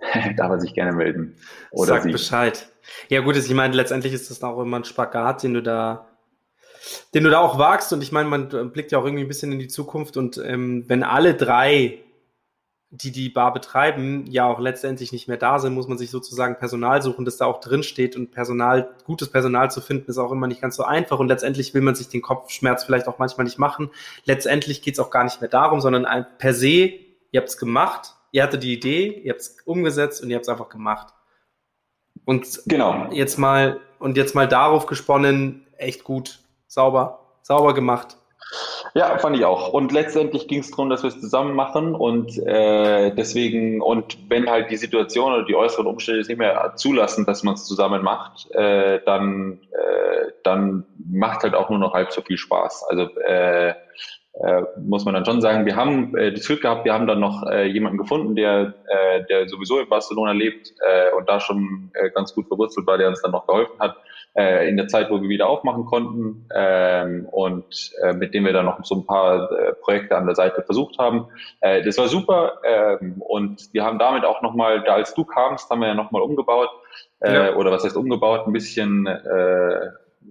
[0.36, 1.36] darf er sich gerne melden.
[1.70, 2.12] Oder Sag sie.
[2.12, 2.68] Bescheid.
[3.08, 6.08] Ja gut, ich meine, letztendlich ist das auch immer ein Spagat, den du da
[7.14, 9.52] den du da auch wagst und ich meine, man blickt ja auch irgendwie ein bisschen
[9.52, 12.03] in die Zukunft und ähm, wenn alle drei
[13.02, 16.58] die die Bar betreiben, ja auch letztendlich nicht mehr da sind, muss man sich sozusagen
[16.58, 20.30] Personal suchen, das da auch drin steht und Personal, gutes Personal zu finden, ist auch
[20.30, 23.44] immer nicht ganz so einfach und letztendlich will man sich den Kopfschmerz vielleicht auch manchmal
[23.44, 23.90] nicht machen.
[24.24, 26.92] Letztendlich geht es auch gar nicht mehr darum, sondern ein, per se,
[27.32, 30.44] ihr habt es gemacht, ihr hattet die Idee, ihr habt es umgesetzt und ihr habt
[30.44, 31.08] es einfach gemacht.
[32.24, 33.10] Und genau.
[33.10, 38.18] jetzt mal und jetzt mal darauf gesponnen, echt gut, sauber, sauber gemacht.
[38.96, 39.72] Ja, fand ich auch.
[39.72, 44.48] Und letztendlich ging es darum, dass wir es zusammen machen und äh, deswegen, und wenn
[44.48, 48.04] halt die Situation oder die äußeren Umstände es nicht mehr zulassen, dass man es zusammen
[48.04, 52.84] macht, äh, dann, äh, dann macht halt auch nur noch halb so viel Spaß.
[52.88, 53.74] Also äh,
[54.34, 57.20] äh, muss man dann schon sagen, wir haben äh, das Glück gehabt, wir haben dann
[57.20, 61.90] noch äh, jemanden gefunden, der, äh, der sowieso in Barcelona lebt äh, und da schon
[61.94, 63.96] äh, ganz gut verwurzelt war, der uns dann noch geholfen hat
[64.36, 68.52] äh, in der Zeit, wo wir wieder aufmachen konnten ähm, und äh, mit dem wir
[68.52, 71.28] dann noch so ein paar äh, Projekte an der Seite versucht haben.
[71.60, 75.70] Äh, das war super ähm, und wir haben damit auch nochmal, da als du kamst,
[75.70, 76.70] haben wir ja nochmal umgebaut
[77.20, 77.54] äh, ja.
[77.54, 79.90] oder was heißt umgebaut, ein bisschen, äh,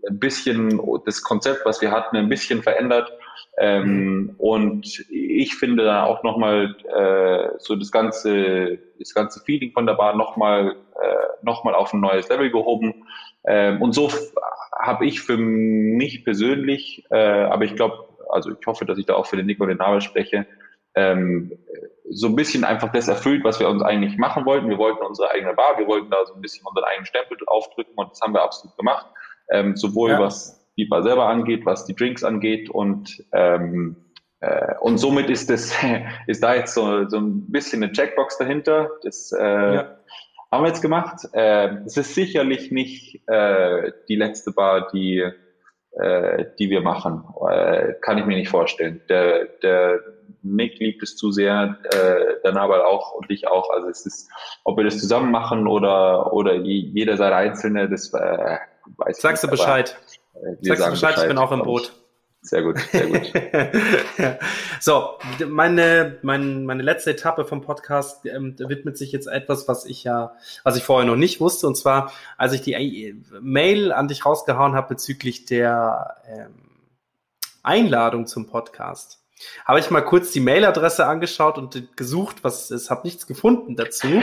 [0.10, 3.12] ein bisschen das Konzept, was wir hatten, ein bisschen verändert.
[3.58, 9.86] Ähm, und ich finde da auch nochmal äh, so das ganze, das ganze Feeling von
[9.86, 13.06] der Bar nochmal äh, noch mal auf ein neues Level gehoben.
[13.46, 14.10] Ähm, und so
[14.82, 19.16] habe ich für mich persönlich, äh, aber ich glaube, also ich hoffe, dass ich da
[19.16, 20.48] auch für den Nico den Nabel spreche,
[20.96, 21.52] ähm,
[22.10, 24.70] so ein bisschen einfach das erfüllt, was wir uns eigentlich machen wollten.
[24.70, 27.94] Wir wollten unsere eigene Bar, wir wollten da so ein bisschen unseren eigenen Stempel aufdrücken
[27.96, 29.08] und das haben wir absolut gemacht.
[29.50, 30.20] Ähm, sowohl ja.
[30.20, 33.96] was die Bar selber angeht, was die Drinks angeht und ähm,
[34.40, 35.74] äh, und somit ist das
[36.28, 38.90] ist da jetzt so, so ein bisschen eine Checkbox dahinter.
[39.04, 39.98] Das äh, ja.
[40.52, 41.28] haben wir jetzt gemacht.
[41.34, 45.32] Äh, es ist sicherlich nicht äh, die letzte Bar, die
[45.94, 47.24] äh, die wir machen.
[47.50, 49.02] Äh, kann ich mir nicht vorstellen.
[49.10, 50.00] Der, der
[50.42, 53.70] Nick liebt es zu sehr, äh, der Nabal auch und ich auch.
[53.70, 54.30] Also es ist,
[54.64, 58.58] ob wir das zusammen machen oder, oder jeder seine einzelne, das äh,
[58.98, 59.96] weiß Sagst nicht, du Bescheid.
[59.96, 61.94] Aber, Sagst du Bescheid, Bescheid, ich bin auch im Boot.
[62.46, 63.32] Sehr gut, sehr gut.
[64.82, 65.12] so,
[65.48, 70.34] meine, mein, meine letzte Etappe vom Podcast ähm, widmet sich jetzt etwas, was ich ja,
[70.64, 71.68] was ich vorher noch nicht wusste.
[71.68, 76.54] Und zwar, als ich die Mail an dich rausgehauen habe bezüglich der ähm,
[77.64, 79.23] Einladung zum Podcast
[79.66, 84.08] habe ich mal kurz die Mailadresse angeschaut und gesucht, was es habe nichts gefunden dazu.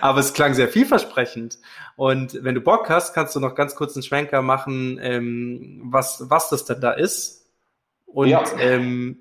[0.00, 1.58] Aber es klang sehr vielversprechend.
[1.96, 6.30] Und wenn du Bock hast, kannst du noch ganz kurz einen Schwenker machen, ähm, was,
[6.30, 7.46] was das denn da ist
[8.06, 9.18] und ja, ähm,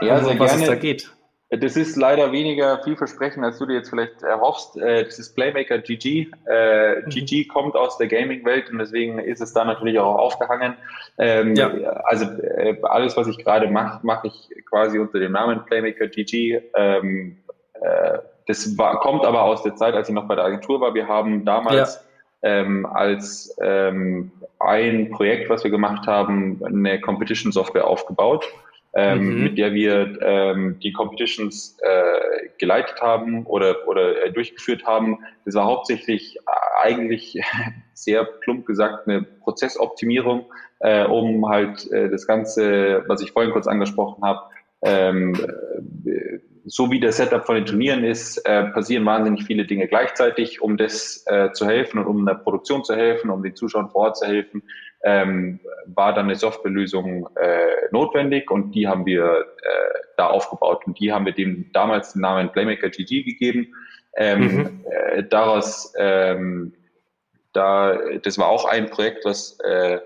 [0.00, 0.62] ja um, sehr was gerne.
[0.62, 1.13] es da geht.
[1.60, 4.76] Das ist leider weniger vielversprechend, als du dir jetzt vielleicht erhoffst.
[4.76, 6.28] Äh, das ist Playmaker GG.
[6.46, 7.48] Äh, GG mhm.
[7.48, 10.74] kommt aus der Gaming-Welt und deswegen ist es da natürlich auch aufgehangen.
[11.18, 11.68] Ähm, ja.
[12.04, 16.62] Also äh, alles, was ich gerade mache, mache ich quasi unter dem Namen Playmaker GG.
[16.74, 17.38] Ähm,
[18.46, 20.94] das war, kommt aber aus der Zeit, als ich noch bei der Agentur war.
[20.94, 22.06] Wir haben damals
[22.42, 22.50] ja.
[22.50, 28.46] ähm, als ähm, ein Projekt, was wir gemacht haben, eine Competition-Software aufgebaut
[28.96, 29.42] ähm, mhm.
[29.44, 35.18] mit der wir ähm, die Competitions äh, geleitet haben oder, oder äh, durchgeführt haben.
[35.44, 36.40] Das war hauptsächlich äh,
[36.82, 37.40] eigentlich
[37.94, 40.46] sehr plump gesagt eine Prozessoptimierung,
[40.80, 44.42] äh, um halt äh, das Ganze, was ich vorhin kurz angesprochen habe,
[44.82, 45.34] ähm,
[46.04, 50.62] äh, so wie der Setup von den Turnieren ist, äh, passieren wahnsinnig viele Dinge gleichzeitig,
[50.62, 54.02] um das äh, zu helfen und um der Produktion zu helfen, um den Zuschauern vor
[54.02, 54.62] Ort zu helfen,
[55.04, 60.98] ähm, war dann eine Softwarelösung äh, notwendig und die haben wir äh, da aufgebaut und
[60.98, 63.74] die haben wir dem damals den Namen Playmaker GG gegeben.
[64.16, 64.84] Ähm, mhm.
[64.90, 66.72] äh, daraus, ähm,
[67.52, 69.98] da, das war auch ein Projekt, was äh,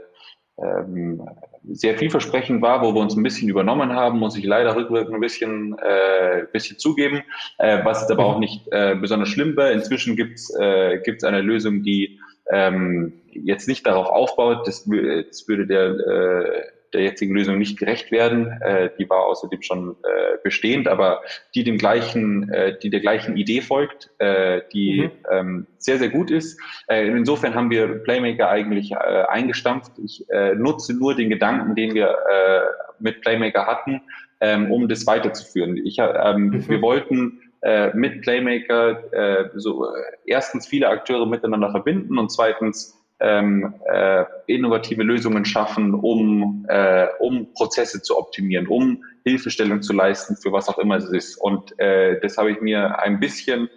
[0.59, 1.29] ähm,
[1.71, 5.21] sehr vielversprechend war, wo wir uns ein bisschen übernommen haben, muss ich leider rückwirkend ein
[5.21, 7.23] bisschen, äh, bisschen zugeben,
[7.59, 9.71] äh, was aber auch nicht äh, besonders schlimm war.
[9.71, 12.19] Inzwischen gibt's äh, gibt's eine Lösung, die
[12.51, 16.63] ähm, jetzt nicht darauf aufbaut, das, das würde der, äh,
[16.93, 18.51] der jetzigen Lösung nicht gerecht werden.
[18.63, 21.23] Äh, die war außerdem schon äh, bestehend, aber
[21.55, 25.11] die dem gleichen, äh, die der gleichen Idee folgt, äh, die mhm.
[25.31, 26.61] ähm, sehr, sehr gut ist.
[26.89, 29.93] Äh, insofern haben wir Playmaker eigentlich äh, eingestampft.
[30.03, 32.61] Ich äh, nutze nur den Gedanken, den wir äh,
[32.99, 34.01] mit Playmaker hatten,
[34.41, 35.77] ähm, um das weiterzuführen.
[35.77, 36.69] Ich, ähm, mhm.
[36.69, 39.89] Wir wollten äh, mit Playmaker äh, so äh,
[40.27, 47.53] erstens viele Akteure miteinander verbinden und zweitens ähm, äh, innovative Lösungen schaffen, um, äh, um
[47.55, 51.37] Prozesse zu optimieren, um Hilfestellung zu leisten für was auch immer es ist.
[51.37, 53.69] Und äh, das habe ich mir ein bisschen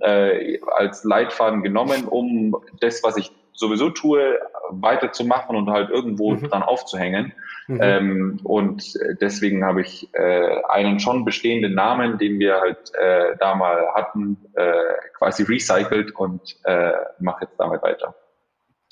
[0.00, 6.48] äh, als Leitfaden genommen, um das, was ich sowieso tue, weiterzumachen und halt irgendwo mhm.
[6.48, 7.32] dran aufzuhängen.
[7.68, 7.78] Mhm.
[7.80, 13.54] Ähm, und deswegen habe ich äh, einen schon bestehenden Namen, den wir halt äh, da
[13.54, 14.72] mal hatten, äh,
[15.16, 18.16] quasi recycelt und äh, mache jetzt damit weiter.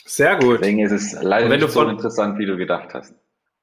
[0.04, 0.60] Sehr gut.
[0.60, 3.14] Deswegen ist es leider nicht so interessant, wie du gedacht hast.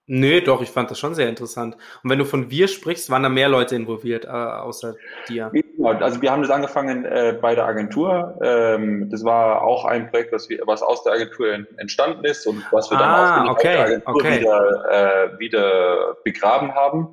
[0.07, 1.75] Nee, doch, ich fand das schon sehr interessant.
[2.03, 4.95] Und wenn du von wir sprichst, waren da mehr Leute involviert, äh, außer
[5.27, 5.51] dir?
[5.53, 8.39] Ja, also wir haben das angefangen äh, bei der Agentur.
[8.43, 12.63] Ähm, das war auch ein Projekt, was, wir, was aus der Agentur entstanden ist und
[12.71, 14.39] was wir dann ah, auch okay, der Agentur okay.
[14.41, 17.07] wieder, äh, wieder begraben haben.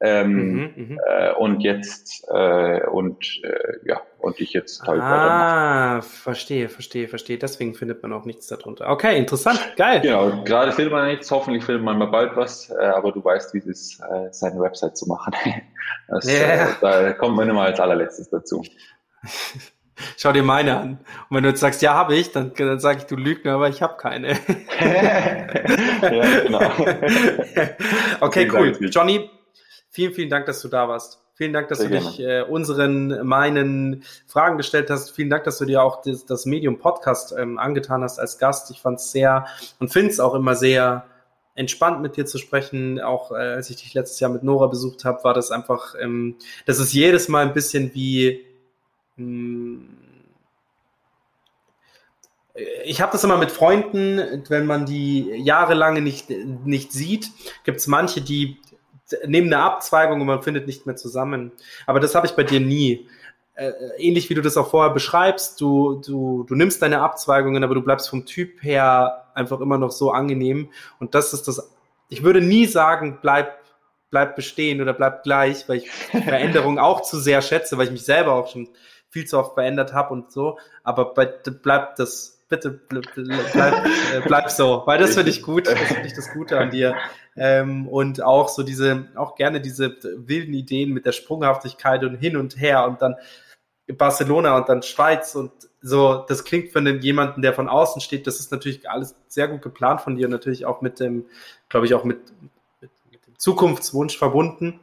[0.00, 6.00] Ähm, mhm, mhm, äh, und jetzt äh, und äh, ja und ich jetzt halt Ah,
[6.02, 7.38] verstehe, verstehe, verstehe.
[7.38, 8.88] Deswegen findet man auch nichts darunter.
[8.90, 10.00] Okay, interessant, geil.
[10.00, 11.30] Genau, gerade findet man nichts.
[11.30, 12.70] Hoffentlich findet man mal bald was.
[12.70, 15.34] Äh, aber du weißt, wie es ist, äh, seine Website zu machen.
[16.08, 16.64] das, yeah.
[16.64, 18.62] äh, da kommt man immer als allerletztes dazu.
[20.16, 20.90] Schau dir meine an.
[21.28, 23.68] Und wenn du jetzt sagst, ja, habe ich, dann, dann sage ich, du Lügner, aber
[23.68, 24.28] ich habe keine.
[24.80, 26.60] ja, genau.
[28.20, 28.76] okay, cool.
[28.80, 29.28] Johnny,
[29.98, 31.18] Vielen, vielen Dank, dass du da warst.
[31.34, 32.08] Vielen Dank, dass Sehr du gerne.
[32.08, 35.10] dich äh, unseren, meinen Fragen gestellt hast.
[35.10, 38.70] Vielen Dank, dass du dir auch das, das Medium Podcast ähm, angetan hast als Gast.
[38.70, 39.48] Ich fand es sehr
[39.80, 41.04] und finde es auch immer sehr
[41.56, 43.00] entspannt mit dir zu sprechen.
[43.00, 46.36] Auch äh, als ich dich letztes Jahr mit Nora besucht habe, war das einfach, ähm,
[46.64, 48.46] das ist jedes Mal ein bisschen wie,
[49.16, 49.88] mh, hm,
[52.84, 57.30] ich habe das immer mit Freunden, wenn man die jahrelange nicht, nicht sieht,
[57.64, 58.58] gibt es manche, die
[59.26, 61.52] neben einer Abzweigung und man findet nicht mehr zusammen.
[61.86, 63.08] Aber das habe ich bei dir nie.
[63.54, 67.74] Äh, ähnlich wie du das auch vorher beschreibst, du, du, du nimmst deine Abzweigungen, aber
[67.74, 70.70] du bleibst vom Typ her einfach immer noch so angenehm.
[71.00, 71.74] Und das ist das,
[72.08, 73.58] ich würde nie sagen, bleib,
[74.10, 78.04] bleib bestehen oder bleib gleich, weil ich Veränderung auch zu sehr schätze, weil ich mich
[78.04, 78.68] selber auch schon
[79.10, 80.58] viel zu oft verändert habe und so.
[80.84, 85.78] Aber bei, bleib das, bitte bleib, äh, bleib so, weil das finde ich gut, das
[85.78, 86.96] finde ich das Gute an dir.
[87.36, 92.36] Ähm, und auch so diese, auch gerne diese wilden Ideen mit der Sprunghaftigkeit und hin
[92.36, 93.16] und her und dann
[93.86, 98.26] Barcelona und dann Schweiz und so, das klingt für einen, jemanden, der von außen steht,
[98.26, 101.26] das ist natürlich alles sehr gut geplant von dir und natürlich auch mit dem,
[101.68, 102.18] glaube ich, auch mit,
[102.80, 104.80] mit, mit, dem Zukunftswunsch verbunden.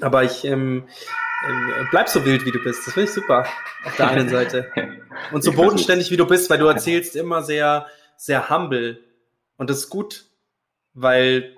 [0.00, 0.84] Aber ich ähm,
[1.90, 2.86] bleib so wild, wie du bist.
[2.86, 3.46] Das finde ich super
[3.84, 4.70] auf der einen Seite.
[5.32, 8.98] Und so bodenständig, wie du bist, weil du erzählst immer sehr, sehr humble.
[9.56, 10.26] Und das ist gut,
[10.94, 11.56] weil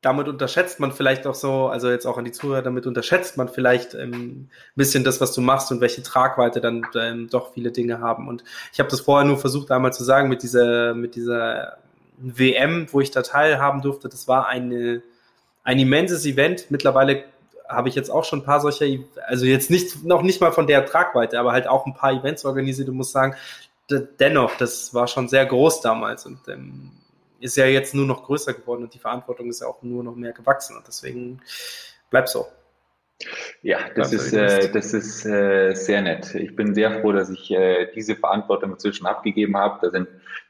[0.00, 3.48] damit unterschätzt man vielleicht auch so, also jetzt auch an die Zuhörer, damit unterschätzt man
[3.48, 7.70] vielleicht ähm, ein bisschen das, was du machst und welche Tragweite dann ähm, doch viele
[7.70, 8.26] Dinge haben.
[8.26, 8.42] Und
[8.72, 11.78] ich habe das vorher nur versucht einmal zu sagen mit dieser, mit dieser
[12.16, 14.08] WM, wo ich da teilhaben durfte.
[14.08, 15.02] Das war eine,
[15.64, 16.70] ein immenses Event.
[16.70, 17.24] Mittlerweile
[17.70, 18.86] habe ich jetzt auch schon ein paar solcher,
[19.26, 22.44] also jetzt nicht, noch nicht mal von der Tragweite, aber halt auch ein paar Events
[22.44, 22.88] organisiert.
[22.88, 23.34] Du musst sagen,
[23.88, 26.92] dennoch, das war schon sehr groß damals und ähm,
[27.40, 30.14] ist ja jetzt nur noch größer geworden und die Verantwortung ist ja auch nur noch
[30.14, 31.40] mehr gewachsen und deswegen
[32.10, 32.46] bleib so.
[33.62, 36.34] Ja, das ist, äh, das ist äh, sehr nett.
[36.34, 39.78] Ich bin sehr froh, dass ich äh, diese Verantwortung inzwischen abgegeben habe.
[39.82, 40.08] Da sind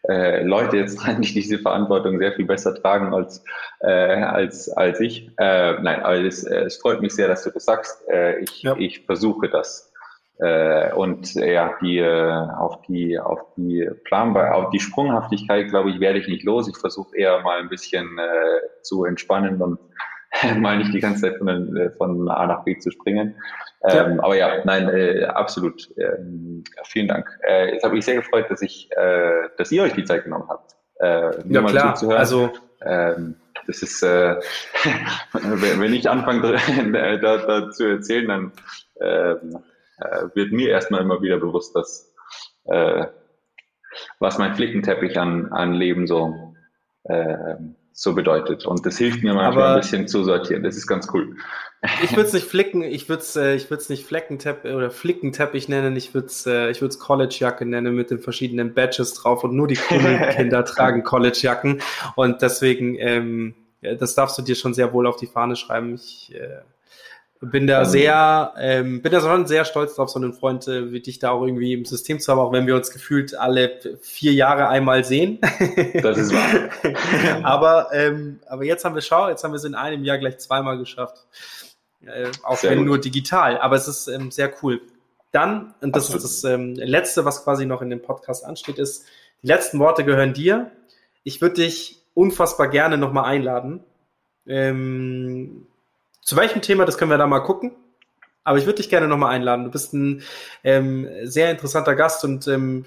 [0.08, 3.44] äh, Leute jetzt dran, die diese Verantwortung sehr viel besser tragen als,
[3.80, 5.28] äh, als, als ich.
[5.38, 8.08] Äh, nein, aber es, äh, es freut mich sehr, dass du das sagst.
[8.08, 8.76] Äh, ich, ja.
[8.76, 9.92] ich versuche das.
[10.38, 15.90] Äh, und äh, ja, die, äh, auf die, auf die Planbar, auf die Sprunghaftigkeit, glaube
[15.90, 16.66] ich, werde ich nicht los.
[16.68, 19.78] Ich versuche eher mal ein bisschen äh, zu entspannen und
[20.58, 23.34] mal nicht die ganze Zeit von, äh, von A nach B zu springen.
[23.82, 24.22] Ähm, ja.
[24.22, 25.88] Aber ja, nein, äh, absolut.
[25.96, 27.38] Ähm, vielen Dank.
[27.46, 30.48] Äh, jetzt habe ich sehr gefreut, dass ich, äh, dass ihr euch die Zeit genommen
[30.48, 30.76] habt.
[31.00, 31.94] Äh, ja klar.
[31.94, 32.18] Zuzuhören.
[32.18, 32.50] Also
[32.82, 33.36] ähm,
[33.66, 34.36] das ist, äh,
[35.32, 36.58] wenn ich anfange
[37.20, 38.52] da, da zu erzählen, dann
[39.00, 42.12] äh, äh, wird mir erstmal immer wieder bewusst, dass
[42.64, 43.06] äh,
[44.18, 46.54] was mein Flickenteppich an, an Leben so
[47.04, 47.56] äh,
[48.00, 48.64] so bedeutet.
[48.64, 50.62] Und das hilft mir manchmal Aber ein bisschen zu sortieren.
[50.62, 51.36] Das ist ganz cool.
[52.02, 54.90] Ich würde es nicht flicken, ich würde es äh, ich würde es nicht Fleckenteppich oder
[54.90, 59.14] Flickenteppich nennen, ich würde es äh, ich würde es Collegejacke nennen mit den verschiedenen Badges
[59.14, 61.82] drauf und nur die coolen Kinder tragen Collegejacken
[62.16, 65.94] und deswegen ähm, das darfst du dir schon sehr wohl auf die Fahne schreiben.
[65.94, 66.60] Ich äh,
[67.40, 71.00] bin da sehr, ähm, bin da schon sehr stolz drauf, so einen Freund äh, wie
[71.00, 74.34] dich da auch irgendwie im System zu haben, auch wenn wir uns gefühlt alle vier
[74.34, 75.38] Jahre einmal sehen.
[76.02, 77.42] Das ist wahr.
[77.42, 80.38] aber, ähm, aber jetzt haben wir, schau, jetzt haben wir es in einem Jahr gleich
[80.38, 81.26] zweimal geschafft.
[82.04, 82.86] Äh, auch sehr wenn gut.
[82.86, 83.58] nur digital.
[83.58, 84.80] Aber es ist ähm, sehr cool.
[85.32, 86.24] Dann, und das Absolut.
[86.24, 89.06] ist das ähm, Letzte, was quasi noch in dem Podcast ansteht, ist,
[89.42, 90.70] die letzten Worte gehören dir.
[91.22, 93.84] Ich würde dich unfassbar gerne nochmal einladen.
[94.46, 95.66] Ähm,
[96.30, 97.72] zu welchem Thema, das können wir da mal gucken.
[98.44, 99.64] Aber ich würde dich gerne nochmal einladen.
[99.64, 100.22] Du bist ein
[100.62, 102.86] ähm, sehr interessanter Gast und ähm,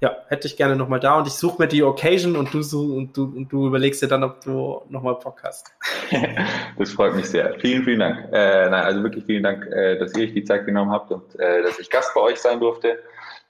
[0.00, 2.60] ja, hätte ich gerne nochmal da und ich suche mir die Occasion und du,
[2.96, 5.74] und, du, und du überlegst dir dann, ob du nochmal Bock hast.
[6.78, 7.54] das freut mich sehr.
[7.60, 8.32] Vielen, vielen Dank.
[8.32, 11.38] Äh, nein, also wirklich vielen Dank, äh, dass ihr euch die Zeit genommen habt und
[11.38, 12.98] äh, dass ich Gast bei euch sein durfte.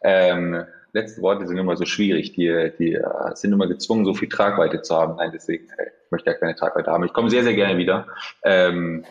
[0.03, 2.33] Ähm, letzte Worte sind immer so schwierig.
[2.33, 5.15] Die, die uh, sind immer gezwungen, so viel Tragweite zu haben.
[5.19, 7.05] Nein, deswegen, äh, ich möchte ja keine Tragweite haben.
[7.05, 8.09] Ich komme sehr, sehr gerne wieder.
[8.43, 9.05] Ähm,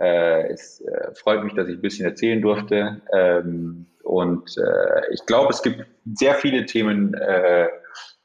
[0.00, 3.00] äh, es äh, freut mich, dass ich ein bisschen erzählen durfte.
[3.12, 5.84] Ähm, und äh, ich glaube, es gibt
[6.14, 7.68] sehr viele Themen, äh,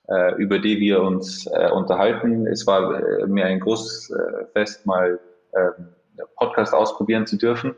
[0.08, 2.48] äh, über die wir uns äh, unterhalten.
[2.48, 4.14] Es war mir ein großes
[4.54, 5.20] Fest, mal
[5.54, 5.70] äh,
[6.36, 7.74] Podcast ausprobieren zu dürfen.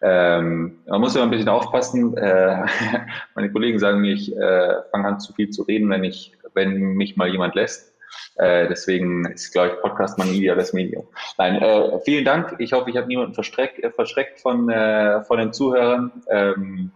[0.00, 2.12] Ähm, man muss ja ein bisschen aufpassen.
[3.34, 7.16] Meine Kollegen sagen mir, ich fange an zu viel zu reden, wenn ich, wenn mich
[7.16, 7.89] mal jemand lässt.
[8.36, 11.06] Äh, deswegen ist, glaube ich, Podcast mein ideales Medium.
[11.38, 12.56] Nein, äh, vielen Dank.
[12.58, 16.10] Ich hoffe, ich habe niemanden verschreckt, äh, verschreckt von, äh, von den Zuhörern.
[16.30, 16.92] Ähm,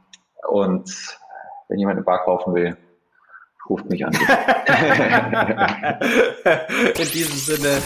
[0.48, 0.90] und
[1.68, 2.76] wenn jemand eine Bar kaufen will,
[3.68, 4.12] ruft mich an.
[6.98, 7.80] In diesem Sinne,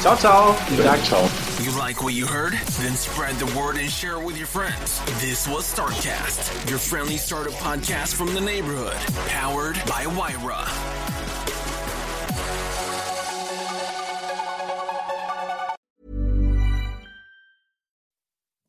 [0.00, 0.54] ciao, ciao.
[0.68, 1.04] Vielen Dank.
[1.04, 1.28] Ciao.
[1.62, 2.52] You like what you heard?
[2.80, 5.00] Then spread the word and share it with your friends.
[5.20, 8.96] This was Startcast, your friendly startup podcast from the neighborhood,
[9.28, 11.53] powered by Wyra.